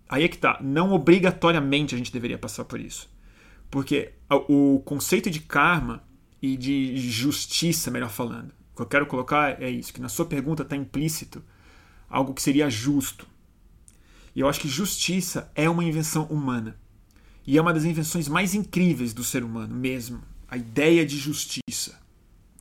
Aí 0.09 0.25
é 0.25 0.29
que 0.29 0.39
tá. 0.39 0.59
Não 0.61 0.93
obrigatoriamente 0.93 1.95
a 1.95 1.99
gente 1.99 2.13
deveria 2.13 2.39
passar 2.39 2.65
por 2.65 2.81
isso. 2.81 3.09
Porque 3.71 4.13
o 4.29 4.83
conceito 4.85 5.31
de 5.31 5.41
karma 5.41 6.03
e 6.41 6.57
de 6.57 6.97
justiça, 7.11 7.91
melhor 7.91 8.11
falando. 8.11 8.53
O 8.73 8.77
que 8.77 8.83
eu 8.83 8.87
quero 8.87 9.07
colocar 9.07 9.61
é 9.63 9.69
isso, 9.69 9.93
que 9.93 10.01
na 10.01 10.09
sua 10.09 10.27
pergunta 10.27 10.63
está 10.63 10.77
implícito 10.77 11.43
algo 12.09 12.33
que 12.33 12.43
seria 12.43 12.71
justo. 12.71 13.27
E 14.35 14.41
eu 14.41 14.49
acho 14.49 14.61
que 14.61 14.69
justiça 14.69 15.51
é 15.55 15.69
uma 15.69 15.85
invenção 15.85 16.25
humana. 16.25 16.77
E 17.47 17.57
é 17.57 17.61
uma 17.61 17.73
das 17.73 17.85
invenções 17.85 18.29
mais 18.29 18.55
incríveis 18.55 19.13
do 19.13 19.25
ser 19.25 19.43
humano 19.43 19.75
mesmo. 19.75 20.23
A 20.49 20.57
ideia 20.57 21.05
de 21.05 21.17
justiça. 21.17 21.99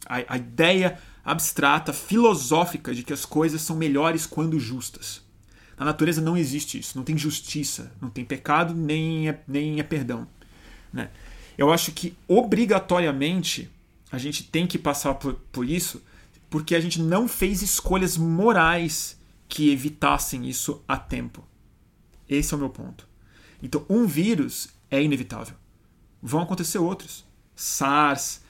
A, 0.06 0.34
a 0.34 0.38
ideia 0.38 1.00
abstrata, 1.24 1.92
filosófica 1.92 2.96
de 2.96 3.04
que 3.04 3.14
as 3.14 3.26
coisas 3.26 3.62
são 3.62 3.76
melhores 3.76 4.26
quando 4.26 4.60
justas. 4.60 5.22
Na 5.78 5.86
natureza 5.86 6.22
não 6.22 6.38
existe 6.38 6.80
isso. 6.80 6.98
Não 6.98 7.04
tem 7.04 7.18
justiça, 7.18 7.92
não 8.02 8.10
tem 8.10 8.26
pecado, 8.26 8.74
nem 8.74 9.30
é, 9.30 9.44
nem 9.48 9.80
é 9.80 9.84
perdão. 9.84 10.28
Né? 10.92 11.10
Eu 11.58 11.72
acho 11.72 11.92
que 11.92 12.16
obrigatoriamente 12.28 13.70
a 14.12 14.18
gente 14.18 14.44
tem 14.44 14.68
que 14.68 14.78
passar 14.78 15.16
por, 15.16 15.34
por 15.52 15.68
isso 15.68 16.02
porque 16.50 16.76
a 16.76 16.80
gente 16.80 17.02
não 17.02 17.28
fez 17.28 17.62
escolhas 17.62 18.16
morais 18.16 19.18
que 19.50 19.72
evitassem 19.72 20.48
isso 20.48 20.82
a 20.88 20.98
tempo. 20.98 21.44
Esse 22.30 22.54
é 22.54 22.58
o 22.58 22.60
meu 22.60 22.70
ponto. 22.70 23.08
Então, 23.62 23.86
um 23.90 24.06
vírus 24.06 24.70
é 24.90 25.02
inevitável. 25.02 25.56
Vão 26.22 26.42
acontecer 26.42 26.78
outros. 26.78 27.26
SARS, 27.56 28.42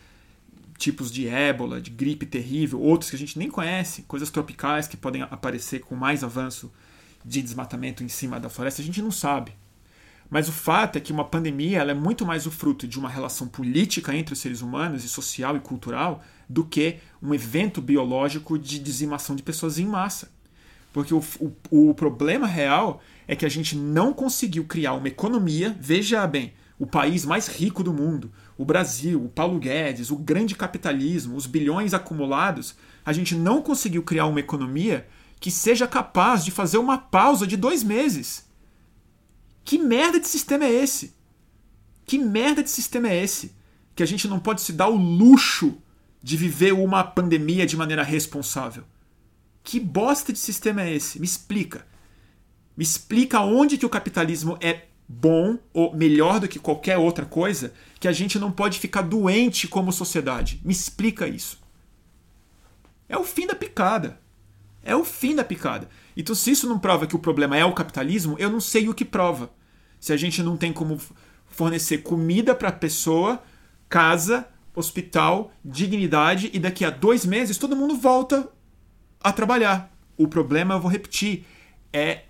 tipos 0.77 1.11
de 1.11 1.27
ébola, 1.27 1.81
de 1.81 1.89
gripe 1.89 2.25
terrível, 2.25 2.81
outros 2.81 3.09
que 3.09 3.15
a 3.15 3.19
gente 3.19 3.39
nem 3.39 3.49
conhece, 3.49 4.03
coisas 4.03 4.29
tropicais 4.29 4.87
que 4.87 4.97
podem 4.97 5.21
aparecer 5.23 5.79
com 5.79 5.95
mais 5.95 6.23
avanço 6.23 6.71
de 7.25 7.41
desmatamento 7.41 8.03
em 8.03 8.07
cima 8.07 8.39
da 8.39 8.49
floresta, 8.49 8.81
a 8.81 8.85
gente 8.85 9.01
não 9.01 9.11
sabe. 9.11 9.53
Mas 10.29 10.49
o 10.49 10.51
fato 10.51 10.97
é 10.97 10.99
que 10.99 11.11
uma 11.11 11.23
pandemia 11.23 11.79
é 11.79 11.93
muito 11.93 12.25
mais 12.25 12.45
o 12.45 12.51
fruto 12.51 12.87
de 12.87 12.99
uma 12.99 13.09
relação 13.09 13.47
política 13.47 14.13
entre 14.13 14.33
os 14.33 14.39
seres 14.39 14.61
humanos, 14.61 15.03
e 15.03 15.09
social 15.09 15.55
e 15.55 15.59
cultural, 15.59 16.21
do 16.49 16.65
que 16.65 16.97
um 17.21 17.33
evento 17.33 17.81
biológico 17.81 18.59
de 18.59 18.77
dizimação 18.77 19.35
de 19.35 19.43
pessoas 19.43 19.79
em 19.79 19.85
massa. 19.85 20.29
Porque 20.91 21.13
o, 21.13 21.23
o, 21.39 21.89
o 21.89 21.93
problema 21.93 22.45
real 22.45 23.01
é 23.27 23.35
que 23.35 23.45
a 23.45 23.49
gente 23.49 23.75
não 23.75 24.13
conseguiu 24.13 24.65
criar 24.65 24.93
uma 24.93 25.07
economia, 25.07 25.75
veja 25.79 26.25
bem, 26.27 26.53
o 26.79 26.85
país 26.85 27.25
mais 27.25 27.47
rico 27.47 27.81
do 27.81 27.93
mundo, 27.93 28.31
o 28.57 28.65
Brasil, 28.65 29.23
o 29.23 29.29
Paulo 29.29 29.59
Guedes, 29.59 30.11
o 30.11 30.17
grande 30.17 30.55
capitalismo, 30.55 31.35
os 31.35 31.45
bilhões 31.45 31.93
acumulados, 31.93 32.75
a 33.05 33.13
gente 33.13 33.33
não 33.33 33.61
conseguiu 33.61 34.03
criar 34.03 34.25
uma 34.25 34.39
economia 34.39 35.07
que 35.39 35.49
seja 35.51 35.87
capaz 35.87 36.43
de 36.43 36.51
fazer 36.51 36.77
uma 36.77 36.97
pausa 36.97 37.47
de 37.47 37.55
dois 37.55 37.83
meses 37.83 38.46
que 39.67 39.77
merda 39.77 40.17
de 40.17 40.29
sistema 40.29 40.63
é 40.63 40.71
esse? 40.71 41.13
Que 42.05 42.17
merda 42.17 42.63
de 42.63 42.69
sistema 42.69 43.09
é 43.09 43.21
esse? 43.21 43.53
Que 43.93 44.01
a 44.01 44.05
gente 44.05 44.25
não 44.25 44.39
pode 44.39 44.61
se 44.61 44.71
dar 44.71 44.87
o 44.87 44.95
luxo 44.95 45.77
de 46.23 46.37
viver 46.37 46.71
uma 46.71 47.03
pandemia 47.03 47.65
de 47.65 47.75
maneira 47.75 48.01
responsável. 48.01 48.85
Que 49.61 49.77
bosta 49.77 50.31
de 50.31 50.39
sistema 50.39 50.83
é 50.83 50.93
esse? 50.93 51.19
Me 51.19 51.25
explica. 51.25 51.85
Me 52.77 52.83
explica 52.85 53.41
onde 53.41 53.77
que 53.77 53.85
o 53.85 53.89
capitalismo 53.89 54.57
é 54.61 54.85
bom 55.05 55.59
ou 55.73 55.93
melhor 55.93 56.39
do 56.39 56.47
que 56.47 56.59
qualquer 56.59 56.97
outra 56.97 57.25
coisa 57.25 57.73
que 57.99 58.07
a 58.07 58.13
gente 58.13 58.39
não 58.39 58.53
pode 58.53 58.79
ficar 58.79 59.01
doente 59.01 59.67
como 59.67 59.91
sociedade. 59.91 60.61
Me 60.63 60.71
explica 60.71 61.27
isso. 61.27 61.59
É 63.09 63.17
o 63.17 63.25
fim 63.25 63.45
da 63.45 63.53
picada. 63.53 64.17
É 64.81 64.95
o 64.95 65.03
fim 65.03 65.35
da 65.35 65.43
picada. 65.43 65.89
Então, 66.15 66.33
se 66.33 66.51
isso 66.51 66.69
não 66.69 66.79
prova 66.79 67.05
que 67.05 67.17
o 67.17 67.19
problema 67.19 67.57
é 67.57 67.65
o 67.65 67.73
capitalismo, 67.73 68.37
eu 68.39 68.49
não 68.49 68.61
sei 68.61 68.87
o 68.87 68.93
que 68.93 69.03
prova. 69.03 69.56
Se 70.07 70.13
a 70.13 70.17
gente 70.17 70.41
não 70.41 70.55
tem 70.55 70.71
como 70.71 70.97
fornecer 71.49 71.97
comida 71.97 72.55
para 72.55 72.69
a 72.69 72.71
pessoa, 72.71 73.43
casa, 73.89 74.47
hospital, 74.73 75.51
dignidade, 75.65 76.49
e 76.53 76.59
daqui 76.59 76.85
a 76.85 76.89
dois 76.89 77.25
meses 77.25 77.57
todo 77.57 77.75
mundo 77.75 77.97
volta 77.97 78.47
a 79.21 79.33
trabalhar. 79.33 79.91
O 80.15 80.25
problema, 80.25 80.75
eu 80.75 80.79
vou 80.79 80.89
repetir, 80.89 81.45
é 81.91 82.21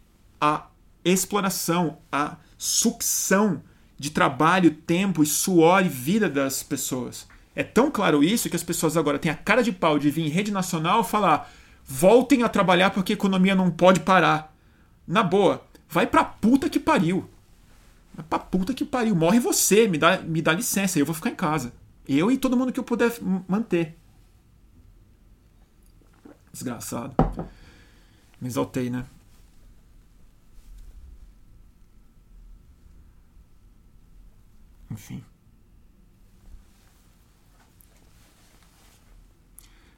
a 0.41 0.65
exploração, 1.05 1.99
a 2.11 2.37
sucção 2.57 3.61
de 3.95 4.09
trabalho, 4.09 4.71
tempo 4.71 5.21
e 5.21 5.27
suor 5.27 5.85
e 5.85 5.87
vida 5.87 6.27
das 6.27 6.63
pessoas. 6.63 7.27
É 7.55 7.61
tão 7.61 7.91
claro 7.91 8.23
isso 8.23 8.49
que 8.49 8.55
as 8.55 8.63
pessoas 8.63 8.97
agora 8.97 9.19
têm 9.19 9.31
a 9.31 9.35
cara 9.35 9.61
de 9.61 9.71
pau 9.71 9.99
de 9.99 10.09
vir 10.09 10.25
em 10.25 10.29
rede 10.29 10.51
nacional 10.51 11.03
falar: 11.03 11.53
voltem 11.85 12.41
a 12.41 12.49
trabalhar 12.49 12.89
porque 12.89 13.13
a 13.13 13.15
economia 13.15 13.53
não 13.53 13.69
pode 13.69 13.99
parar. 13.99 14.51
Na 15.07 15.21
boa, 15.21 15.63
vai 15.87 16.07
pra 16.07 16.23
puta 16.23 16.71
que 16.71 16.79
pariu. 16.79 17.29
Pra 18.23 18.39
puta 18.39 18.73
que 18.73 18.83
pariu. 18.85 19.15
Morre 19.15 19.39
você, 19.39 19.87
me 19.87 19.97
dá, 19.97 20.17
me 20.19 20.41
dá 20.41 20.53
licença, 20.53 20.97
eu 20.99 21.05
vou 21.05 21.15
ficar 21.15 21.29
em 21.29 21.35
casa. 21.35 21.73
Eu 22.07 22.31
e 22.31 22.37
todo 22.37 22.57
mundo 22.57 22.71
que 22.71 22.79
eu 22.79 22.83
puder 22.83 23.11
manter. 23.47 23.95
Desgraçado. 26.51 27.15
Me 28.41 28.47
exaltei, 28.47 28.89
né? 28.89 29.05
Enfim. 34.89 35.23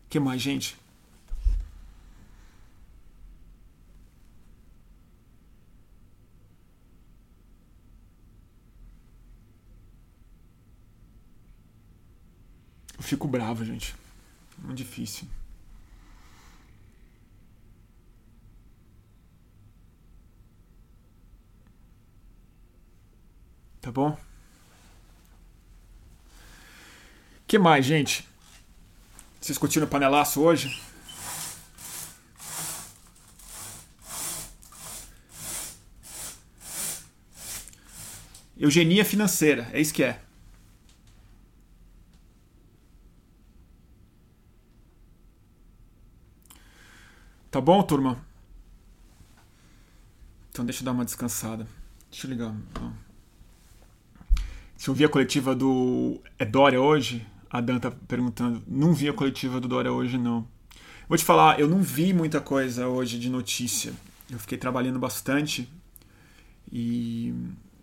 que 0.09 0.19
mais, 0.19 0.41
gente? 0.41 0.75
Eu 12.99 13.03
fico 13.03 13.27
bravo, 13.27 13.65
gente. 13.65 13.95
Muito 14.59 14.77
difícil. 14.77 15.27
Tá 23.81 23.91
bom? 23.91 24.15
que 27.49 27.57
mais, 27.57 27.83
gente? 27.83 28.27
Vocês 29.41 29.57
curtiram 29.57 29.87
o 29.87 29.89
panelaço 29.89 30.39
hoje? 30.39 30.79
Eugenia 38.55 39.03
financeira, 39.03 39.67
é 39.73 39.81
isso 39.81 39.91
que 39.91 40.03
é. 40.03 40.21
Tá 47.59 47.61
bom, 47.61 47.83
turma? 47.83 48.25
Então 50.49 50.63
deixa 50.63 50.79
eu 50.79 50.85
dar 50.85 50.93
uma 50.93 51.03
descansada. 51.03 51.67
Deixa 52.09 52.25
eu 52.25 52.31
ligar. 52.31 52.55
Se 54.77 54.89
eu 54.89 54.93
vi 54.93 55.03
a 55.03 55.09
coletiva 55.09 55.53
do 55.53 56.21
Edória 56.39 56.79
hoje, 56.79 57.27
a 57.49 57.59
Dan 57.59 57.77
tá 57.77 57.91
perguntando. 57.91 58.63
Não 58.65 58.93
vi 58.93 59.09
a 59.09 59.13
coletiva 59.13 59.59
do 59.59 59.67
Dória 59.67 59.91
hoje, 59.91 60.17
não. 60.17 60.47
Vou 61.09 61.17
te 61.17 61.25
falar, 61.25 61.59
eu 61.59 61.67
não 61.67 61.81
vi 61.81 62.13
muita 62.13 62.39
coisa 62.39 62.87
hoje 62.87 63.19
de 63.19 63.29
notícia. 63.29 63.91
Eu 64.31 64.39
fiquei 64.39 64.57
trabalhando 64.57 64.97
bastante 64.97 65.69
e 66.71 67.33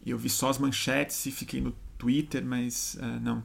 eu 0.07 0.17
vi 0.17 0.31
só 0.31 0.49
as 0.49 0.57
manchetes 0.57 1.27
e 1.27 1.31
fiquei 1.31 1.61
no 1.61 1.73
Twitter, 1.99 2.43
mas 2.43 2.97
uh, 2.99 3.21
não. 3.21 3.45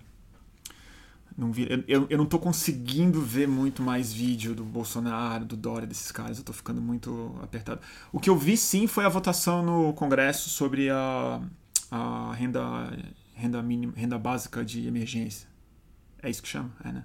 Não 1.37 1.51
vi, 1.51 1.67
eu, 1.87 2.07
eu 2.09 2.17
não 2.17 2.25
tô 2.25 2.37
conseguindo 2.37 3.21
ver 3.21 3.47
muito 3.47 3.81
mais 3.81 4.11
vídeo 4.11 4.53
do 4.53 4.63
Bolsonaro, 4.63 5.45
do 5.45 5.55
Dória, 5.55 5.87
desses 5.87 6.11
caras. 6.11 6.37
Eu 6.37 6.43
tô 6.43 6.53
ficando 6.53 6.81
muito 6.81 7.35
apertado. 7.41 7.81
O 8.11 8.19
que 8.19 8.29
eu 8.29 8.37
vi 8.37 8.57
sim 8.57 8.87
foi 8.87 9.05
a 9.05 9.09
votação 9.09 9.63
no 9.63 9.93
Congresso 9.93 10.49
sobre 10.49 10.89
a, 10.89 11.41
a 11.89 12.33
renda, 12.33 12.61
renda, 13.33 13.61
mínima, 13.61 13.93
renda 13.95 14.17
básica 14.19 14.63
de 14.63 14.87
emergência. 14.87 15.47
É 16.21 16.29
isso 16.29 16.41
que 16.41 16.47
chama? 16.47 16.71
É, 16.83 16.91
né? 16.91 17.03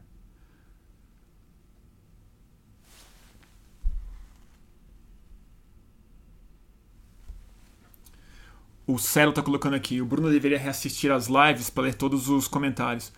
O 8.86 8.98
Celo 8.98 9.32
tá 9.32 9.42
colocando 9.42 9.74
aqui. 9.74 10.00
O 10.00 10.06
Bruno 10.06 10.30
deveria 10.30 10.58
reassistir 10.58 11.10
as 11.10 11.26
lives 11.26 11.68
para 11.70 11.84
ler 11.84 11.94
todos 11.94 12.28
os 12.28 12.46
comentários. 12.46 13.12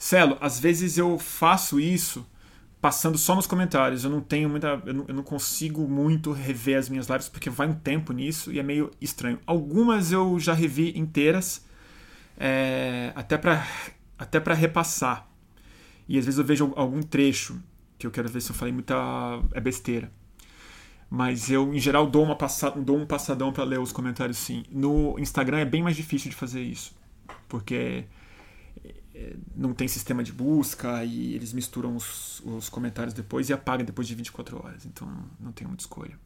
Celo, 0.00 0.38
às 0.40 0.58
vezes 0.58 0.96
eu 0.96 1.18
faço 1.18 1.78
isso 1.78 2.26
passando 2.80 3.18
só 3.18 3.34
nos 3.34 3.46
comentários. 3.46 4.02
Eu 4.02 4.08
não 4.08 4.22
tenho 4.22 4.48
muita. 4.48 4.80
Eu 4.86 4.94
não, 4.94 5.04
eu 5.06 5.14
não, 5.14 5.22
consigo 5.22 5.86
muito 5.86 6.32
rever 6.32 6.78
as 6.78 6.88
minhas 6.88 7.06
lives 7.06 7.28
porque 7.28 7.50
vai 7.50 7.68
um 7.68 7.74
tempo 7.74 8.10
nisso 8.14 8.50
e 8.50 8.58
é 8.58 8.62
meio 8.62 8.90
estranho. 8.98 9.38
Algumas 9.44 10.10
eu 10.10 10.40
já 10.40 10.54
revi 10.54 10.98
inteiras, 10.98 11.66
é, 12.38 13.12
até 13.14 13.36
para 13.36 13.62
até 14.18 14.40
para 14.40 14.54
repassar. 14.54 15.28
E 16.08 16.18
às 16.18 16.24
vezes 16.24 16.38
eu 16.38 16.46
vejo 16.46 16.72
algum 16.76 17.02
trecho 17.02 17.62
que 17.98 18.06
eu 18.06 18.10
quero 18.10 18.26
ver 18.30 18.40
se 18.40 18.50
eu 18.50 18.54
falei 18.54 18.72
muita 18.72 18.96
é 19.52 19.60
besteira. 19.60 20.10
Mas 21.10 21.50
eu, 21.50 21.74
em 21.74 21.78
geral, 21.78 22.06
dou, 22.06 22.24
uma 22.24 22.36
passada, 22.36 22.80
dou 22.80 22.96
um 22.96 23.04
passadão 23.04 23.52
para 23.52 23.64
ler 23.64 23.78
os 23.78 23.92
comentários 23.92 24.38
sim. 24.38 24.64
No 24.70 25.18
Instagram 25.18 25.58
é 25.58 25.64
bem 25.66 25.82
mais 25.82 25.94
difícil 25.94 26.30
de 26.30 26.36
fazer 26.36 26.62
isso. 26.62 26.96
Porque 27.48 28.06
não 29.54 29.74
tem 29.74 29.88
sistema 29.88 30.22
de 30.22 30.32
busca 30.32 31.04
e 31.04 31.34
eles 31.34 31.52
misturam 31.52 31.96
os, 31.96 32.40
os 32.40 32.68
comentários 32.68 33.14
depois 33.14 33.48
e 33.48 33.52
apagam 33.52 33.84
depois 33.84 34.06
de 34.08 34.14
24 34.14 34.56
horas. 34.64 34.86
Então 34.86 35.08
não 35.38 35.52
tenho 35.52 35.68
muita 35.68 35.82
escolha. 35.82 36.18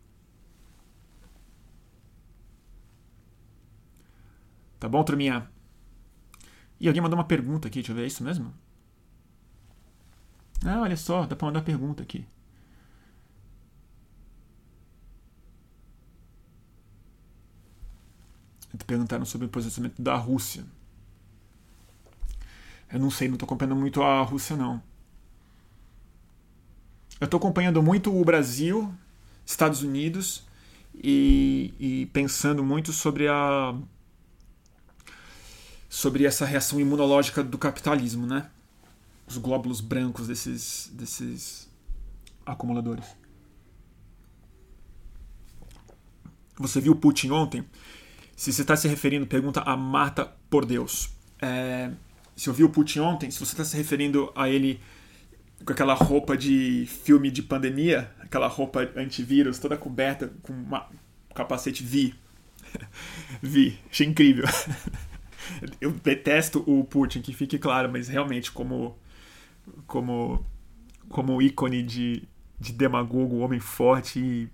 Tá 4.79 4.89
bom, 4.89 5.03
turminha? 5.03 5.49
E 6.81 6.89
alguém 6.89 7.03
mandou 7.03 7.19
uma 7.19 7.25
pergunta 7.25 7.69
aqui, 7.69 7.79
deixa 7.79 7.93
eu 7.93 7.97
ver, 7.97 8.03
é 8.05 8.07
isso 8.07 8.23
mesmo? 8.23 8.53
Ah, 10.65 10.81
olha 10.81 10.97
só, 10.97 11.27
dá 11.27 11.37
para 11.37 11.47
mandar 11.47 11.63
pergunta 11.63 12.03
aqui. 12.03 12.27
Perguntaram 18.87 19.25
sobre 19.25 19.47
o 19.47 19.51
posicionamento 19.51 20.03
da 20.03 20.15
Rússia. 20.17 20.65
Eu 22.95 23.01
não 23.01 23.11
sei, 23.11 23.27
não 23.27 23.35
estou 23.35 23.47
acompanhando 23.47 23.77
muito 23.77 24.03
a 24.03 24.23
Rússia, 24.23 24.57
não. 24.57 24.81
Eu 27.21 27.25
estou 27.25 27.39
acompanhando 27.39 27.83
muito 27.83 28.17
o 28.17 28.25
Brasil, 28.25 28.95
Estados 29.45 29.83
Unidos 29.83 30.45
e, 30.95 31.75
e, 31.79 32.07
pensando 32.07 32.63
muito 32.65 32.93
sobre 32.93 33.27
a 33.29 33.75
sobre 35.91 36.25
essa 36.25 36.45
reação 36.47 36.81
imunológica 36.81 37.43
do 37.43 37.59
capitalismo, 37.59 38.27
né? 38.27 38.49
os 39.27 39.39
glóbulos 39.39 39.81
brancos 39.81 40.29
desses, 40.29 40.91
desses 40.93 41.69
acumuladores. 42.47 43.07
Você 46.57 46.81
viu 46.81 46.95
Putin 46.95 47.31
ontem? 47.31 47.65
Se 48.37 48.53
você 48.53 48.63
está 48.63 48.77
se 48.77 48.87
referindo, 48.87 49.27
pergunta 49.27 49.61
a 49.63 49.77
Marta 49.77 50.33
por 50.49 50.65
Deus. 50.65 51.11
É, 51.41 51.91
se 52.37 52.49
eu 52.49 52.55
vi 52.55 52.65
o 52.65 52.69
Putin 52.69 53.01
ontem, 53.01 53.31
se 53.31 53.39
você 53.39 53.53
está 53.53 53.65
se 53.65 53.77
referindo 53.77 54.33
a 54.35 54.49
ele 54.49 54.81
com 55.65 55.73
aquela 55.73 55.95
roupa 55.95 56.37
de 56.37 56.87
filme 56.87 57.31
de 57.31 57.43
pandemia, 57.43 58.11
aquela 58.21 58.49
roupa 58.49 58.91
antivírus 58.97 59.59
toda 59.59 59.77
coberta 59.77 60.33
com 60.43 60.53
uma, 60.53 60.87
um 61.31 61.35
capacete, 61.35 61.83
vi. 61.83 62.15
vi, 63.41 63.79
achei 63.91 64.07
incrível. 64.07 64.45
eu 65.81 65.93
detesto 65.93 66.63
o 66.67 66.85
Putin, 66.85 67.23
que 67.23 67.33
fique 67.33 67.59
claro, 67.59 67.91
mas 67.91 68.09
realmente 68.09 68.51
como 68.51 68.97
como, 69.87 70.45
como 71.09 71.41
ícone 71.41 71.83
de, 71.83 72.23
de 72.59 72.73
demagogo, 72.73 73.39
homem 73.39 73.61
forte 73.61 74.19
e 74.21 74.49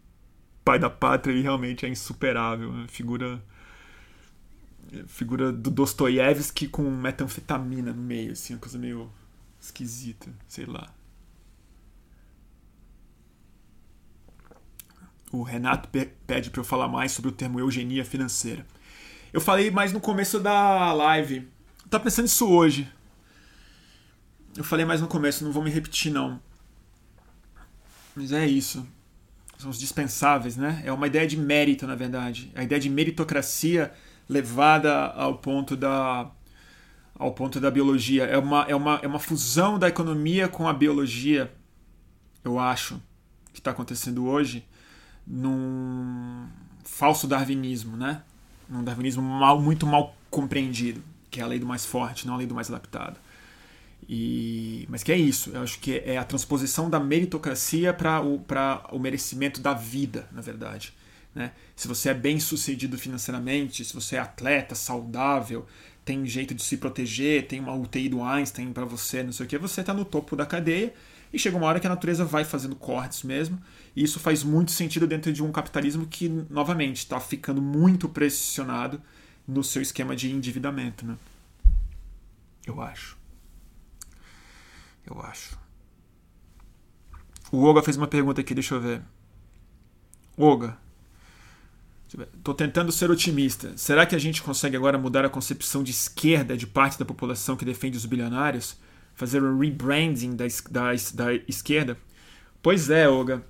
pai 0.65 0.79
da 0.79 0.91
pátria, 0.91 1.33
ele 1.33 1.43
realmente 1.43 1.85
é 1.87 1.89
insuperável. 1.89 2.73
Né? 2.73 2.87
Figura 2.89 3.43
figura 5.07 5.53
do 5.53 5.71
Dostoiévski 5.71 6.67
com 6.69 6.83
metanfetamina 6.91 7.93
no 7.93 8.03
meio, 8.03 8.33
assim, 8.33 8.55
uma 8.55 8.61
coisa 8.61 8.79
meio 8.79 9.11
esquisita, 9.61 10.33
sei 10.49 10.67
lá. 10.67 10.93
O 15.33 15.43
Renato 15.43 15.89
pede 16.27 16.51
para 16.51 16.61
eu 16.61 16.65
falar 16.65 16.89
mais 16.89 17.13
sobre 17.13 17.31
o 17.31 17.33
termo 17.33 17.61
eugenia 17.61 18.05
financeira. 18.05 18.67
Eu 19.33 19.41
falei 19.41 19.71
mais 19.71 19.93
no 19.93 20.01
começo 20.01 20.41
da 20.41 20.93
live. 20.93 21.49
Tá 21.89 22.01
pensando 22.01 22.27
isso 22.27 22.49
hoje. 22.49 22.91
Eu 24.57 24.65
falei 24.65 24.85
mais 24.85 25.01
no 25.01 25.07
começo, 25.07 25.45
não 25.45 25.53
vou 25.53 25.63
me 25.63 25.71
repetir 25.71 26.13
não. 26.13 26.43
Mas 28.17 28.33
é 28.33 28.45
isso. 28.45 28.85
São 29.57 29.71
os 29.71 29.79
dispensáveis, 29.79 30.57
né? 30.57 30.83
É 30.85 30.93
uma 30.93 31.07
ideia 31.07 31.27
de 31.27 31.37
mérito, 31.37 31.87
na 31.87 31.95
verdade. 31.95 32.51
A 32.57 32.65
ideia 32.65 32.81
de 32.81 32.91
meritocracia 32.91 33.93
levada 34.31 35.07
ao 35.07 35.39
ponto 35.39 35.77
da 35.77 36.31
ao 37.19 37.33
ponto 37.33 37.61
da 37.61 37.71
biologia. 37.71 38.25
É 38.25 38.39
uma, 38.39 38.63
é 38.63 38.75
uma, 38.75 39.01
é 39.03 39.07
uma 39.07 39.19
fusão 39.19 39.79
da 39.79 39.89
economia 39.89 40.49
com 40.49 40.67
a 40.67 40.73
biologia, 40.73 41.53
eu 42.43 42.59
acho, 42.59 42.99
que 43.53 43.61
está 43.61 43.73
acontecendo 43.73 44.25
hoje, 44.25 44.65
num 45.27 46.47
falso 46.83 47.29
darwinismo, 47.29 47.95
né? 47.95 48.23
Um 48.71 48.83
darwinismo 48.83 49.23
mal, 49.23 49.61
muito 49.61 49.87
mal 49.87 50.17
compreendido, 50.31 51.03
que 51.31 51.41
é 51.41 51.43
a 51.43 51.47
lei 51.47 51.59
do 51.59 51.67
mais 51.67 51.85
forte, 51.85 52.27
não 52.27 52.35
a 52.35 52.37
lei 52.39 52.47
do 52.47 52.55
mais 52.55 52.71
adaptado. 52.71 53.19
E, 54.09 54.87
mas 54.89 55.03
que 55.03 55.13
é 55.13 55.17
isso, 55.19 55.51
eu 55.51 55.63
acho 55.63 55.79
que 55.79 55.99
é 55.99 56.17
a 56.17 56.25
transposição 56.25 56.89
da 56.89 56.99
meritocracia 56.99 57.93
para 57.93 58.23
o, 58.23 58.43
o 58.93 58.99
merecimento 58.99 59.61
da 59.61 59.75
vida, 59.75 60.27
na 60.33 60.41
verdade. 60.41 60.95
Né? 61.35 61.53
Se 61.77 61.87
você 61.87 62.11
é 62.11 62.15
bem 62.15 62.41
sucedido 62.41 62.99
financeiramente, 62.99 63.85
se 63.85 63.95
você 63.95 64.17
é 64.17 64.19
atleta, 64.19 64.75
saudável, 64.75 65.67
tem 66.05 66.27
jeito 66.27 66.55
de 66.55 66.63
se 66.63 66.77
proteger, 66.77 67.47
tem 67.47 67.61
uma 67.61 67.75
UTI 67.75 68.09
do 68.09 68.23
Einstein 68.23 68.73
para 68.73 68.85
você, 68.85 69.23
não 69.23 69.33
sei 69.33 69.47
o 69.47 69.49
que, 69.49 69.59
você 69.59 69.81
está 69.81 69.95
no 69.95 70.05
topo 70.05 70.35
da 70.35 70.45
cadeia 70.45 70.93
e 71.33 71.39
chega 71.39 71.57
uma 71.57 71.67
hora 71.67 71.79
que 71.79 71.87
a 71.87 71.91
natureza 71.91 72.25
vai 72.25 72.45
fazendo 72.45 72.75
cortes 72.75 73.23
mesmo. 73.23 73.61
E 73.95 74.03
isso 74.03 74.19
faz 74.19 74.43
muito 74.43 74.73
sentido 74.73 75.07
dentro 75.07 75.33
de 75.33 75.43
um 75.43 75.53
capitalismo 75.53 76.07
que, 76.07 76.29
novamente, 76.29 76.99
está 76.99 77.21
ficando 77.21 77.63
muito 77.63 78.09
pressionado 78.09 79.01
no 79.47 79.63
seu 79.63 79.83
esquema 79.83 80.15
de 80.17 80.31
endividamento. 80.31 81.07
Né? 81.07 81.17
Eu 82.67 82.81
acho. 82.81 83.17
Eu 85.07 85.21
acho. 85.23 85.59
O 87.53 87.65
Oga 87.65 87.83
fez 87.83 87.97
uma 87.97 88.07
pergunta 88.07 88.41
aqui, 88.41 88.55
deixa 88.55 88.75
eu 88.75 88.81
ver. 88.81 89.03
Oga, 90.37 90.79
Estou 92.37 92.55
tentando 92.55 92.91
ser 92.91 93.11
otimista. 93.11 93.73
Será 93.77 94.05
que 94.05 94.17
a 94.17 94.19
gente 94.19 94.43
consegue 94.43 94.77
agora 94.77 94.99
mudar 94.99 95.25
a 95.25 95.29
concepção 95.29 95.83
de 95.83 95.93
esquerda 95.93 96.57
de 96.57 96.67
parte 96.67 96.99
da 96.99 97.05
população 97.05 97.57
que 97.57 97.65
defende 97.65 97.97
os 97.97 98.05
bilionários? 98.05 98.77
Fazer 99.15 99.43
um 99.43 99.59
rebranding 99.59 100.35
da, 100.35 100.45
da, 100.71 100.91
da 101.15 101.35
esquerda? 101.47 101.97
Pois 102.61 102.91
é, 102.91 103.09
Olga. 103.09 103.45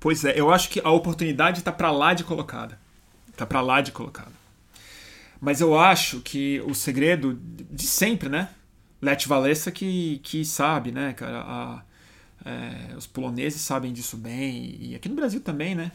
Pois 0.00 0.24
é, 0.24 0.38
eu 0.38 0.50
acho 0.50 0.70
que 0.70 0.80
a 0.82 0.90
oportunidade 0.90 1.58
está 1.58 1.70
para 1.70 1.90
lá 1.90 2.14
de 2.14 2.24
colocada. 2.24 2.78
Está 3.28 3.44
para 3.44 3.60
lá 3.60 3.80
de 3.80 3.92
colocada. 3.92 4.32
Mas 5.40 5.60
eu 5.60 5.78
acho 5.78 6.20
que 6.20 6.62
o 6.66 6.74
segredo 6.74 7.38
de 7.42 7.86
sempre, 7.86 8.28
né? 8.28 8.48
Lech 9.02 9.28
Walesa 9.28 9.70
que, 9.70 10.18
que 10.22 10.44
sabe, 10.44 10.90
né, 10.90 11.12
cara? 11.12 11.40
A, 11.40 11.82
é, 12.44 12.96
os 12.96 13.06
poloneses 13.06 13.60
sabem 13.60 13.92
disso 13.92 14.16
bem. 14.16 14.76
E 14.80 14.94
aqui 14.94 15.08
no 15.08 15.14
Brasil 15.14 15.40
também, 15.40 15.74
né? 15.74 15.92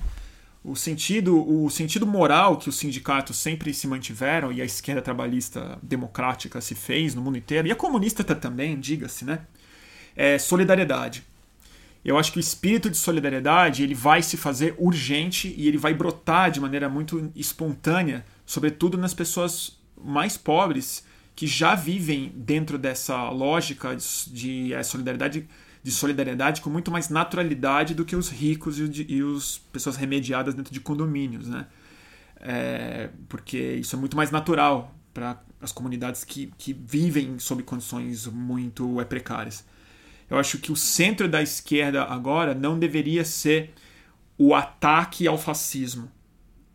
O 0.63 0.75
sentido, 0.75 1.37
o 1.49 1.69
sentido 1.69 2.05
moral 2.05 2.57
que 2.57 2.67
os 2.67 2.75
sindicatos 2.75 3.37
sempre 3.37 3.73
se 3.73 3.87
mantiveram 3.87 4.51
e 4.51 4.61
a 4.61 4.65
esquerda 4.65 5.01
trabalhista 5.01 5.79
democrática 5.81 6.59
se 6.59 6.75
fez 6.75 7.15
no 7.15 7.21
mundo 7.21 7.37
inteiro, 7.37 7.67
e 7.67 7.71
a 7.71 7.75
comunista 7.75 8.23
também, 8.23 8.79
diga-se, 8.79 9.23
né? 9.23 9.39
É 10.15 10.37
solidariedade. 10.37 11.23
Eu 12.03 12.17
acho 12.17 12.31
que 12.31 12.37
o 12.37 12.41
espírito 12.41 12.89
de 12.89 12.97
solidariedade 12.97 13.83
ele 13.83 13.93
vai 13.93 14.21
se 14.21 14.37
fazer 14.37 14.73
urgente 14.77 15.53
e 15.57 15.67
ele 15.67 15.77
vai 15.77 15.93
brotar 15.93 16.49
de 16.49 16.59
maneira 16.59 16.87
muito 16.89 17.31
espontânea, 17.35 18.25
sobretudo 18.45 18.97
nas 18.97 19.13
pessoas 19.13 19.77
mais 20.01 20.37
pobres 20.37 21.03
que 21.35 21.47
já 21.47 21.75
vivem 21.75 22.31
dentro 22.35 22.77
dessa 22.77 23.29
lógica 23.29 23.95
de, 23.95 24.33
de 24.33 24.73
é, 24.73 24.83
solidariedade 24.83 25.47
de 25.81 25.91
solidariedade 25.91 26.61
com 26.61 26.69
muito 26.69 26.91
mais 26.91 27.09
naturalidade 27.09 27.93
do 27.93 28.03
que 28.03 28.15
os 28.15 28.29
ricos 28.29 28.77
e, 28.79 29.21
as 29.35 29.57
pessoas 29.71 29.95
remediadas 29.95 30.53
dentro 30.53 30.73
de 30.73 30.79
condomínios, 30.79 31.47
né? 31.47 31.67
É, 32.41 33.09
porque 33.27 33.57
isso 33.57 33.95
é 33.95 33.99
muito 33.99 34.15
mais 34.15 34.31
natural 34.31 34.95
para 35.13 35.41
as 35.61 35.71
comunidades 35.71 36.23
que, 36.23 36.51
que 36.57 36.73
vivem 36.73 37.37
sob 37.37 37.63
condições 37.63 38.27
muito 38.27 38.99
é, 39.01 39.05
precárias. 39.05 39.65
Eu 40.29 40.37
acho 40.37 40.59
que 40.59 40.71
o 40.71 40.75
centro 40.75 41.27
da 41.27 41.41
esquerda 41.41 42.03
agora 42.03 42.53
não 42.53 42.77
deveria 42.77 43.25
ser 43.25 43.73
o 44.37 44.53
ataque 44.53 45.27
ao 45.27 45.37
fascismo, 45.37 46.09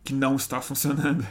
que 0.03 0.13
não 0.13 0.35
está 0.35 0.61
funcionando. 0.61 1.25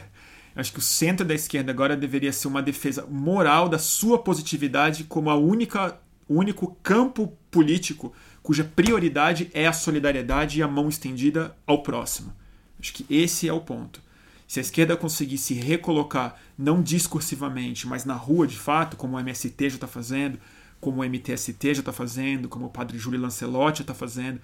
Eu 0.55 0.61
acho 0.61 0.71
que 0.71 0.79
o 0.79 0.81
centro 0.81 1.25
da 1.25 1.33
esquerda 1.33 1.71
agora 1.71 1.95
deveria 1.95 2.31
ser 2.31 2.47
uma 2.47 2.61
defesa 2.61 3.05
moral 3.05 3.69
da 3.69 3.77
sua 3.77 4.17
positividade 4.17 5.03
como 5.03 5.29
a 5.29 5.35
única 5.35 5.99
o 6.27 6.35
único 6.35 6.75
campo 6.81 7.33
político 7.51 8.13
cuja 8.41 8.63
prioridade 8.63 9.49
é 9.53 9.67
a 9.67 9.73
solidariedade 9.73 10.59
e 10.59 10.63
a 10.63 10.67
mão 10.67 10.87
estendida 10.89 11.55
ao 11.65 11.81
próximo. 11.81 12.33
Acho 12.79 12.93
que 12.93 13.05
esse 13.09 13.47
é 13.47 13.53
o 13.53 13.61
ponto. 13.61 14.01
Se 14.47 14.59
a 14.59 14.61
esquerda 14.61 14.95
conseguir 14.95 15.39
se 15.39 15.55
recolocar, 15.55 16.39
não 16.57 16.81
discursivamente, 16.81 17.87
mas 17.87 18.05
na 18.05 18.13
rua 18.13 18.45
de 18.45 18.57
fato, 18.57 18.95
como 18.95 19.17
o 19.17 19.19
MST 19.19 19.69
já 19.69 19.75
está 19.75 19.87
fazendo, 19.87 20.39
como 20.79 21.01
o 21.01 21.03
MTST 21.03 21.73
já 21.73 21.79
está 21.79 21.91
fazendo, 21.91 22.47
como 22.47 22.67
o 22.67 22.69
padre 22.69 22.97
Júlio 22.97 23.19
Lancelotti 23.19 23.79
já 23.79 23.83
está 23.83 23.93
fazendo, 23.95 24.39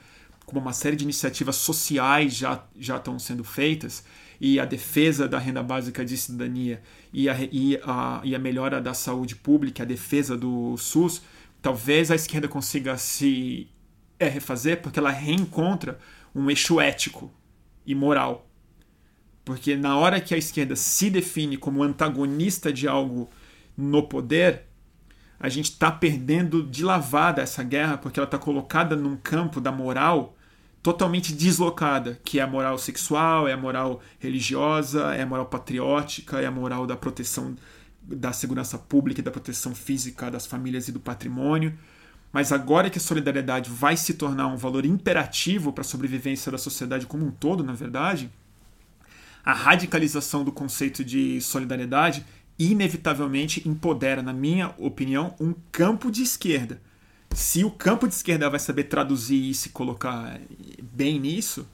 como 0.45 0.59
uma 0.59 0.73
série 0.73 0.95
de 0.95 1.03
iniciativas 1.03 1.57
sociais 1.57 2.35
já, 2.35 2.63
já 2.77 2.97
estão 2.97 3.19
sendo 3.19 3.43
feitas, 3.43 4.03
e 4.39 4.59
a 4.59 4.65
defesa 4.65 5.27
da 5.27 5.37
renda 5.37 5.61
básica 5.61 6.03
de 6.03 6.17
cidadania 6.17 6.81
e 7.13 7.29
a, 7.29 7.37
e 7.51 7.79
a, 7.83 8.21
e 8.23 8.33
a 8.33 8.39
melhora 8.39 8.81
da 8.81 8.93
saúde 8.95 9.35
pública, 9.35 9.83
a 9.83 9.85
defesa 9.85 10.35
do 10.35 10.75
SUS, 10.77 11.21
talvez 11.61 12.09
a 12.11 12.15
esquerda 12.15 12.47
consiga 12.47 12.97
se 12.97 13.69
é, 14.19 14.27
refazer 14.27 14.81
porque 14.81 14.99
ela 14.99 15.11
reencontra 15.11 15.99
um 16.33 16.49
eixo 16.49 16.79
ético 16.79 17.31
e 17.85 17.93
moral. 17.93 18.47
Porque 19.43 19.75
na 19.75 19.97
hora 19.97 20.21
que 20.21 20.33
a 20.33 20.37
esquerda 20.37 20.75
se 20.75 21.09
define 21.09 21.57
como 21.57 21.83
antagonista 21.83 22.71
de 22.71 22.87
algo 22.87 23.29
no 23.75 24.03
poder, 24.03 24.63
a 25.39 25.49
gente 25.49 25.71
está 25.71 25.91
perdendo 25.91 26.63
de 26.63 26.83
lavada 26.83 27.41
essa 27.41 27.63
guerra 27.63 27.97
porque 27.97 28.19
ela 28.19 28.27
está 28.27 28.37
colocada 28.37 28.95
num 28.95 29.17
campo 29.17 29.59
da 29.59 29.71
moral 29.71 30.35
totalmente 30.83 31.33
deslocada, 31.33 32.19
que 32.23 32.39
é 32.39 32.43
a 32.43 32.47
moral 32.47 32.77
sexual, 32.77 33.47
é 33.47 33.53
a 33.53 33.57
moral 33.57 34.01
religiosa, 34.19 35.13
é 35.15 35.21
a 35.21 35.25
moral 35.25 35.45
patriótica, 35.45 36.39
é 36.39 36.45
a 36.45 36.51
moral 36.51 36.87
da 36.87 36.95
proteção 36.95 37.55
da 38.01 38.33
segurança 38.33 38.77
pública 38.77 39.21
e 39.21 39.23
da 39.23 39.31
proteção 39.31 39.75
física 39.75 40.29
das 40.29 40.45
famílias 40.45 40.87
e 40.87 40.91
do 40.91 40.99
patrimônio. 40.99 41.77
Mas 42.31 42.51
agora 42.51 42.89
que 42.89 42.97
a 42.97 43.01
solidariedade 43.01 43.69
vai 43.69 43.97
se 43.97 44.13
tornar 44.13 44.47
um 44.47 44.55
valor 44.55 44.85
imperativo 44.85 45.73
para 45.73 45.81
a 45.81 45.85
sobrevivência 45.85 46.51
da 46.51 46.57
sociedade 46.57 47.05
como 47.05 47.25
um 47.25 47.31
todo, 47.31 47.63
na 47.63 47.73
verdade, 47.73 48.31
a 49.43 49.53
radicalização 49.53 50.43
do 50.43 50.51
conceito 50.51 51.03
de 51.03 51.41
solidariedade 51.41 52.25
inevitavelmente 52.57 53.67
empodera, 53.67 54.21
na 54.21 54.33
minha 54.33 54.73
opinião, 54.77 55.35
um 55.39 55.53
campo 55.71 56.11
de 56.11 56.21
esquerda. 56.21 56.81
Se 57.33 57.63
o 57.63 57.71
campo 57.71 58.07
de 58.07 58.13
esquerda 58.13 58.49
vai 58.49 58.59
saber 58.59 58.85
traduzir 58.85 59.49
e 59.49 59.53
se 59.53 59.69
colocar 59.69 60.39
bem 60.93 61.19
nisso, 61.19 61.67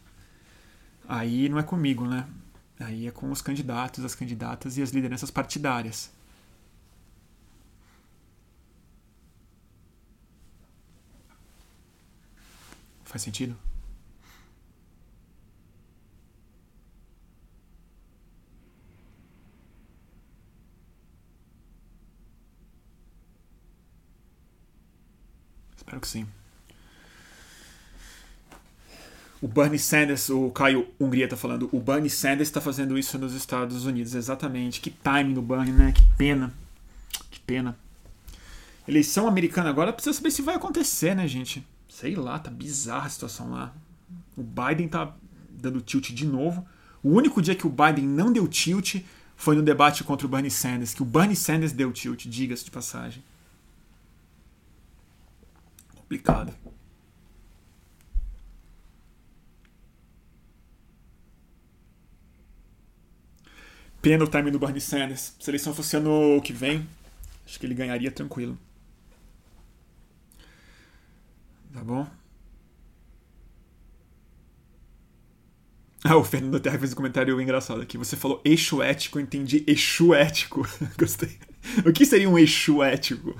aí 1.07 1.49
não 1.49 1.59
é 1.59 1.63
comigo, 1.63 2.05
né? 2.05 2.25
Aí 2.79 3.07
é 3.07 3.11
com 3.11 3.31
os 3.31 3.41
candidatos, 3.41 4.05
as 4.05 4.15
candidatas 4.15 4.77
e 4.77 4.81
as 4.81 4.91
lideranças 4.91 5.31
partidárias. 5.31 6.11
Faz 13.07 13.21
sentido? 13.21 13.55
Espero 25.77 26.01
que 26.01 26.07
sim. 26.07 26.27
O 29.41 29.47
Bernie 29.47 29.79
Sanders, 29.79 30.29
o 30.29 30.49
Caio 30.49 30.87
Hungria 30.99 31.25
está 31.25 31.37
falando, 31.37 31.69
o 31.71 31.79
Bernie 31.79 32.09
Sanders 32.09 32.49
está 32.49 32.59
fazendo 32.59 32.97
isso 32.97 33.17
nos 33.17 33.33
Estados 33.33 33.85
Unidos, 33.85 34.15
exatamente. 34.15 34.81
Que 34.81 34.91
timing 34.91 35.33
do 35.33 35.41
Bernie, 35.41 35.71
né? 35.71 35.93
Que 35.93 36.03
pena. 36.17 36.53
Que 37.31 37.39
pena. 37.39 37.77
Eleição 38.85 39.27
americana 39.27 39.69
agora 39.69 39.93
precisa 39.93 40.13
saber 40.13 40.31
se 40.31 40.41
vai 40.41 40.55
acontecer, 40.55 41.15
né, 41.15 41.25
gente? 41.25 41.65
Sei 41.97 42.13
lá, 42.13 42.37
tá 42.37 42.51
bizarra 42.51 43.07
a 43.07 43.09
situação 43.09 43.49
lá. 43.49 43.73
O 44.35 44.43
Biden 44.43 44.87
tá 44.87 45.15
dando 45.49 45.81
tilt 45.81 46.11
de 46.11 46.27
novo. 46.27 46.63
O 47.01 47.09
único 47.09 47.41
dia 47.41 47.55
que 47.55 47.65
o 47.65 47.71
Biden 47.71 48.07
não 48.07 48.31
deu 48.31 48.47
tilt 48.47 49.03
foi 49.35 49.55
no 49.55 49.63
debate 49.63 50.03
contra 50.03 50.27
o 50.27 50.29
Bernie 50.29 50.51
Sanders, 50.51 50.93
que 50.93 51.01
o 51.01 51.05
Bernie 51.05 51.35
Sanders 51.35 51.71
deu 51.71 51.91
tilt, 51.91 52.27
diga-se 52.27 52.65
de 52.65 52.69
passagem. 52.69 53.23
Complicado. 55.95 56.53
Pena 64.03 64.23
o 64.23 64.27
time 64.27 64.51
do 64.51 64.59
Bernie 64.59 64.79
Sanders. 64.79 65.33
Se 65.39 65.49
a 65.49 65.51
eleição 65.51 65.73
fosse 65.73 65.97
ano 65.97 66.39
que 66.43 66.53
vem, 66.53 66.87
acho 67.43 67.59
que 67.59 67.65
ele 67.65 67.73
ganharia 67.73 68.11
tranquilo. 68.11 68.55
Tá 71.77 71.83
bom? 71.83 72.07
Ah, 76.03 76.17
o 76.17 76.23
Fernando 76.23 76.59
Terra 76.59 76.79
fez 76.79 76.91
um 76.91 76.95
comentário 76.95 77.39
engraçado 77.39 77.81
aqui. 77.81 77.99
Você 77.99 78.17
falou 78.17 78.41
eixo 78.43 78.81
ético, 78.81 79.19
entendi 79.19 79.63
eixo 79.67 80.11
ético. 80.11 80.67
Gostei. 80.97 81.37
O 81.85 81.93
que 81.93 82.03
seria 82.03 82.27
um 82.27 82.35
eixo 82.35 82.81
ético? 82.81 83.39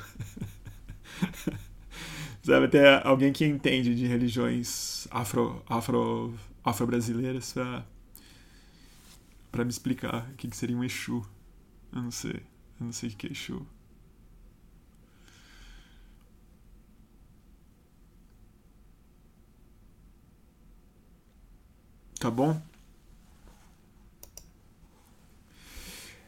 Sabe, 2.43 2.67
até 2.67 3.01
alguém 3.07 3.33
que 3.33 3.43
entende 3.43 3.95
de 3.95 4.05
religiões 4.05 5.07
afro, 5.09 5.63
afro, 5.67 6.37
afro-brasileiras 6.63 7.53
pra, 7.53 7.83
pra 9.51 9.65
me 9.65 9.71
explicar 9.71 10.29
o 10.31 10.35
que 10.35 10.55
seria 10.55 10.77
um 10.77 10.83
Exu. 10.83 11.25
Eu 11.91 12.03
não 12.03 12.11
sei. 12.11 12.35
Eu 12.79 12.85
não 12.85 12.91
sei 12.91 13.09
o 13.09 13.15
que 13.15 13.25
é 13.25 13.31
Exu. 13.31 13.65
Tá 22.17 22.31
bom? 22.31 22.59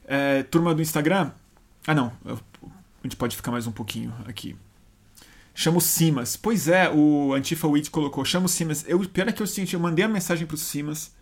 É, 0.06 0.44
turma 0.44 0.74
do 0.74 0.82
Instagram. 0.82 1.32
Ah, 1.86 1.94
não. 1.94 2.12
A 2.26 2.38
gente 3.04 3.16
pode 3.16 3.36
ficar 3.36 3.52
mais 3.52 3.68
um 3.68 3.72
pouquinho 3.72 4.14
aqui. 4.26 4.56
Chama 5.54 5.78
o 5.78 5.82
Simas. 5.82 6.36
Pois 6.36 6.68
é, 6.68 6.90
o 6.90 7.34
Antifa 7.34 7.68
Wit 7.68 7.92
colocou. 7.92 8.24
Chama 8.26 8.46
o 8.46 8.50
Simas. 8.50 8.84
Eu, 8.88 9.00
pior 9.08 9.28
é 9.28 9.32
que 9.32 9.42
eu 9.42 9.48
senti, 9.48 9.74
eu 9.74 9.80
mandei 9.80 10.06
a 10.06 10.08
mensagem 10.08 10.48
pro 10.48 10.58
Simas 10.58 11.14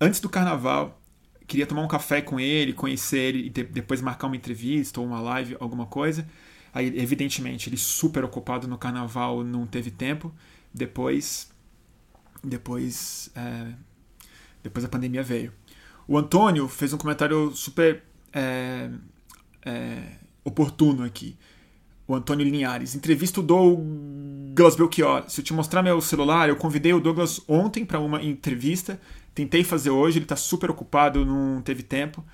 antes 0.00 0.20
do 0.20 0.28
carnaval. 0.28 1.00
Queria 1.46 1.66
tomar 1.66 1.82
um 1.82 1.88
café 1.88 2.20
com 2.20 2.40
ele, 2.40 2.72
conhecer 2.72 3.18
ele 3.18 3.46
e 3.46 3.50
depois 3.50 4.00
marcar 4.00 4.26
uma 4.26 4.36
entrevista 4.36 5.00
ou 5.00 5.06
uma 5.06 5.20
live, 5.20 5.56
alguma 5.60 5.86
coisa. 5.86 6.26
Aí, 6.72 6.86
evidentemente, 6.98 7.68
ele 7.68 7.76
super 7.76 8.24
ocupado 8.24 8.66
no 8.66 8.78
carnaval, 8.78 9.44
não 9.44 9.66
teve 9.66 9.90
tempo. 9.90 10.34
Depois. 10.72 11.50
Depois. 12.42 13.30
É, 13.34 13.72
depois 14.66 14.84
a 14.84 14.88
pandemia 14.88 15.22
veio. 15.22 15.52
O 16.08 16.18
Antônio 16.18 16.68
fez 16.68 16.92
um 16.92 16.98
comentário 16.98 17.52
super 17.54 18.02
é, 18.32 18.90
é, 19.64 20.02
oportuno 20.44 21.04
aqui. 21.04 21.36
O 22.06 22.14
Antônio 22.14 22.44
Linhares. 22.44 22.94
Entrevista 22.94 23.40
o 23.40 23.42
Douglas 23.42 24.76
Belchior. 24.76 25.24
Se 25.28 25.40
eu 25.40 25.44
te 25.44 25.52
mostrar 25.52 25.82
meu 25.82 26.00
celular, 26.00 26.48
eu 26.48 26.56
convidei 26.56 26.92
o 26.92 27.00
Douglas 27.00 27.40
ontem 27.48 27.84
para 27.84 27.98
uma 27.98 28.22
entrevista. 28.22 29.00
Tentei 29.34 29.64
fazer 29.64 29.90
hoje, 29.90 30.18
ele 30.18 30.24
está 30.24 30.36
super 30.36 30.70
ocupado, 30.70 31.24
não 31.24 31.60
teve 31.62 31.82
tempo. 31.82 32.24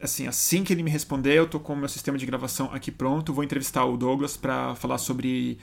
Assim, 0.00 0.26
assim 0.26 0.64
que 0.64 0.72
ele 0.72 0.82
me 0.82 0.90
responder, 0.90 1.34
eu 1.34 1.46
tô 1.46 1.60
com 1.60 1.74
o 1.74 1.76
meu 1.76 1.88
sistema 1.88 2.16
de 2.16 2.24
gravação 2.24 2.70
aqui 2.72 2.90
pronto. 2.90 3.32
Vou 3.32 3.44
entrevistar 3.44 3.84
o 3.84 3.96
Douglas 3.96 4.36
para 4.36 4.74
falar 4.74 4.98
sobre 4.98 5.58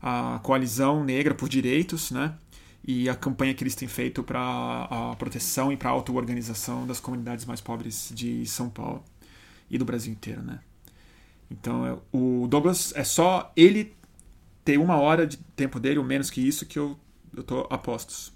a 0.00 0.40
coalizão 0.42 1.04
negra 1.04 1.34
por 1.34 1.48
direitos, 1.48 2.10
né? 2.10 2.34
E 2.84 3.08
a 3.08 3.14
campanha 3.14 3.54
que 3.54 3.62
eles 3.62 3.74
têm 3.74 3.86
feito 3.86 4.22
para 4.22 4.88
a 4.90 5.14
proteção 5.16 5.72
e 5.72 5.76
para 5.76 5.90
a 5.90 5.92
auto-organização 5.92 6.86
das 6.86 6.98
comunidades 6.98 7.44
mais 7.44 7.60
pobres 7.60 8.10
de 8.14 8.44
São 8.46 8.68
Paulo 8.68 9.04
e 9.70 9.78
do 9.78 9.84
Brasil 9.84 10.12
inteiro, 10.12 10.42
né? 10.42 10.60
Então, 11.50 11.86
é, 11.86 11.98
o 12.12 12.46
Douglas 12.48 12.92
é 12.96 13.04
só 13.04 13.52
ele 13.56 13.94
ter 14.64 14.78
uma 14.78 14.96
hora 14.96 15.26
de 15.26 15.36
tempo 15.56 15.78
dele, 15.78 15.98
ou 15.98 16.04
menos 16.04 16.30
que 16.30 16.40
isso, 16.40 16.66
que 16.66 16.78
eu, 16.78 16.98
eu 17.36 17.42
tô 17.42 17.66
a 17.70 17.78
postos. 17.78 18.32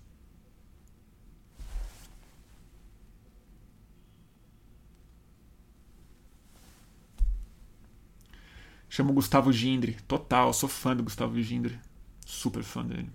Chamo 8.89 9.11
o 9.11 9.15
Gustavo 9.15 9.53
Gindre. 9.53 9.97
Total, 10.09 10.53
sou 10.53 10.69
fã 10.69 10.97
do 10.97 11.03
Gustavo 11.03 11.41
Gindre. 11.43 11.79
Super 12.25 12.63
fã 12.63 12.85
dele. 12.85 13.11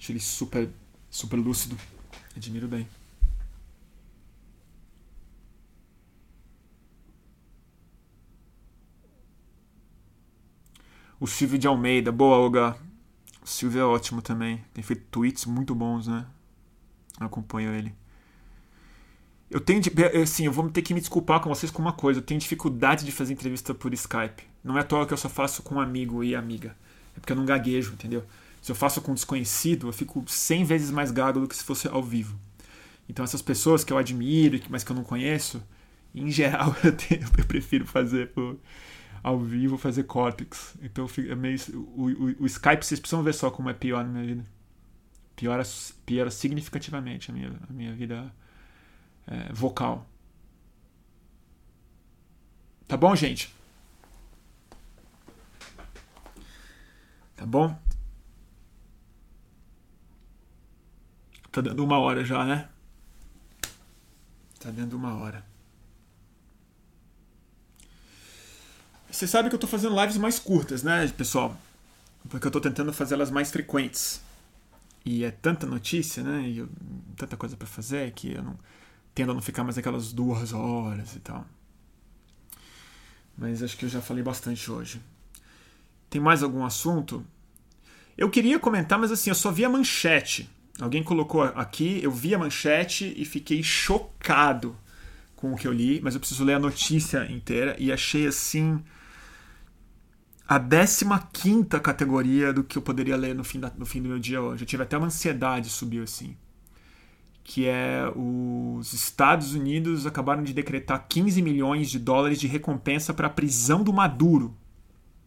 Acho 0.00 0.12
ele 0.12 0.20
super, 0.20 0.66
super 1.10 1.36
lúcido. 1.36 1.76
Admiro 2.34 2.66
bem. 2.66 2.88
O 11.20 11.26
Silvio 11.26 11.58
de 11.58 11.66
Almeida. 11.66 12.10
Boa, 12.10 12.38
Olga. 12.38 12.74
O 13.42 13.46
Silvio 13.46 13.82
é 13.82 13.84
ótimo 13.84 14.22
também. 14.22 14.64
Tem 14.72 14.82
feito 14.82 15.04
tweets 15.10 15.44
muito 15.44 15.74
bons, 15.74 16.06
né? 16.06 16.26
Eu 17.20 17.26
acompanho 17.26 17.74
ele. 17.74 17.94
Eu 19.50 19.60
tenho, 19.60 19.82
assim, 20.22 20.46
eu 20.46 20.52
vou 20.52 20.70
ter 20.70 20.80
que 20.80 20.94
me 20.94 21.00
desculpar 21.00 21.40
com 21.40 21.50
vocês 21.50 21.70
com 21.70 21.82
uma 21.82 21.92
coisa. 21.92 22.20
Eu 22.20 22.24
tenho 22.24 22.40
dificuldade 22.40 23.04
de 23.04 23.12
fazer 23.12 23.34
entrevista 23.34 23.74
por 23.74 23.92
Skype. 23.92 24.44
Não 24.64 24.78
é 24.78 24.80
à 24.80 24.84
toa 24.84 25.06
que 25.06 25.12
eu 25.12 25.18
só 25.18 25.28
faço 25.28 25.62
com 25.62 25.78
amigo 25.78 26.24
e 26.24 26.34
amiga. 26.34 26.74
É 27.14 27.20
porque 27.20 27.32
eu 27.32 27.36
não 27.36 27.44
gaguejo, 27.44 27.92
entendeu? 27.92 28.24
Se 28.60 28.70
eu 28.70 28.76
faço 28.76 29.00
com 29.00 29.12
um 29.12 29.14
desconhecido, 29.14 29.88
eu 29.88 29.92
fico 29.92 30.24
100 30.26 30.64
vezes 30.64 30.90
mais 30.90 31.10
gago 31.10 31.40
do 31.40 31.48
que 31.48 31.56
se 31.56 31.64
fosse 31.64 31.88
ao 31.88 32.02
vivo. 32.02 32.38
Então 33.08 33.24
essas 33.24 33.42
pessoas 33.42 33.82
que 33.82 33.92
eu 33.92 33.98
admiro, 33.98 34.60
mas 34.68 34.84
que 34.84 34.92
eu 34.92 34.96
não 34.96 35.02
conheço, 35.02 35.62
em 36.14 36.30
geral 36.30 36.74
eu, 36.84 36.96
tenho, 36.96 37.22
eu 37.38 37.44
prefiro 37.46 37.86
fazer 37.86 38.32
ao 39.22 39.38
vivo, 39.38 39.78
fazer 39.78 40.04
córtex. 40.04 40.76
Então 40.82 41.08
é 41.28 41.34
meio, 41.34 41.58
o, 41.74 42.08
o, 42.08 42.42
o, 42.42 42.46
Skype 42.46 42.84
vocês 42.84 43.00
precisam 43.00 43.22
ver 43.22 43.34
só 43.34 43.50
como 43.50 43.70
é 43.70 43.74
pior 43.74 44.04
na 44.04 44.10
minha 44.10 44.26
vida. 44.26 44.44
Piora, 45.34 45.62
piora 46.04 46.30
significativamente 46.30 47.30
a 47.30 47.34
minha, 47.34 47.52
a 47.68 47.72
minha 47.72 47.94
vida 47.94 48.32
é, 49.26 49.52
vocal. 49.52 50.06
Tá 52.86 52.96
bom, 52.96 53.14
gente? 53.16 53.54
Tá 57.36 57.46
bom? 57.46 57.89
Tá 61.50 61.60
dando 61.60 61.84
uma 61.84 61.98
hora 61.98 62.24
já, 62.24 62.44
né? 62.44 62.68
Tá 64.58 64.70
dando 64.70 64.96
uma 64.96 65.14
hora. 65.16 65.44
Você 69.10 69.26
sabe 69.26 69.48
que 69.48 69.54
eu 69.54 69.58
tô 69.58 69.66
fazendo 69.66 70.00
lives 70.00 70.16
mais 70.16 70.38
curtas, 70.38 70.82
né, 70.82 71.08
pessoal? 71.08 71.56
Porque 72.28 72.46
eu 72.46 72.50
tô 72.50 72.60
tentando 72.60 72.92
fazer 72.92 73.14
elas 73.14 73.30
mais 73.30 73.50
frequentes. 73.50 74.20
E 75.04 75.24
é 75.24 75.30
tanta 75.30 75.66
notícia, 75.66 76.22
né? 76.22 76.42
E 76.42 76.58
eu, 76.58 76.68
tanta 77.16 77.36
coisa 77.36 77.56
para 77.56 77.66
fazer 77.66 78.12
que 78.12 78.34
eu 78.34 78.42
não 78.42 78.58
tendo 79.14 79.32
a 79.32 79.34
não 79.34 79.42
ficar 79.42 79.64
mais 79.64 79.76
aquelas 79.76 80.12
duas 80.12 80.52
horas 80.52 81.16
e 81.16 81.20
tal. 81.20 81.44
Mas 83.36 83.62
acho 83.62 83.76
que 83.76 83.84
eu 83.84 83.88
já 83.88 84.00
falei 84.00 84.22
bastante 84.22 84.70
hoje. 84.70 85.00
Tem 86.08 86.20
mais 86.20 86.42
algum 86.42 86.64
assunto? 86.64 87.24
Eu 88.16 88.30
queria 88.30 88.58
comentar, 88.58 88.98
mas 88.98 89.10
assim, 89.10 89.30
eu 89.30 89.34
só 89.34 89.50
vi 89.50 89.64
a 89.64 89.68
manchete. 89.68 90.48
Alguém 90.80 91.02
colocou 91.02 91.42
aqui, 91.42 92.00
eu 92.02 92.10
vi 92.10 92.34
a 92.34 92.38
manchete 92.38 93.12
e 93.16 93.24
fiquei 93.24 93.62
chocado 93.62 94.76
com 95.36 95.52
o 95.52 95.56
que 95.56 95.66
eu 95.66 95.72
li, 95.72 96.00
mas 96.02 96.14
eu 96.14 96.20
preciso 96.20 96.44
ler 96.44 96.54
a 96.54 96.58
notícia 96.58 97.30
inteira 97.30 97.76
e 97.78 97.92
achei 97.92 98.26
assim 98.26 98.82
a 100.48 100.58
15 100.58 101.64
categoria 101.82 102.52
do 102.52 102.64
que 102.64 102.76
eu 102.76 102.82
poderia 102.82 103.16
ler 103.16 103.34
no 103.34 103.44
fim, 103.44 103.60
da, 103.60 103.70
no 103.76 103.86
fim 103.86 104.02
do 104.02 104.08
meu 104.08 104.18
dia 104.18 104.40
hoje. 104.40 104.64
Eu 104.64 104.66
tive 104.66 104.82
até 104.82 104.96
uma 104.96 105.06
ansiedade 105.06 105.68
subiu 105.68 106.02
assim 106.02 106.36
que 107.50 107.66
é 107.66 108.04
os 108.14 108.92
Estados 108.92 109.54
Unidos 109.54 110.06
acabaram 110.06 110.42
de 110.42 110.52
decretar 110.52 111.06
15 111.08 111.42
milhões 111.42 111.90
de 111.90 111.98
dólares 111.98 112.38
de 112.38 112.46
recompensa 112.46 113.12
para 113.12 113.26
a 113.26 113.30
prisão 113.30 113.82
do 113.82 113.92
Maduro. 113.92 114.56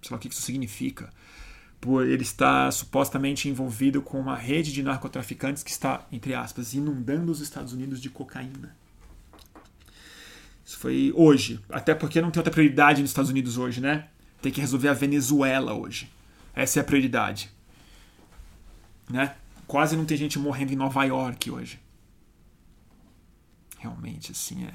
Sei 0.02 0.10
lá 0.10 0.18
o 0.18 0.20
que 0.20 0.30
isso 0.30 0.42
significa. 0.42 1.10
Por 1.84 2.08
ele 2.08 2.24
estar 2.24 2.72
supostamente 2.72 3.50
envolvido 3.50 4.02
com 4.02 4.18
uma 4.18 4.38
rede 4.38 4.72
de 4.72 4.82
narcotraficantes 4.82 5.64
que 5.64 5.70
está, 5.70 6.08
entre 6.12 6.34
aspas, 6.34 6.74
inundando 6.74 7.30
os 7.30 7.42
Estados 7.42 7.74
Unidos 7.74 8.02
de 8.02 8.10
cocaína. 8.10 8.74
Isso 10.66 10.78
foi 10.78 11.12
hoje. 11.14 11.60
Até 11.70 11.94
porque 11.94 12.22
não 12.22 12.32
tem 12.32 12.40
outra 12.40 12.54
prioridade 12.54 13.02
nos 13.02 13.10
Estados 13.10 13.30
Unidos 13.30 13.58
hoje, 13.58 13.82
né? 13.82 14.08
Tem 14.42 14.52
que 14.52 14.62
resolver 14.62 14.88
a 14.88 14.94
Venezuela 14.94 15.74
hoje. 15.74 16.10
Essa 16.56 16.80
é 16.80 16.82
a 16.82 16.86
prioridade. 16.86 17.50
Né? 19.10 19.36
Quase 19.68 19.98
não 19.98 20.06
tem 20.06 20.16
gente 20.16 20.40
morrendo 20.40 20.72
em 20.72 20.78
Nova 20.78 21.04
York 21.04 21.52
hoje 21.52 21.84
realmente, 23.84 24.32
assim, 24.32 24.64
é, 24.64 24.74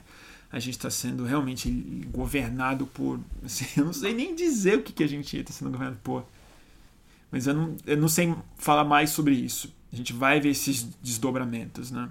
a 0.52 0.58
gente 0.58 0.76
está 0.76 0.90
sendo 0.90 1.24
realmente 1.24 1.70
governado 2.12 2.86
por, 2.86 3.18
assim, 3.42 3.66
eu 3.80 3.86
não 3.86 3.92
sei 3.92 4.12
nem 4.14 4.34
dizer 4.34 4.78
o 4.78 4.82
que, 4.82 4.92
que 4.92 5.02
a 5.02 5.08
gente 5.08 5.36
está 5.36 5.52
sendo 5.52 5.70
governado 5.70 5.98
por, 6.04 6.26
mas 7.30 7.46
eu 7.46 7.54
não, 7.54 7.76
eu 7.86 7.96
não 7.96 8.08
sei 8.08 8.34
falar 8.56 8.84
mais 8.84 9.10
sobre 9.10 9.34
isso. 9.34 9.74
A 9.92 9.96
gente 9.96 10.12
vai 10.12 10.40
ver 10.40 10.50
esses 10.50 10.84
desdobramentos, 11.02 11.90
né? 11.90 12.08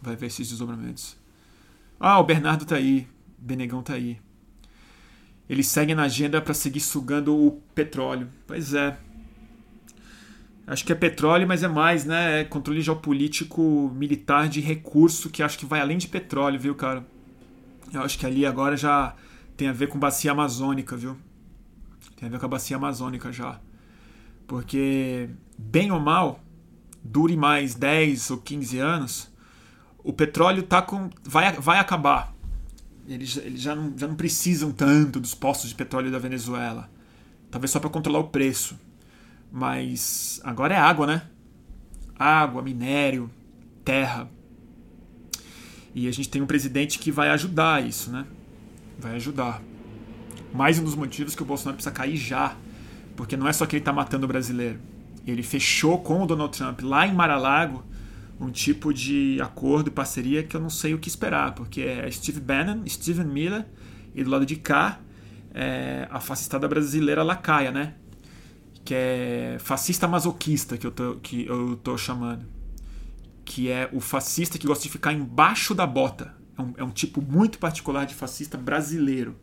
Vai 0.00 0.16
ver 0.16 0.26
esses 0.26 0.48
desdobramentos. 0.48 1.16
Ah, 1.98 2.18
o 2.18 2.24
Bernardo 2.24 2.64
tá 2.64 2.76
aí, 2.76 3.06
Benegão 3.38 3.82
tá 3.82 3.94
aí. 3.94 4.20
Eles 5.48 5.66
seguem 5.66 5.94
na 5.94 6.04
agenda 6.04 6.40
para 6.40 6.54
seguir 6.54 6.80
sugando 6.80 7.36
o 7.36 7.60
petróleo. 7.74 8.28
Pois 8.46 8.72
é, 8.72 8.96
Acho 10.70 10.84
que 10.84 10.92
é 10.92 10.94
petróleo, 10.94 11.48
mas 11.48 11.64
é 11.64 11.68
mais, 11.68 12.04
né? 12.04 12.42
É 12.42 12.44
controle 12.44 12.80
geopolítico 12.80 13.90
militar 13.92 14.48
de 14.48 14.60
recurso 14.60 15.28
que 15.28 15.42
acho 15.42 15.58
que 15.58 15.66
vai 15.66 15.80
além 15.80 15.98
de 15.98 16.06
petróleo, 16.06 16.60
viu, 16.60 16.76
cara? 16.76 17.04
Eu 17.92 18.02
acho 18.02 18.16
que 18.16 18.24
ali 18.24 18.46
agora 18.46 18.76
já 18.76 19.16
tem 19.56 19.66
a 19.66 19.72
ver 19.72 19.88
com 19.88 19.98
bacia 19.98 20.30
amazônica, 20.30 20.96
viu? 20.96 21.16
Tem 22.20 22.28
a 22.28 22.32
ver 22.32 22.38
com 22.38 22.44
a 22.44 22.50
bacia 22.50 22.76
amazônica 22.76 23.32
já. 23.32 23.58
Porque, 24.46 25.30
bem 25.56 25.90
ou 25.90 25.98
mal, 25.98 26.38
dure 27.02 27.34
mais 27.34 27.74
10 27.74 28.32
ou 28.32 28.38
15 28.38 28.78
anos, 28.78 29.32
o 30.04 30.12
petróleo 30.12 30.62
tá 30.62 30.82
com, 30.82 31.08
vai, 31.24 31.52
vai 31.54 31.78
acabar. 31.78 32.34
Eles, 33.08 33.38
eles 33.38 33.62
já, 33.62 33.74
não, 33.74 33.96
já 33.96 34.06
não 34.06 34.14
precisam 34.14 34.70
tanto 34.70 35.18
dos 35.18 35.34
postos 35.34 35.70
de 35.70 35.74
petróleo 35.74 36.12
da 36.12 36.18
Venezuela. 36.18 36.90
Talvez 37.50 37.70
só 37.70 37.80
para 37.80 37.88
controlar 37.88 38.18
o 38.18 38.28
preço. 38.28 38.78
Mas 39.50 40.42
agora 40.44 40.74
é 40.74 40.78
água, 40.78 41.06
né? 41.06 41.22
Água, 42.18 42.60
minério, 42.60 43.30
terra. 43.82 44.28
E 45.94 46.06
a 46.06 46.12
gente 46.12 46.28
tem 46.28 46.42
um 46.42 46.46
presidente 46.46 46.98
que 46.98 47.10
vai 47.10 47.30
ajudar 47.30 47.84
isso, 47.84 48.10
né? 48.10 48.26
Vai 48.98 49.16
ajudar. 49.16 49.69
Mais 50.52 50.78
um 50.78 50.84
dos 50.84 50.94
motivos 50.94 51.34
que 51.34 51.42
o 51.42 51.46
Bolsonaro 51.46 51.76
precisa 51.76 51.94
cair 51.94 52.16
já. 52.16 52.56
Porque 53.16 53.36
não 53.36 53.46
é 53.46 53.52
só 53.52 53.66
que 53.66 53.76
ele 53.76 53.80
está 53.80 53.92
matando 53.92 54.24
o 54.24 54.28
brasileiro. 54.28 54.78
ele 55.26 55.42
fechou 55.42 55.98
com 55.98 56.22
o 56.22 56.26
Donald 56.26 56.56
Trump 56.56 56.80
lá 56.82 57.06
em 57.06 57.12
Mar-a-Lago 57.12 57.84
um 58.40 58.50
tipo 58.50 58.92
de 58.92 59.38
acordo 59.42 59.92
parceria 59.92 60.42
que 60.42 60.56
eu 60.56 60.60
não 60.60 60.70
sei 60.70 60.94
o 60.94 60.98
que 60.98 61.08
esperar, 61.08 61.54
porque 61.54 61.82
é 61.82 62.10
Steve 62.10 62.40
Bannon, 62.40 62.86
Steven 62.88 63.26
Miller 63.26 63.66
e 64.14 64.24
do 64.24 64.30
lado 64.30 64.46
de 64.46 64.56
cá 64.56 64.98
é 65.52 66.08
a 66.10 66.20
fascistada 66.20 66.66
brasileira 66.66 67.22
Lacaia, 67.22 67.70
né? 67.70 67.94
Que 68.82 68.94
é 68.94 69.56
fascista 69.60 70.08
masoquista 70.08 70.78
que 70.78 70.86
eu 70.86 70.90
tô, 70.90 71.16
que 71.16 71.46
eu 71.46 71.76
tô 71.76 71.98
chamando. 71.98 72.46
Que 73.44 73.70
é 73.70 73.90
o 73.92 74.00
fascista 74.00 74.58
que 74.58 74.66
gosta 74.66 74.84
de 74.84 74.90
ficar 74.90 75.12
embaixo 75.12 75.74
da 75.74 75.86
bota. 75.86 76.34
É 76.56 76.62
um, 76.62 76.74
é 76.78 76.84
um 76.84 76.90
tipo 76.90 77.20
muito 77.20 77.58
particular 77.58 78.06
de 78.06 78.14
fascista 78.14 78.56
brasileiro. 78.56 79.36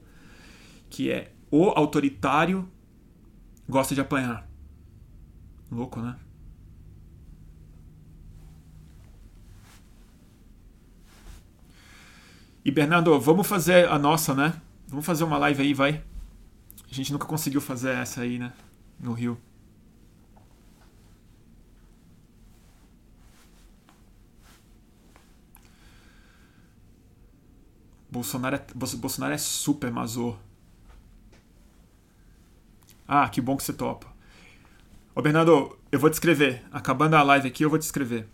Que 0.89 1.11
é 1.11 1.33
o 1.51 1.69
autoritário 1.69 2.69
gosta 3.67 3.93
de 3.93 4.01
apanhar. 4.01 4.47
Louco, 5.71 6.01
né? 6.01 6.17
E 12.63 12.71
Bernardo, 12.71 13.17
vamos 13.19 13.47
fazer 13.47 13.87
a 13.87 13.97
nossa, 13.97 14.33
né? 14.33 14.61
Vamos 14.87 15.05
fazer 15.05 15.23
uma 15.23 15.37
live 15.37 15.61
aí, 15.61 15.73
vai. 15.73 16.03
A 16.89 16.93
gente 16.93 17.11
nunca 17.11 17.25
conseguiu 17.25 17.61
fazer 17.61 17.91
essa 17.91 18.21
aí, 18.21 18.37
né? 18.37 18.53
No 18.99 19.13
Rio. 19.13 19.37
Bolsonaro 28.09 28.55
é, 28.55 28.65
Bolsonaro 28.73 29.33
é 29.33 29.37
super 29.37 29.91
mazor. 29.91 30.37
Ah, 33.07 33.29
que 33.29 33.39
bom 33.39 33.55
que 33.55 33.63
você 33.63 33.73
topa. 33.73 34.07
Ô 35.15 35.21
Bernardo, 35.21 35.77
eu 35.91 35.99
vou 35.99 36.09
te 36.09 36.13
escrever. 36.13 36.63
Acabando 36.71 37.15
a 37.15 37.23
live 37.23 37.47
aqui, 37.47 37.63
eu 37.63 37.69
vou 37.69 37.79
te 37.79 37.83
escrever. 37.83 38.27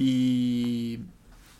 E. 0.00 1.00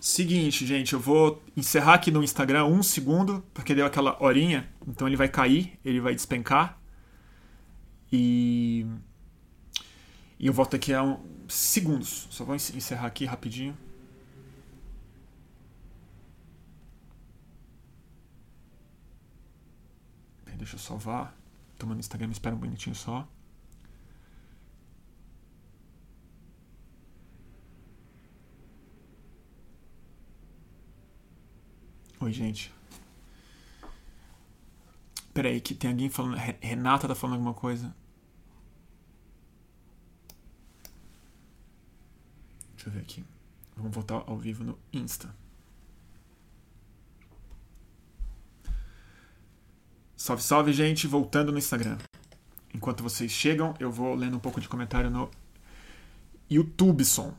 Seguinte, 0.00 0.66
gente, 0.66 0.92
eu 0.92 1.00
vou 1.00 1.42
encerrar 1.56 1.94
aqui 1.94 2.10
no 2.10 2.22
Instagram 2.22 2.66
um 2.66 2.82
segundo, 2.82 3.42
porque 3.54 3.74
deu 3.74 3.86
aquela 3.86 4.22
horinha, 4.22 4.68
então 4.86 5.06
ele 5.06 5.16
vai 5.16 5.28
cair, 5.28 5.78
ele 5.84 6.00
vai 6.00 6.14
despencar. 6.14 6.78
E. 8.12 8.86
E 10.38 10.46
eu 10.46 10.52
volto 10.52 10.76
aqui 10.76 10.92
a 10.92 11.02
um... 11.02 11.20
segundos. 11.48 12.26
Só 12.30 12.44
vou 12.44 12.54
encerrar 12.54 13.06
aqui 13.06 13.24
rapidinho. 13.24 13.76
Deixa 20.64 20.76
eu 20.76 20.80
salvar. 20.80 21.36
Tomando 21.78 22.00
Instagram, 22.00 22.30
espera 22.30 22.56
um 22.56 22.58
minutinho 22.58 22.96
só. 22.96 23.28
Oi, 32.18 32.32
gente. 32.32 32.72
Peraí, 35.34 35.60
que 35.60 35.74
tem 35.74 35.90
alguém 35.90 36.08
falando. 36.08 36.36
Renata 36.62 37.08
tá 37.08 37.14
falando 37.14 37.34
alguma 37.34 37.52
coisa. 37.52 37.94
Deixa 42.74 42.88
eu 42.88 42.92
ver 42.94 43.00
aqui. 43.00 43.22
Vamos 43.76 43.94
voltar 43.94 44.24
ao 44.26 44.38
vivo 44.38 44.64
no 44.64 44.78
Insta. 44.90 45.43
Salve, 50.24 50.42
salve, 50.42 50.72
gente. 50.72 51.06
Voltando 51.06 51.52
no 51.52 51.58
Instagram. 51.58 51.98
Enquanto 52.72 53.02
vocês 53.02 53.30
chegam, 53.30 53.74
eu 53.78 53.92
vou 53.92 54.14
lendo 54.14 54.38
um 54.38 54.40
pouco 54.40 54.58
de 54.58 54.66
comentário 54.66 55.10
no 55.10 55.30
YouTube 56.50 57.04
som. 57.04 57.34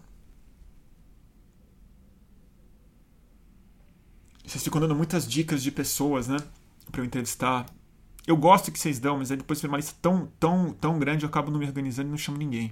Vocês 4.46 4.64
ficam 4.64 4.80
dando 4.80 4.94
muitas 4.94 5.28
dicas 5.28 5.64
de 5.64 5.72
pessoas, 5.72 6.28
né? 6.28 6.38
Pra 6.92 7.02
eu 7.02 7.06
entrevistar. 7.06 7.66
Eu 8.28 8.38
gosto 8.38 8.72
que 8.72 8.78
vocês 8.78 9.00
dão, 9.00 9.18
mas 9.18 9.32
aí 9.32 9.38
depois 9.38 9.60
foi 9.60 9.68
uma 9.68 9.78
lista 9.78 9.96
tão, 10.00 10.28
tão, 10.40 10.72
tão 10.72 11.00
grande 11.00 11.26
eu 11.26 11.30
acabo 11.30 11.50
não 11.50 11.58
me 11.58 11.66
organizando 11.66 12.10
e 12.10 12.12
não 12.12 12.20
chamo 12.20 12.38
ninguém. 12.38 12.72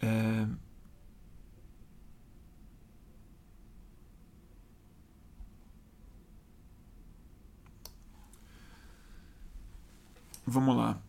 É... 0.00 0.46
Vamos 10.46 10.76
lá. 10.76 11.00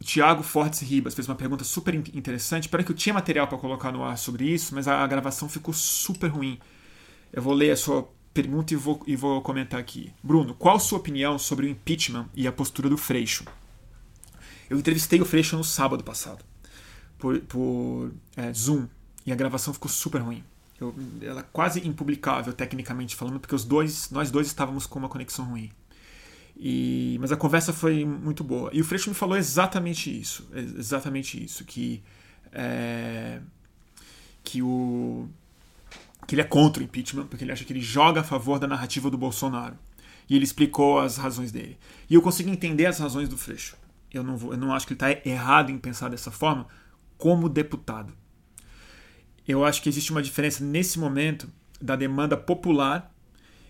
O 0.00 0.04
Thiago 0.04 0.42
Fortes 0.42 0.80
Ribas 0.80 1.14
fez 1.14 1.28
uma 1.28 1.34
pergunta 1.34 1.64
super 1.64 1.94
interessante. 1.94 2.64
Espero 2.64 2.84
que 2.84 2.92
eu 2.92 2.96
tinha 2.96 3.14
material 3.14 3.48
para 3.48 3.58
colocar 3.58 3.90
no 3.90 4.04
ar 4.04 4.18
sobre 4.18 4.44
isso, 4.44 4.74
mas 4.74 4.86
a, 4.86 5.02
a, 5.02 5.06
gravação 5.06 5.48
ficou 5.48 5.72
super 5.72 6.28
ruim. 6.28 6.58
Eu 7.32 7.42
vou 7.42 7.54
ler 7.54 7.70
a 7.70 7.76
sua 7.76 8.08
pergunta 8.34 8.74
e 8.74 8.76
vou, 8.76 9.02
e 9.06 9.16
vou 9.16 9.40
comentar 9.40 9.80
aqui. 9.80 10.12
Bruno, 10.22 10.54
qual 10.54 10.78
sua 10.78 10.98
opinião 10.98 11.38
sobre 11.38 11.66
o 11.66 11.68
impeachment 11.68 12.28
e 12.34 12.46
a 12.46 12.52
postura 12.52 12.90
do 12.90 12.98
Freixo? 12.98 13.44
Eu 14.68 14.78
entrevistei 14.78 15.20
o 15.20 15.24
Freixo 15.24 15.56
no 15.56 15.64
sábado 15.64 16.04
passado, 16.04 16.44
por, 17.18 17.40
por 17.40 18.12
é, 18.36 18.52
Zoom, 18.52 18.86
e 19.24 19.32
a 19.32 19.34
gravação 19.34 19.72
ficou 19.72 19.90
super 19.90 20.20
ruim. 20.20 20.44
Eu, 20.78 20.94
ela 21.22 21.40
é 21.40 21.44
quase 21.52 21.86
impublicável, 21.86 22.52
tecnicamente 22.52 23.16
falando, 23.16 23.40
porque 23.40 23.54
os 23.54 23.64
dois, 23.64 24.10
nós 24.10 24.30
dois 24.30 24.46
estávamos 24.46 24.84
com 24.84 24.98
uma 24.98 25.08
conexão 25.08 25.46
ruim. 25.46 25.70
E, 26.58 27.18
mas 27.20 27.30
a 27.30 27.36
conversa 27.36 27.72
foi 27.72 28.04
muito 28.04 28.42
boa. 28.42 28.70
E 28.72 28.80
o 28.80 28.84
Freixo 28.84 29.10
me 29.10 29.14
falou 29.14 29.36
exatamente 29.36 30.10
isso. 30.10 30.48
Exatamente 30.54 31.42
isso. 31.42 31.64
Que, 31.64 32.02
é, 32.52 33.40
que, 34.42 34.62
o, 34.62 35.28
que 36.26 36.34
ele 36.34 36.42
é 36.42 36.44
contra 36.44 36.82
o 36.82 36.84
impeachment, 36.84 37.26
porque 37.26 37.44
ele 37.44 37.52
acha 37.52 37.64
que 37.64 37.72
ele 37.72 37.80
joga 37.80 38.22
a 38.22 38.24
favor 38.24 38.58
da 38.58 38.66
narrativa 38.66 39.10
do 39.10 39.18
Bolsonaro. 39.18 39.76
E 40.28 40.34
ele 40.34 40.44
explicou 40.44 40.98
as 40.98 41.18
razões 41.18 41.52
dele. 41.52 41.78
E 42.08 42.14
eu 42.14 42.22
consigo 42.22 42.48
entender 42.48 42.86
as 42.86 42.98
razões 42.98 43.28
do 43.28 43.36
Freixo. 43.36 43.76
Eu 44.12 44.22
não, 44.22 44.36
vou, 44.36 44.52
eu 44.52 44.58
não 44.58 44.72
acho 44.72 44.86
que 44.86 44.94
ele 44.94 45.12
está 45.12 45.28
errado 45.28 45.70
em 45.70 45.78
pensar 45.78 46.08
dessa 46.08 46.30
forma 46.30 46.66
como 47.18 47.48
deputado. 47.48 48.12
Eu 49.46 49.64
acho 49.64 49.82
que 49.82 49.88
existe 49.88 50.10
uma 50.10 50.22
diferença 50.22 50.64
nesse 50.64 50.98
momento 50.98 51.48
da 51.80 51.94
demanda 51.94 52.36
popular 52.36 53.14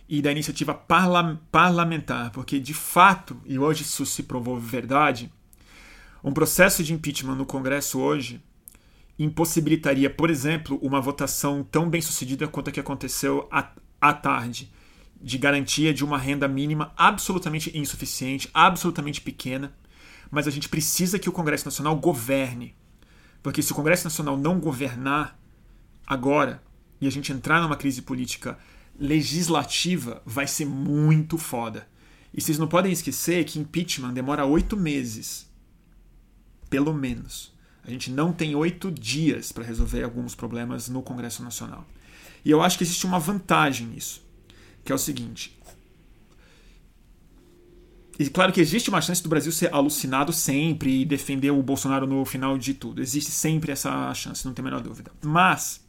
e 0.09 0.22
da 0.22 0.30
iniciativa 0.30 0.72
parla 0.72 1.40
parlamentar, 1.50 2.30
porque 2.30 2.61
de 2.61 2.74
fato, 2.74 3.40
e 3.44 3.59
hoje 3.59 3.82
isso 3.82 4.07
se 4.07 4.22
provou 4.22 4.59
verdade, 4.59 5.32
um 6.22 6.32
processo 6.32 6.82
de 6.82 6.92
impeachment 6.92 7.34
no 7.34 7.46
Congresso 7.46 7.98
hoje 7.98 8.42
impossibilitaria, 9.18 10.11
por 10.11 10.30
exemplo, 10.30 10.78
uma 10.82 11.00
votação 11.00 11.64
tão 11.64 11.88
bem 11.88 12.00
sucedida 12.00 12.46
quanto 12.46 12.68
a 12.68 12.72
que 12.72 12.80
aconteceu 12.80 13.48
à, 13.50 13.70
à 14.00 14.12
tarde, 14.12 14.70
de 15.20 15.38
garantia 15.38 15.94
de 15.94 16.04
uma 16.04 16.18
renda 16.18 16.46
mínima 16.46 16.92
absolutamente 16.96 17.76
insuficiente, 17.76 18.50
absolutamente 18.52 19.20
pequena, 19.20 19.74
mas 20.30 20.46
a 20.46 20.50
gente 20.50 20.68
precisa 20.68 21.18
que 21.18 21.28
o 21.28 21.32
Congresso 21.32 21.64
Nacional 21.64 21.96
governe. 21.96 22.74
Porque 23.42 23.62
se 23.62 23.72
o 23.72 23.74
Congresso 23.74 24.04
Nacional 24.04 24.36
não 24.36 24.61
governar 24.61 25.38
agora 26.07 26.62
e 27.00 27.07
a 27.07 27.11
gente 27.11 27.32
entrar 27.32 27.62
numa 27.62 27.76
crise 27.76 28.02
política 28.02 28.59
legislativa 28.99 30.22
vai 30.24 30.47
ser 30.47 30.66
muito 30.66 31.38
foda. 31.38 31.86
E 32.32 32.40
vocês 32.40 32.59
não 32.59 32.68
podem 32.68 32.92
esquecer 32.92 33.44
que 33.44 33.59
impeachment 33.59 34.12
demora 34.12 34.44
oito 34.44 34.76
meses. 34.76 35.49
Pelo 36.68 36.92
menos. 36.92 37.55
A 37.84 37.90
gente 37.90 38.11
não 38.11 38.32
tem 38.32 38.55
oito 38.55 38.90
dias 38.90 39.53
para 39.53 39.64
resolver 39.64 40.03
alguns 40.03 40.34
problemas 40.34 40.88
no 40.88 41.03
Congresso 41.03 41.42
Nacional. 41.42 41.86
E 42.44 42.51
eu 42.51 42.61
acho 42.62 42.76
que 42.76 42.84
existe 42.84 43.07
uma 43.07 43.18
vantagem 43.18 43.86
nisso, 43.86 44.24
que 44.84 44.90
é 44.90 44.94
o 44.94 44.99
seguinte. 44.99 45.57
E 48.18 48.28
claro 48.28 48.53
que 48.53 48.61
existe 48.61 48.88
uma 48.88 49.01
chance 49.01 49.22
do 49.22 49.28
Brasil 49.28 49.53
ser 49.53 49.72
alucinado 49.72 50.32
sempre 50.32 51.03
e 51.03 51.05
defender 51.05 51.51
o 51.51 51.62
Bolsonaro 51.62 52.07
no 52.07 52.24
final 52.24 52.59
de 52.59 52.74
tudo. 52.74 53.03
Existe 53.03 53.30
sempre 53.30 53.70
essa 53.70 54.12
chance, 54.14 54.44
não 54.44 54.53
tem 54.53 54.62
a 54.62 54.64
menor 54.64 54.80
dúvida. 54.80 55.12
Mas 55.22 55.86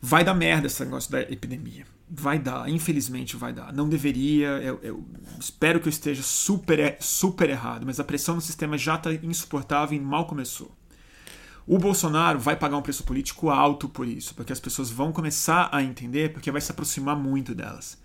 Vai 0.00 0.24
dar 0.24 0.34
merda 0.34 0.66
esse 0.66 0.84
negócio 0.84 1.10
da 1.10 1.20
epidemia. 1.22 1.86
Vai 2.08 2.38
dar, 2.38 2.68
infelizmente 2.68 3.36
vai 3.36 3.52
dar. 3.52 3.72
Não 3.72 3.88
deveria, 3.88 4.48
eu, 4.58 4.78
eu 4.82 5.04
espero 5.40 5.80
que 5.80 5.88
eu 5.88 5.90
esteja 5.90 6.22
super, 6.22 6.96
super 7.00 7.50
errado, 7.50 7.84
mas 7.84 7.98
a 7.98 8.04
pressão 8.04 8.36
no 8.36 8.40
sistema 8.40 8.78
já 8.78 8.94
está 8.94 9.12
insuportável 9.12 9.96
e 9.96 10.00
mal 10.00 10.26
começou. 10.26 10.72
O 11.66 11.78
Bolsonaro 11.78 12.38
vai 12.38 12.54
pagar 12.54 12.76
um 12.76 12.82
preço 12.82 13.02
político 13.02 13.50
alto 13.50 13.88
por 13.88 14.06
isso, 14.06 14.34
porque 14.36 14.52
as 14.52 14.60
pessoas 14.60 14.88
vão 14.88 15.10
começar 15.10 15.68
a 15.72 15.82
entender, 15.82 16.32
porque 16.32 16.52
vai 16.52 16.60
se 16.60 16.70
aproximar 16.70 17.16
muito 17.16 17.56
delas. 17.56 17.98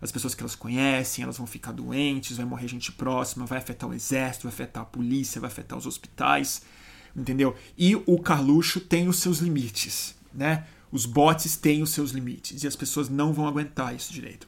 As 0.00 0.10
pessoas 0.10 0.34
que 0.34 0.42
elas 0.42 0.54
conhecem, 0.54 1.22
elas 1.22 1.36
vão 1.36 1.46
ficar 1.46 1.72
doentes, 1.72 2.38
vai 2.38 2.46
morrer 2.46 2.66
gente 2.66 2.90
próxima, 2.92 3.44
vai 3.44 3.58
afetar 3.58 3.88
o 3.88 3.92
exército, 3.92 4.44
vai 4.44 4.52
afetar 4.54 4.82
a 4.82 4.86
polícia, 4.86 5.40
vai 5.40 5.48
afetar 5.48 5.78
os 5.78 5.86
hospitais, 5.86 6.62
entendeu? 7.14 7.54
E 7.76 7.94
o 7.94 8.18
Carluxo 8.18 8.80
tem 8.80 9.06
os 9.06 9.16
seus 9.16 9.38
limites, 9.38 10.14
né? 10.32 10.66
Os 10.94 11.06
bots 11.06 11.56
têm 11.56 11.82
os 11.82 11.90
seus 11.90 12.12
limites 12.12 12.62
e 12.62 12.68
as 12.68 12.76
pessoas 12.76 13.08
não 13.08 13.32
vão 13.32 13.48
aguentar 13.48 13.96
isso 13.96 14.12
direito. 14.12 14.46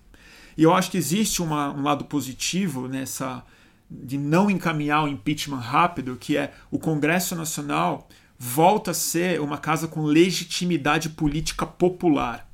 E 0.57 0.62
eu 0.62 0.72
acho 0.72 0.92
que 0.92 0.97
existe 0.97 1.42
uma, 1.42 1.72
um 1.72 1.82
lado 1.82 2.05
positivo 2.05 2.86
nessa, 2.86 3.42
de 3.90 4.16
não 4.16 4.49
encaminhar 4.49 5.03
o 5.03 5.09
impeachment 5.09 5.59
rápido, 5.59 6.14
que 6.14 6.36
é 6.36 6.55
o 6.70 6.78
Congresso 6.78 7.34
Nacional 7.34 8.09
volta 8.38 8.92
a 8.92 8.94
ser 8.94 9.40
uma 9.40 9.59
casa 9.59 9.88
com 9.88 10.05
legitimidade 10.05 11.11
política 11.11 11.66
popular, 11.66 12.49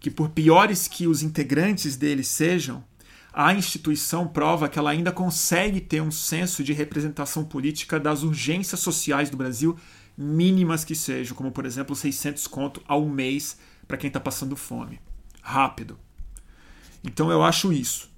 que 0.00 0.10
por 0.10 0.30
piores 0.30 0.88
que 0.88 1.06
os 1.06 1.22
integrantes 1.22 1.96
dele 1.96 2.24
sejam, 2.24 2.82
a 3.30 3.52
instituição 3.52 4.26
prova 4.26 4.70
que 4.70 4.78
ela 4.78 4.90
ainda 4.90 5.12
consegue 5.12 5.82
ter 5.82 6.00
um 6.00 6.10
senso 6.10 6.64
de 6.64 6.72
representação 6.72 7.44
política 7.44 8.00
das 8.00 8.22
urgências 8.22 8.80
sociais 8.80 9.28
do 9.28 9.36
Brasil, 9.36 9.76
mínimas 10.18 10.84
que 10.84 10.96
sejam, 10.96 11.36
como 11.36 11.52
por 11.52 11.64
exemplo 11.64 11.94
600 11.94 12.48
conto 12.48 12.82
ao 12.88 13.06
mês 13.06 13.56
para 13.86 13.96
quem 13.96 14.08
está 14.08 14.18
passando 14.18 14.56
fome. 14.56 15.00
Rápido. 15.40 15.96
Então 17.04 17.30
eu 17.30 17.40
acho 17.44 17.72
isso. 17.72 18.10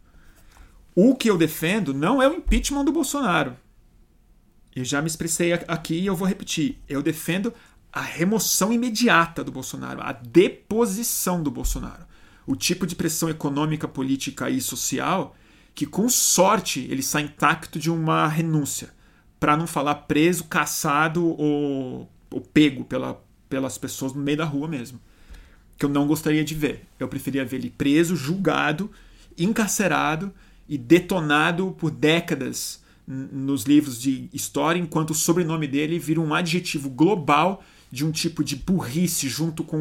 O 0.94 1.14
que 1.14 1.28
eu 1.28 1.36
defendo 1.36 1.92
não 1.92 2.22
é 2.22 2.28
o 2.28 2.32
impeachment 2.32 2.86
do 2.86 2.92
Bolsonaro. 2.92 3.54
Eu 4.74 4.84
já 4.84 5.02
me 5.02 5.08
expressei 5.08 5.52
aqui 5.52 5.94
e 5.94 6.06
eu 6.06 6.16
vou 6.16 6.26
repetir. 6.26 6.80
Eu 6.88 7.02
defendo 7.02 7.52
a 7.92 8.00
remoção 8.00 8.72
imediata 8.72 9.44
do 9.44 9.52
Bolsonaro, 9.52 10.00
a 10.00 10.12
deposição 10.12 11.42
do 11.42 11.50
Bolsonaro. 11.50 12.06
O 12.46 12.56
tipo 12.56 12.86
de 12.86 12.96
pressão 12.96 13.28
econômica, 13.28 13.86
política 13.86 14.48
e 14.48 14.60
social 14.60 15.36
que, 15.74 15.86
com 15.86 16.08
sorte, 16.08 16.80
ele 16.90 17.02
sai 17.02 17.22
intacto 17.22 17.78
de 17.78 17.90
uma 17.90 18.26
renúncia. 18.26 18.92
Para 19.40 19.56
não 19.56 19.66
falar 19.66 19.94
preso, 19.94 20.44
caçado 20.44 21.26
ou, 21.26 22.08
ou 22.30 22.40
pego 22.40 22.84
pela, 22.84 23.20
pelas 23.48 23.76
pessoas 23.78 24.12
no 24.12 24.22
meio 24.22 24.38
da 24.38 24.44
rua 24.44 24.68
mesmo. 24.68 25.00
Que 25.76 25.86
eu 25.86 25.88
não 25.88 26.06
gostaria 26.06 26.44
de 26.44 26.54
ver. 26.54 26.86
Eu 26.98 27.08
preferia 27.08 27.44
ver 27.44 27.56
ele 27.56 27.70
preso, 27.70 28.14
julgado, 28.14 28.90
encarcerado 29.38 30.32
e 30.68 30.76
detonado 30.78 31.74
por 31.78 31.90
décadas 31.90 32.80
nos 33.06 33.64
livros 33.64 34.00
de 34.00 34.28
história, 34.32 34.78
enquanto 34.78 35.10
o 35.10 35.14
sobrenome 35.14 35.66
dele 35.66 35.98
vira 35.98 36.20
um 36.20 36.32
adjetivo 36.32 36.88
global 36.88 37.64
de 37.90 38.06
um 38.06 38.12
tipo 38.12 38.44
de 38.44 38.54
burrice 38.54 39.28
junto 39.28 39.64
com 39.64 39.76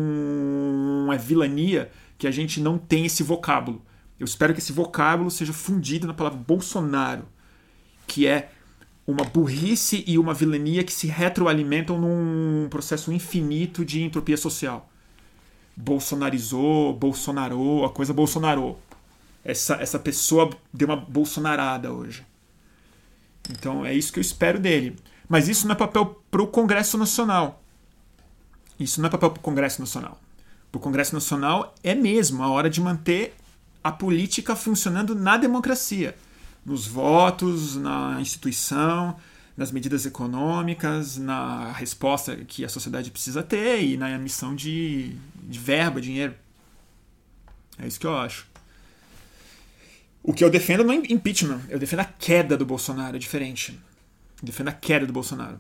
uma 1.06 1.16
vilania 1.16 1.92
que 2.18 2.26
a 2.26 2.32
gente 2.32 2.60
não 2.60 2.78
tem 2.78 3.06
esse 3.06 3.22
vocábulo. 3.22 3.86
Eu 4.20 4.26
espero 4.26 4.54
que 4.54 4.60
esse 4.60 4.74
vocábulo 4.74 5.30
seja 5.30 5.54
fundido 5.54 6.08
na 6.08 6.14
palavra 6.14 6.40
Bolsonaro, 6.40 7.28
que 8.08 8.26
é 8.26 8.52
uma 9.10 9.24
burrice 9.24 10.04
e 10.06 10.20
uma 10.20 10.34
vilania 10.34 10.84
que 10.84 10.94
se 10.94 11.08
retroalimentam 11.08 12.00
num 12.00 12.68
processo 12.70 13.12
infinito 13.12 13.84
de 13.84 14.04
entropia 14.04 14.38
social. 14.38 14.88
Bolsonarizou, 15.76 16.94
bolsonarou, 16.94 17.86
a 17.86 17.90
coisa 17.90 18.14
bolsonarou. 18.14 18.80
Essa, 19.44 19.76
essa 19.76 19.98
pessoa 19.98 20.50
deu 20.72 20.88
uma 20.88 20.96
bolsonarada 20.96 21.92
hoje. 21.92 22.24
Então 23.50 23.84
é 23.84 23.94
isso 23.94 24.14
que 24.14 24.20
eu 24.20 24.22
espero 24.22 24.60
dele. 24.60 24.96
Mas 25.28 25.48
isso 25.48 25.68
não 25.68 25.74
é 25.74 25.78
papel 25.78 26.22
para 26.30 26.44
o 26.44 26.48
Congresso 26.48 26.98
Nacional. 26.98 27.64
Isso 28.80 29.02
não 29.02 29.08
é 29.08 29.10
papel 29.10 29.32
para 29.32 29.40
o 29.40 29.44
Congresso 29.44 29.82
Nacional. 29.82 30.20
Para 30.72 30.78
o 30.78 30.82
Congresso 30.82 31.16
Nacional 31.16 31.74
é 31.84 31.96
mesmo 31.96 32.44
a 32.44 32.50
hora 32.50 32.70
de 32.70 32.80
manter 32.80 33.36
a 33.84 33.92
política 33.92 34.56
funcionando 34.56 35.16
na 35.16 35.36
democracia, 35.38 36.16
nos 36.66 36.88
votos, 36.88 37.76
na 37.76 38.20
instituição, 38.20 39.18
nas 39.56 39.72
medidas 39.72 40.06
econômicas, 40.06 41.18
na 41.18 41.72
resposta 41.72 42.36
que 42.38 42.64
a 42.64 42.70
sociedade 42.70 43.12
precisa 43.12 43.44
ter 43.44 43.84
e 43.84 43.98
na 43.98 44.12
emissão 44.12 44.56
de, 44.56 45.16
de 45.36 45.60
verba, 45.60 46.00
dinheiro. 46.00 46.34
É 47.78 47.88
isso 47.88 48.00
que 48.00 48.08
eu 48.08 48.18
acho. 48.18 48.48
O 50.24 50.34
que 50.34 50.44
eu 50.44 50.50
defendo 50.50 50.84
não 50.84 50.94
é 50.94 50.98
impeachment, 51.10 51.62
eu 51.70 51.80
defendo 51.80 52.02
a 52.02 52.06
queda 52.06 52.58
do 52.58 52.66
Bolsonaro, 52.66 53.16
é 53.16 53.20
diferente. 53.20 53.80
Eu 54.42 54.46
defendo 54.46 54.68
a 54.68 54.74
queda 54.74 55.06
do 55.06 55.14
Bolsonaro. 55.14 55.60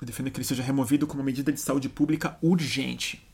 Eu 0.00 0.06
defendo 0.06 0.30
que 0.30 0.36
ele 0.38 0.44
seja 0.44 0.62
removido 0.62 1.06
como 1.06 1.22
medida 1.22 1.52
de 1.52 1.60
saúde 1.60 1.88
pública 1.88 2.36
urgente. 2.42 3.24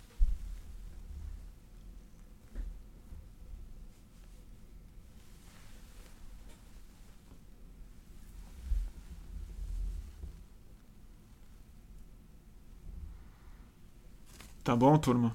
Tá 14.68 14.76
bom, 14.76 14.98
turma? 14.98 15.34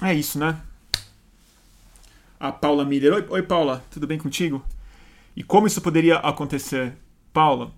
É 0.00 0.14
isso, 0.14 0.38
né? 0.38 0.58
A 2.40 2.50
Paula 2.50 2.82
Miller. 2.82 3.12
Oi, 3.12 3.26
oi, 3.28 3.42
Paula, 3.42 3.84
tudo 3.90 4.06
bem 4.06 4.16
contigo? 4.16 4.64
E 5.36 5.42
como 5.42 5.66
isso 5.66 5.82
poderia 5.82 6.16
acontecer? 6.16 6.96
Paula, 7.30 7.74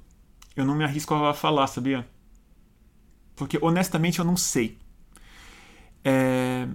eu 0.54 0.64
não 0.64 0.76
me 0.76 0.84
arrisco 0.84 1.12
a 1.12 1.34
falar, 1.34 1.66
sabia? 1.66 2.08
Porque 3.34 3.58
honestamente 3.60 4.20
eu 4.20 4.24
não 4.24 4.36
sei. 4.36 4.78
É... 6.04 6.68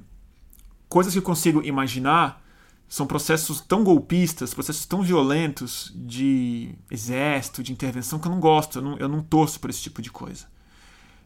Coisas 0.89 1.13
que 1.13 1.19
eu 1.19 1.23
consigo 1.23 1.63
imaginar 1.63 2.44
são 2.87 3.07
processos 3.07 3.61
tão 3.61 3.83
golpistas, 3.83 4.53
processos 4.53 4.85
tão 4.85 5.01
violentos 5.01 5.91
de 5.95 6.75
exército, 6.89 7.63
de 7.63 7.71
intervenção, 7.71 8.19
que 8.19 8.27
eu 8.27 8.31
não 8.31 8.39
gosto, 8.39 8.79
eu 8.79 8.81
não, 8.81 8.97
eu 8.97 9.07
não 9.07 9.21
torço 9.21 9.59
por 9.59 9.69
esse 9.69 9.81
tipo 9.81 10.01
de 10.01 10.11
coisa 10.11 10.47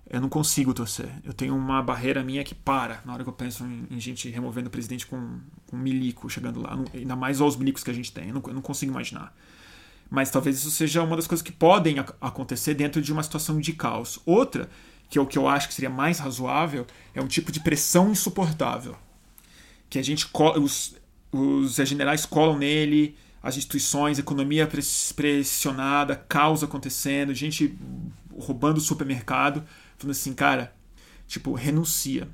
eu 0.09 0.19
não 0.19 0.27
consigo 0.27 0.73
torcer. 0.73 1.07
Eu 1.23 1.33
tenho 1.33 1.55
uma 1.55 1.83
barreira 1.83 2.23
minha 2.23 2.43
que 2.43 2.55
para 2.55 2.99
na 3.05 3.13
hora 3.13 3.23
que 3.23 3.29
eu 3.29 3.33
penso 3.33 3.63
em, 3.63 3.85
em 3.91 3.99
gente 3.99 4.27
removendo 4.27 4.67
o 4.67 4.71
presidente 4.71 5.05
com, 5.05 5.39
com 5.67 5.77
um 5.77 5.79
milico 5.79 6.27
chegando 6.27 6.59
lá. 6.59 6.75
Não, 6.75 6.85
ainda 6.93 7.15
mais 7.15 7.39
aos 7.39 7.55
milicos 7.55 7.83
que 7.83 7.91
a 7.91 7.93
gente 7.93 8.11
tem. 8.11 8.29
Eu 8.29 8.33
não, 8.33 8.43
eu 8.47 8.53
não, 8.55 8.61
consigo 8.61 8.91
imaginar. 8.91 9.35
Mas 10.09 10.31
talvez 10.31 10.57
isso 10.57 10.71
seja 10.71 11.03
uma 11.03 11.15
das 11.15 11.27
coisas 11.27 11.43
que 11.43 11.51
podem 11.51 11.97
acontecer 12.19 12.73
dentro 12.73 12.99
de 12.99 13.13
uma 13.13 13.21
situação 13.21 13.59
de 13.59 13.71
caos. 13.73 14.19
Outra, 14.25 14.67
que 15.07 15.19
é 15.19 15.21
o 15.21 15.27
que 15.27 15.37
eu 15.37 15.47
acho 15.47 15.67
que 15.67 15.75
seria 15.75 15.91
mais 15.91 16.17
razoável, 16.17 16.87
é 17.13 17.21
um 17.21 17.27
tipo 17.27 17.51
de 17.51 17.59
pressão 17.59 18.11
insuportável. 18.11 18.97
Que 19.87 19.99
a 19.99 20.03
gente. 20.03 20.27
Os, 20.59 20.95
os 21.31 21.75
generais 21.75 22.25
colam 22.25 22.57
nele, 22.57 23.15
as 23.41 23.57
instituições, 23.57 24.19
economia 24.19 24.67
pressionada, 25.15 26.15
caos 26.15 26.63
acontecendo, 26.63 27.33
gente 27.33 27.77
roubando 28.37 28.79
supermercado 28.79 29.63
falando 29.99 30.11
assim, 30.11 30.33
cara, 30.33 30.73
tipo, 31.27 31.53
renuncia. 31.53 32.27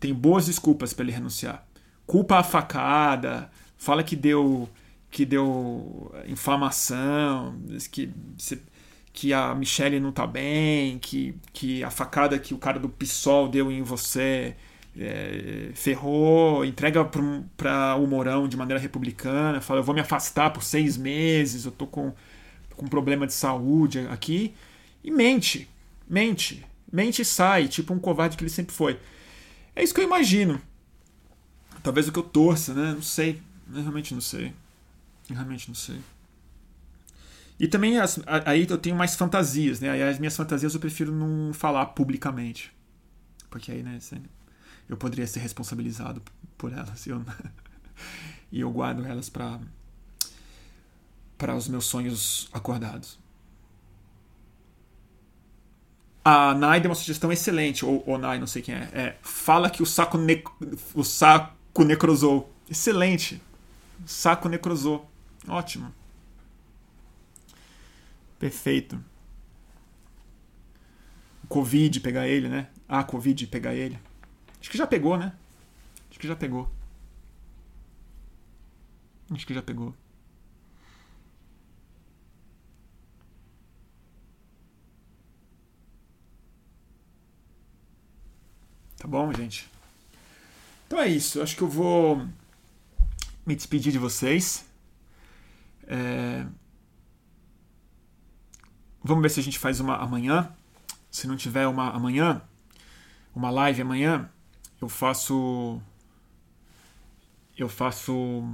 Tem 0.00 0.12
boas 0.12 0.46
desculpas 0.46 0.92
para 0.92 1.04
ele 1.04 1.12
renunciar. 1.12 1.66
Culpa 2.04 2.38
a 2.38 2.42
facada, 2.42 3.50
fala 3.78 4.02
que 4.02 4.16
deu 4.16 4.68
que 5.10 5.24
deu 5.24 6.12
inflamação, 6.26 7.56
que 7.90 8.10
que 9.12 9.32
a 9.32 9.54
Michelle 9.54 10.00
não 10.00 10.10
tá 10.10 10.26
bem, 10.26 10.98
que, 10.98 11.36
que 11.52 11.84
a 11.84 11.90
facada 11.90 12.36
que 12.36 12.52
o 12.52 12.58
cara 12.58 12.80
do 12.80 12.88
PSOL 12.88 13.48
deu 13.48 13.70
em 13.70 13.80
você 13.80 14.56
é, 14.98 15.70
ferrou, 15.74 16.64
entrega 16.64 17.04
para 17.04 17.96
o 17.96 18.06
Mourão 18.06 18.48
de 18.48 18.56
maneira 18.56 18.80
republicana, 18.80 19.60
fala, 19.60 19.80
eu 19.80 19.84
vou 19.84 19.94
me 19.94 20.00
afastar 20.00 20.50
por 20.50 20.62
seis 20.62 20.96
meses, 20.96 21.64
eu 21.64 21.72
tô 21.72 21.86
com, 21.86 22.12
com 22.76 22.86
problema 22.86 23.26
de 23.26 23.32
saúde 23.32 24.06
aqui, 24.10 24.54
e 25.02 25.10
mente. 25.10 25.68
Mente. 26.08 26.64
Mente 26.92 27.22
e 27.22 27.24
sai, 27.24 27.66
tipo 27.68 27.92
um 27.92 27.98
covarde 27.98 28.36
que 28.36 28.42
ele 28.42 28.50
sempre 28.50 28.74
foi. 28.74 28.98
É 29.74 29.82
isso 29.82 29.92
que 29.92 30.00
eu 30.00 30.04
imagino. 30.04 30.60
Talvez 31.82 32.08
o 32.08 32.12
que 32.12 32.18
eu 32.18 32.22
torça, 32.22 32.72
né? 32.72 32.92
Não 32.92 33.02
sei. 33.02 33.42
Eu 33.72 33.82
realmente 33.82 34.14
não 34.14 34.20
sei. 34.20 34.54
Eu 35.28 35.34
realmente 35.34 35.68
não 35.68 35.74
sei. 35.74 35.98
E 37.58 37.68
também 37.68 37.98
as, 37.98 38.18
aí 38.26 38.66
eu 38.68 38.78
tenho 38.78 38.96
mais 38.96 39.14
fantasias, 39.14 39.80
né? 39.80 39.90
Aí 39.90 40.02
as 40.02 40.18
minhas 40.18 40.36
fantasias 40.36 40.74
eu 40.74 40.80
prefiro 40.80 41.12
não 41.12 41.52
falar 41.52 41.86
publicamente. 41.86 42.72
Porque 43.50 43.70
aí, 43.70 43.82
né, 43.82 43.98
eu 44.88 44.96
poderia 44.96 45.26
ser 45.26 45.40
responsabilizado 45.40 46.22
por 46.56 46.72
elas. 46.72 47.06
Eu, 47.06 47.24
e 48.50 48.60
eu 48.60 48.70
guardo 48.70 49.04
elas 49.04 49.28
para 49.28 49.60
para 51.36 51.54
os 51.54 51.68
meus 51.68 51.86
sonhos 51.86 52.48
acordados. 52.52 53.18
A 56.24 56.54
Nai 56.54 56.80
deu 56.80 56.88
uma 56.88 56.94
sugestão 56.94 57.30
excelente, 57.30 57.84
ou, 57.84 58.02
ou 58.06 58.16
Nai, 58.16 58.38
não 58.38 58.46
sei 58.46 58.62
quem 58.62 58.74
é. 58.74 58.88
é 58.94 59.16
fala 59.20 59.68
que 59.68 59.82
o 59.82 59.86
saco, 59.86 60.16
ne 60.16 60.42
o 60.94 61.04
saco 61.04 61.84
necrosou. 61.84 62.50
Excelente. 62.70 63.42
Saco 64.06 64.48
necrosou. 64.48 65.10
Ótimo. 65.46 65.92
Perfeito. 68.38 68.98
Covid 71.48 72.00
pegar 72.00 72.26
ele, 72.26 72.48
né? 72.48 72.68
Ah, 72.88 73.04
Covid 73.04 73.46
pegar 73.48 73.74
ele. 73.74 73.98
Acho 74.64 74.70
que 74.70 74.78
já 74.78 74.86
pegou, 74.86 75.18
né? 75.18 75.30
Acho 76.08 76.18
que 76.18 76.26
já 76.26 76.34
pegou. 76.34 76.66
Acho 79.30 79.46
que 79.46 79.52
já 79.52 79.62
pegou. 79.62 79.94
Tá 88.96 89.06
bom, 89.06 89.30
gente? 89.34 89.70
Então 90.86 90.98
é 90.98 91.08
isso. 91.08 91.42
Acho 91.42 91.54
que 91.54 91.62
eu 91.62 91.68
vou 91.68 92.26
me 93.44 93.54
despedir 93.54 93.92
de 93.92 93.98
vocês. 93.98 94.64
É... 95.86 96.46
Vamos 99.02 99.22
ver 99.22 99.28
se 99.28 99.40
a 99.40 99.42
gente 99.42 99.58
faz 99.58 99.78
uma 99.78 99.98
amanhã. 99.98 100.56
Se 101.10 101.26
não 101.26 101.36
tiver 101.36 101.66
uma 101.66 101.90
amanhã, 101.90 102.40
uma 103.34 103.50
live 103.50 103.82
amanhã, 103.82 104.30
eu 104.84 104.88
faço. 104.88 105.80
Eu 107.56 107.68
faço 107.68 108.44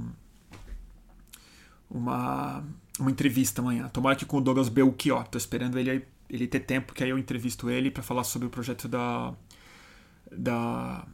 uma, 1.89 2.63
uma 2.99 3.11
entrevista 3.11 3.61
amanhã. 3.61 3.89
Tomara 3.89 4.15
que 4.15 4.25
com 4.25 4.37
o 4.37 4.41
Douglas 4.41 4.69
Belchior. 4.69 5.27
Tô 5.27 5.37
esperando 5.37 5.77
ele, 5.77 6.05
ele 6.29 6.47
ter 6.47 6.61
tempo, 6.61 6.93
que 6.93 7.03
aí 7.03 7.09
eu 7.09 7.17
entrevisto 7.17 7.69
ele 7.69 7.91
para 7.91 8.03
falar 8.03 8.23
sobre 8.23 8.47
o 8.47 8.51
projeto 8.51 8.87
da, 8.87 9.33
da 10.31 11.05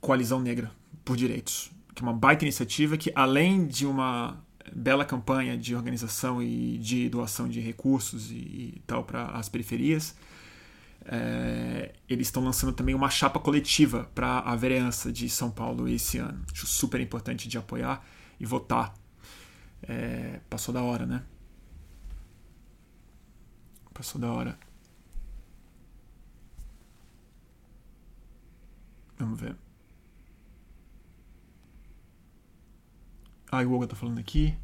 Coalizão 0.00 0.40
Negra 0.40 0.70
por 1.04 1.16
Direitos. 1.16 1.70
Que 1.94 2.02
é 2.02 2.06
uma 2.06 2.12
baita 2.12 2.44
iniciativa 2.44 2.96
que, 2.96 3.12
além 3.14 3.66
de 3.66 3.84
uma 3.84 4.38
bela 4.74 5.04
campanha 5.04 5.56
de 5.56 5.74
organização 5.74 6.42
e 6.42 6.78
de 6.78 7.08
doação 7.08 7.48
de 7.48 7.60
recursos 7.60 8.30
e, 8.30 8.34
e 8.34 8.82
tal 8.86 9.04
para 9.04 9.26
as 9.30 9.48
periferias. 9.48 10.14
É, 11.04 11.94
eles 12.08 12.28
estão 12.28 12.44
lançando 12.44 12.72
também 12.72 12.94
uma 12.94 13.08
chapa 13.08 13.40
coletiva 13.40 14.10
para 14.14 14.40
a 14.40 14.54
vereança 14.56 15.12
de 15.12 15.28
São 15.28 15.50
Paulo 15.50 15.88
esse 15.88 16.18
ano. 16.18 16.44
Acho 16.52 16.66
super 16.66 17.00
importante 17.00 17.48
de 17.48 17.56
apoiar 17.58 18.04
e 18.38 18.46
votar. 18.46 18.94
É, 19.82 20.40
passou 20.50 20.72
da 20.74 20.82
hora, 20.82 21.06
né? 21.06 21.24
Passou 23.94 24.20
da 24.20 24.30
hora. 24.30 24.58
Vamos 29.18 29.40
ver. 29.40 29.56
Ah, 33.50 33.62
o 33.62 33.72
Olga 33.72 33.86
tá 33.86 33.96
falando 33.96 34.18
aqui. 34.18 34.54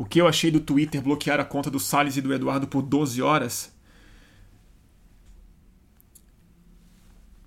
O 0.00 0.04
que 0.06 0.18
eu 0.18 0.26
achei 0.26 0.50
do 0.50 0.60
Twitter 0.60 1.02
bloquear 1.02 1.38
a 1.38 1.44
conta 1.44 1.70
do 1.70 1.78
Salles 1.78 2.16
e 2.16 2.22
do 2.22 2.32
Eduardo 2.32 2.66
por 2.66 2.80
12 2.80 3.20
horas? 3.20 3.70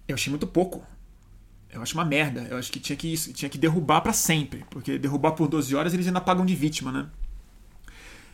Eu 0.07 0.13
achei 0.13 0.30
muito 0.30 0.45
pouco. 0.45 0.85
Eu 1.71 1.81
acho 1.81 1.95
uma 1.95 2.05
merda. 2.05 2.41
Eu 2.41 2.57
acho 2.57 2.71
que 2.71 2.80
tinha 2.80 2.95
que, 2.95 3.17
tinha 3.34 3.49
que 3.49 3.57
derrubar 3.57 4.01
para 4.01 4.13
sempre. 4.13 4.63
Porque 4.69 4.99
derrubar 4.99 5.31
por 5.31 5.47
12 5.47 5.75
horas 5.75 5.95
eles 5.95 6.05
ainda 6.05 6.21
pagam 6.21 6.45
de 6.45 6.53
vítima, 6.53 6.91
né? 6.91 7.09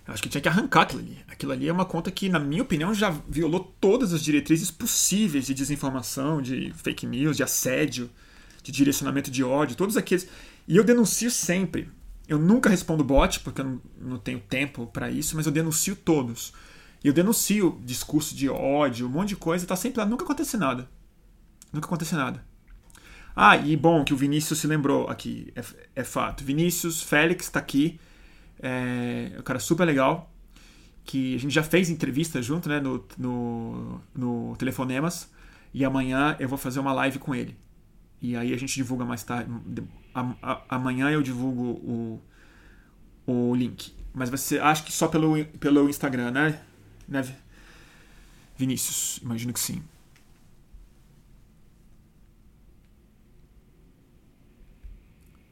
Eu 0.05 0.13
acho 0.13 0.21
que 0.21 0.27
tinha 0.27 0.41
que 0.41 0.49
arrancar 0.49 0.81
aquilo 0.81 0.99
ali. 0.99 1.17
Aquilo 1.29 1.53
ali 1.53 1.69
é 1.69 1.71
uma 1.71 1.85
conta 1.85 2.11
que, 2.11 2.27
na 2.27 2.39
minha 2.39 2.63
opinião, 2.63 2.93
já 2.93 3.11
violou 3.25 3.73
todas 3.79 4.11
as 4.11 4.21
diretrizes 4.21 4.69
possíveis 4.69 5.45
de 5.45 5.53
desinformação, 5.53 6.41
de 6.41 6.73
fake 6.73 7.07
news, 7.07 7.37
de 7.37 7.43
assédio 7.43 8.09
de 8.61 8.73
direcionamento 8.73 9.31
de 9.31 9.45
ódio, 9.45 9.77
todos 9.77 9.95
aqueles. 9.95 10.27
E 10.67 10.75
eu 10.75 10.83
denuncio 10.83 11.31
sempre. 11.31 11.89
Eu 12.30 12.38
nunca 12.38 12.69
respondo 12.69 13.03
bot, 13.03 13.39
porque 13.39 13.60
eu 13.60 13.81
não, 13.99 14.19
tenho 14.19 14.39
tempo 14.39 14.85
para 14.85 15.10
isso, 15.10 15.35
mas 15.35 15.47
eu 15.47 15.51
denuncio 15.51 15.95
todos. 15.95 16.53
E 17.03 17.07
eu 17.07 17.14
denuncio 17.14 17.81
discurso 17.84 18.35
de 18.35 18.47
ódio, 18.47 19.07
um 19.07 19.10
monte 19.10 19.30
de 19.30 19.35
coisa, 19.35 19.65
tá 19.65 19.76
sempre 19.76 19.99
lá, 19.99 20.06
nunca 20.06 20.23
acontece 20.23 20.56
nada. 20.56 20.88
Nunca 21.73 21.88
acontece 21.88 22.14
nada. 22.14 22.45
Ah, 23.35 23.57
e 23.57 23.76
bom 23.76 24.03
que 24.03 24.14
o 24.14 24.18
Vinícius 24.18 24.60
se 24.60 24.68
lembrou 24.68 25.10
aqui, 25.10 25.51
é, 25.56 25.64
é 25.95 26.03
fato. 26.03 26.43
Vinícius 26.43 27.01
Félix 27.01 27.45
está 27.45 27.60
aqui, 27.60 27.99
é, 28.61 29.31
é 29.35 29.39
um 29.39 29.43
cara 29.43 29.60
super 29.60 29.85
legal, 29.85 30.31
que 31.03 31.34
a 31.34 31.39
gente 31.39 31.53
já 31.53 31.64
fez 31.64 31.89
entrevista 31.89 32.41
junto, 32.43 32.69
né, 32.69 32.80
no, 32.80 33.03
no, 33.18 34.01
no 34.14 34.56
Telefonemas, 34.57 35.31
e 35.73 35.84
amanhã 35.84 36.35
eu 36.39 36.47
vou 36.47 36.60
fazer 36.60 36.80
uma 36.80 36.93
live 36.93 37.18
com 37.18 37.34
ele. 37.34 37.57
E 38.22 38.35
aí 38.35 38.53
a 38.53 38.57
gente 38.57 38.76
divulga 38.76 39.03
mais 39.03 39.23
tarde. 39.23 39.49
Amanhã 40.69 41.09
eu 41.09 41.21
divulgo 41.21 41.63
o, 41.63 42.21
o 43.27 43.55
link. 43.55 43.93
Mas 44.13 44.29
você 44.29 44.59
acho 44.59 44.83
que 44.83 44.91
só 44.91 45.07
pelo, 45.07 45.43
pelo 45.59 45.89
Instagram, 45.89 46.31
né? 46.31 46.61
né? 47.07 47.35
Vinícius, 48.57 49.19
imagino 49.23 49.53
que 49.53 49.59
sim. 49.59 49.83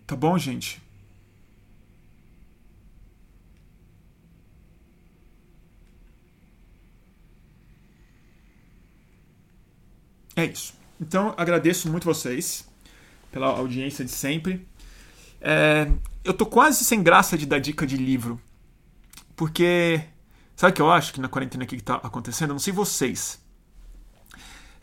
Tá 0.06 0.16
bom, 0.16 0.38
gente? 0.38 0.82
É 10.36 10.46
isso. 10.46 10.74
Então, 11.00 11.34
agradeço 11.38 11.90
muito 11.90 12.06
vocês 12.06 12.67
pela 13.38 13.50
audiência 13.50 14.04
de 14.04 14.10
sempre. 14.10 14.68
É, 15.40 15.88
eu 16.24 16.34
tô 16.34 16.44
quase 16.44 16.84
sem 16.84 17.04
graça 17.04 17.38
de 17.38 17.46
dar 17.46 17.60
dica 17.60 17.86
de 17.86 17.96
livro. 17.96 18.42
Porque. 19.36 20.04
Sabe 20.56 20.72
o 20.72 20.76
que 20.76 20.82
eu 20.82 20.92
acho 20.92 21.14
que 21.14 21.22
na 21.22 21.30
quarentena 21.30 21.64
aqui 21.64 21.78
que 21.78 21.84
tá 21.84 21.98
acontecendo? 21.98 22.50
Eu 22.50 22.56
não 22.56 22.60
sei 22.60 22.74
vocês. 22.74 23.40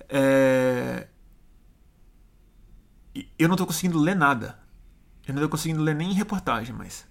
É, 0.08 1.08
eu 3.36 3.48
não 3.48 3.56
tô 3.56 3.66
conseguindo 3.66 3.98
ler 3.98 4.14
nada. 4.14 4.56
Eu 5.26 5.34
não 5.34 5.42
tô 5.42 5.48
conseguindo 5.48 5.82
ler 5.82 5.96
nem 5.96 6.12
reportagem, 6.12 6.72
mas. 6.72 7.04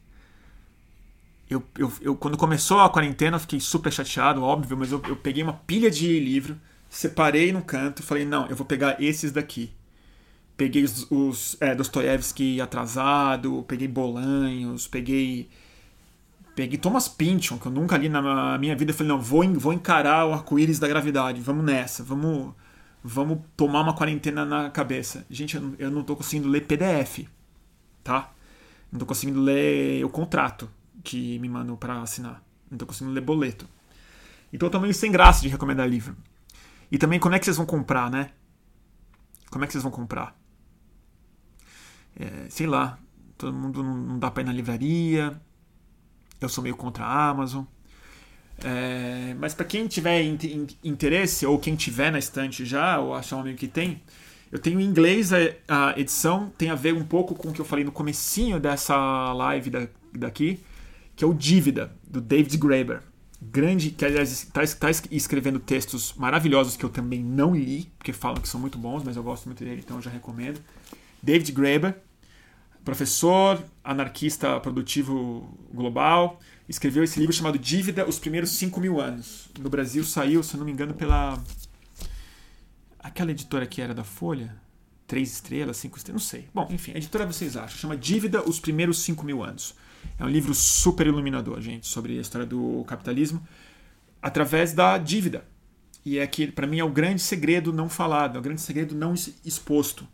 Eu, 1.49 1.61
eu, 1.78 1.91
eu, 1.99 2.15
quando 2.15 2.38
começou 2.38 2.80
a 2.80 2.90
quarentena, 2.90 3.36
eu 3.36 3.41
fiquei 3.41 3.60
super 3.60 3.91
chateado, 3.91 4.41
óbvio, 4.41 4.78
mas 4.78 4.94
eu, 4.94 5.02
eu 5.10 5.18
peguei 5.18 5.44
uma 5.44 5.53
pilha 5.53 5.91
de 5.91 6.18
livro 6.22 6.57
separei 6.90 7.52
no 7.52 7.64
canto 7.64 8.03
falei, 8.03 8.24
não, 8.24 8.48
eu 8.48 8.56
vou 8.56 8.65
pegar 8.65 9.02
esses 9.02 9.32
daqui. 9.32 9.74
Peguei 10.55 10.84
os, 10.84 11.07
os 11.09 11.57
é, 11.59 11.73
Dostoiévski 11.73 12.61
atrasado, 12.61 13.63
peguei 13.67 13.88
Bolanhos, 13.88 14.88
peguei 14.88 15.49
peguei 16.55 16.77
Thomas 16.77 17.07
Pynchon, 17.07 17.57
que 17.57 17.65
eu 17.65 17.71
nunca 17.71 17.97
li 17.97 18.07
na 18.07 18.57
minha 18.59 18.75
vida, 18.75 18.93
falei, 18.93 19.07
não, 19.07 19.19
vou, 19.19 19.43
vou 19.55 19.73
encarar 19.73 20.27
o 20.27 20.34
arco-íris 20.34 20.77
da 20.77 20.88
gravidade, 20.88 21.41
vamos 21.41 21.65
nessa, 21.65 22.03
vamos 22.03 22.53
vamos 23.03 23.39
tomar 23.57 23.81
uma 23.81 23.95
quarentena 23.95 24.45
na 24.45 24.69
cabeça. 24.69 25.25
Gente, 25.30 25.57
eu, 25.57 25.75
eu 25.77 25.91
não 25.91 26.03
tô 26.03 26.15
conseguindo 26.15 26.47
ler 26.47 26.61
PDF, 26.61 27.27
tá? 28.03 28.31
Não 28.91 28.99
tô 28.99 29.05
conseguindo 29.05 29.41
ler 29.41 30.05
o 30.05 30.09
contrato 30.09 30.69
que 31.03 31.38
me 31.39 31.49
mandam 31.49 31.75
para 31.75 32.01
assinar. 32.01 32.41
Não 32.71 32.77
tô 32.77 32.85
conseguindo 32.85 33.13
ler 33.13 33.21
boleto. 33.21 33.67
Então 34.53 34.67
eu 34.67 34.71
tô 34.71 34.80
meio 34.80 34.93
sem 34.93 35.11
graça 35.11 35.41
de 35.41 35.49
recomendar 35.49 35.89
livro. 35.89 36.15
E 36.91 36.97
também 36.97 37.19
como 37.19 37.35
é 37.35 37.39
que 37.39 37.45
vocês 37.45 37.57
vão 37.57 37.65
comprar, 37.65 38.09
né? 38.09 38.30
Como 39.49 39.63
é 39.63 39.67
que 39.67 39.73
vocês 39.73 39.84
vão 39.84 39.91
comprar? 39.91 40.35
É, 42.19 42.49
sei 42.49 42.68
lá, 42.68 42.98
todo 43.38 43.53
mundo 43.53 43.84
não 43.84 44.19
dá 44.19 44.30
para 44.30 44.44
ir 44.44 44.45
na 44.45 44.53
livraria. 44.53 45.40
Eu 46.40 46.49
sou 46.49 46.64
meio 46.64 46.76
contra 46.76 47.03
a 47.03 47.30
Amazon. 47.30 47.64
É, 48.64 49.35
mas 49.40 49.53
para 49.53 49.65
quem 49.65 49.88
tiver 49.88 50.22
interesse, 50.84 51.45
ou 51.45 51.57
quem 51.57 51.76
tiver 51.76 52.11
na 52.11 52.19
estante 52.19 52.65
já, 52.65 52.99
ou 52.99 53.14
achar 53.14 53.38
um 53.38 53.40
amigo 53.41 53.57
que 53.57 53.68
tem, 53.68 54.02
eu 54.52 54.60
tenho 54.60 54.80
em 54.80 54.85
inglês 54.85 55.31
a, 55.34 55.98
edição, 55.98 56.52
tem 56.57 56.69
a 56.69 56.76
ver 56.76 56.94
um 56.94 57.03
pouco 57.03 57.34
com 57.34 57.49
o 57.49 57.53
que 57.53 57.60
eu 57.60 57.65
falei 57.65 57.84
no 57.84 57.91
comecinho 57.91 58.60
dessa 58.60 59.34
live 59.34 59.69
da, 59.69 59.88
daqui, 60.14 60.60
que 61.15 61.23
é 61.23 61.27
o 61.27 61.34
Dívida, 61.34 61.91
do 62.07 62.22
David 62.22 62.57
Graeber 62.57 63.02
grande, 63.52 63.90
que 63.90 64.06
aliás 64.06 64.31
está 64.31 64.65
tá 64.65 64.90
escrevendo 65.11 65.60
textos 65.60 66.14
maravilhosos 66.14 66.77
que 66.77 66.84
eu 66.84 66.90
também 66.90 67.22
não 67.22 67.56
li, 67.56 67.91
porque 67.98 68.14
falam 68.14 68.41
que 68.41 68.48
são 68.48 68.60
muito 68.60 68.77
bons, 68.77 69.03
mas 69.03 69.18
eu 69.18 69.23
gosto 69.23 69.45
muito 69.45 69.64
dele, 69.64 69.81
então 69.84 69.98
eu 69.98 70.02
já 70.02 70.10
recomendo. 70.10 70.61
David 71.23 71.53
Graeber, 71.53 71.95
professor, 72.83 73.63
anarquista 73.81 74.59
produtivo 74.59 75.57
global, 75.73 76.39
escreveu 76.67 77.03
esse 77.03 77.17
livro 77.17 77.33
chamado 77.33 77.57
Dívida, 77.57 78.07
os 78.07 78.19
primeiros 78.19 78.49
5 78.51 78.79
mil 78.81 78.99
anos. 78.99 79.49
No 79.57 79.69
Brasil 79.69 80.03
saiu, 80.03 80.43
se 80.43 80.57
não 80.57 80.65
me 80.65 80.71
engano, 80.73 80.93
pela. 80.93 81.41
aquela 82.99 83.31
editora 83.31 83.65
que 83.65 83.81
era 83.81 83.93
da 83.93 84.03
Folha. 84.03 84.61
Três 85.07 85.33
estrelas, 85.33 85.77
cinco 85.77 85.97
estrelas, 85.97 86.21
não 86.21 86.27
sei. 86.27 86.47
Bom, 86.53 86.67
enfim, 86.71 86.93
a 86.93 86.97
editora 86.97 87.25
vocês 87.25 87.55
acham. 87.55 87.77
Chama 87.77 87.95
Dívida, 87.95 88.41
os 88.47 88.59
primeiros 88.59 88.99
5 88.99 89.23
mil 89.25 89.43
anos. 89.43 89.75
É 90.17 90.23
um 90.23 90.29
livro 90.29 90.53
super 90.53 91.07
iluminador, 91.07 91.61
gente, 91.61 91.87
sobre 91.87 92.17
a 92.17 92.21
história 92.21 92.47
do 92.47 92.83
capitalismo 92.85 93.45
através 94.21 94.73
da 94.73 94.97
dívida. 94.97 95.45
E 96.05 96.17
é 96.17 96.25
que, 96.25 96.47
para 96.47 96.65
mim, 96.65 96.79
é 96.79 96.83
o 96.83 96.89
grande 96.89 97.21
segredo 97.21 97.71
não 97.71 97.89
falado, 97.89 98.37
é 98.37 98.39
o 98.39 98.41
grande 98.41 98.61
segredo 98.61 98.95
não 98.95 99.13
exposto, 99.45 100.07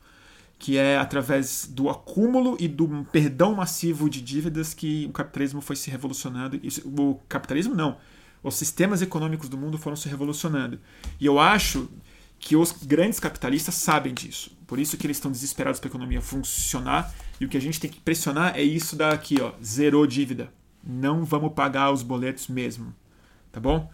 que 0.60 0.78
é 0.78 0.98
através 0.98 1.66
do 1.72 1.90
acúmulo 1.90 2.58
e 2.60 2.68
do 2.68 3.08
perdão 3.14 3.56
massivo 3.56 4.10
de 4.10 4.22
dívidas 4.22 4.74
que 4.74 5.06
o 5.06 5.14
capitalismo 5.14 5.62
foi 5.62 5.78
se 5.78 5.90
revolucionando. 5.90 6.60
O 6.86 7.16
capitalismo 7.30 7.74
não. 7.74 7.98
Os 8.44 8.56
sistemas 8.56 9.02
econômicos 9.02 9.48
do 9.48 9.58
mundo 9.58 9.78
foram 9.78 9.96
se 9.96 10.10
revolucionando. 10.10 10.78
E 11.18 11.26
eu 11.26 11.40
acho 11.40 11.90
que 12.38 12.58
os 12.58 12.74
grandes 12.74 13.22
capitalistas 13.22 13.76
sabem 13.76 14.14
disso. 14.14 14.52
Por 14.68 14.80
isso 14.80 14.98
que 14.98 15.08
eles 15.08 15.16
estão 15.18 15.32
desesperados 15.32 15.80
para 15.80 15.88
a 15.88 15.92
economia 15.92 16.22
funcionar. 16.22 17.14
E 17.40 17.46
o 17.46 17.50
que 17.50 17.58
a 17.58 17.62
gente 17.62 17.80
tem 17.80 17.90
que 17.90 18.02
pressionar 18.02 18.58
é 18.58 18.62
isso 18.62 18.98
daqui, 18.98 19.42
ó, 19.42 19.54
zerou 19.64 20.06
dívida. 20.06 20.52
Não 20.84 21.24
vamos 21.24 21.54
pagar 21.54 21.92
os 21.92 22.04
boletos 22.04 22.50
mesmo, 22.50 22.94
tá 23.50 23.62
bom? 23.62 23.90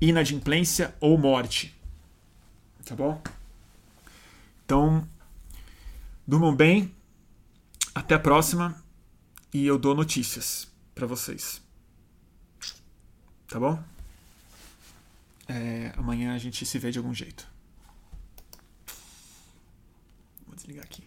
Inadimplência 0.00 0.94
ou 1.00 1.16
morte, 1.16 1.74
tá 2.84 2.94
bom? 2.94 3.20
Então, 4.64 5.06
Durmam 6.26 6.54
bem. 6.54 6.94
Até 7.94 8.14
a 8.14 8.18
próxima. 8.18 8.82
E 9.54 9.64
eu 9.64 9.78
dou 9.78 9.94
notícias 9.94 10.68
para 10.94 11.06
vocês. 11.06 11.62
Tá 13.46 13.60
bom? 13.60 13.82
É, 15.48 15.92
amanhã 15.96 16.34
a 16.34 16.38
gente 16.38 16.66
se 16.66 16.78
vê 16.78 16.90
de 16.90 16.98
algum 16.98 17.14
jeito. 17.14 17.46
Vou 20.46 20.56
desligar 20.56 20.84
aqui. 20.84 21.05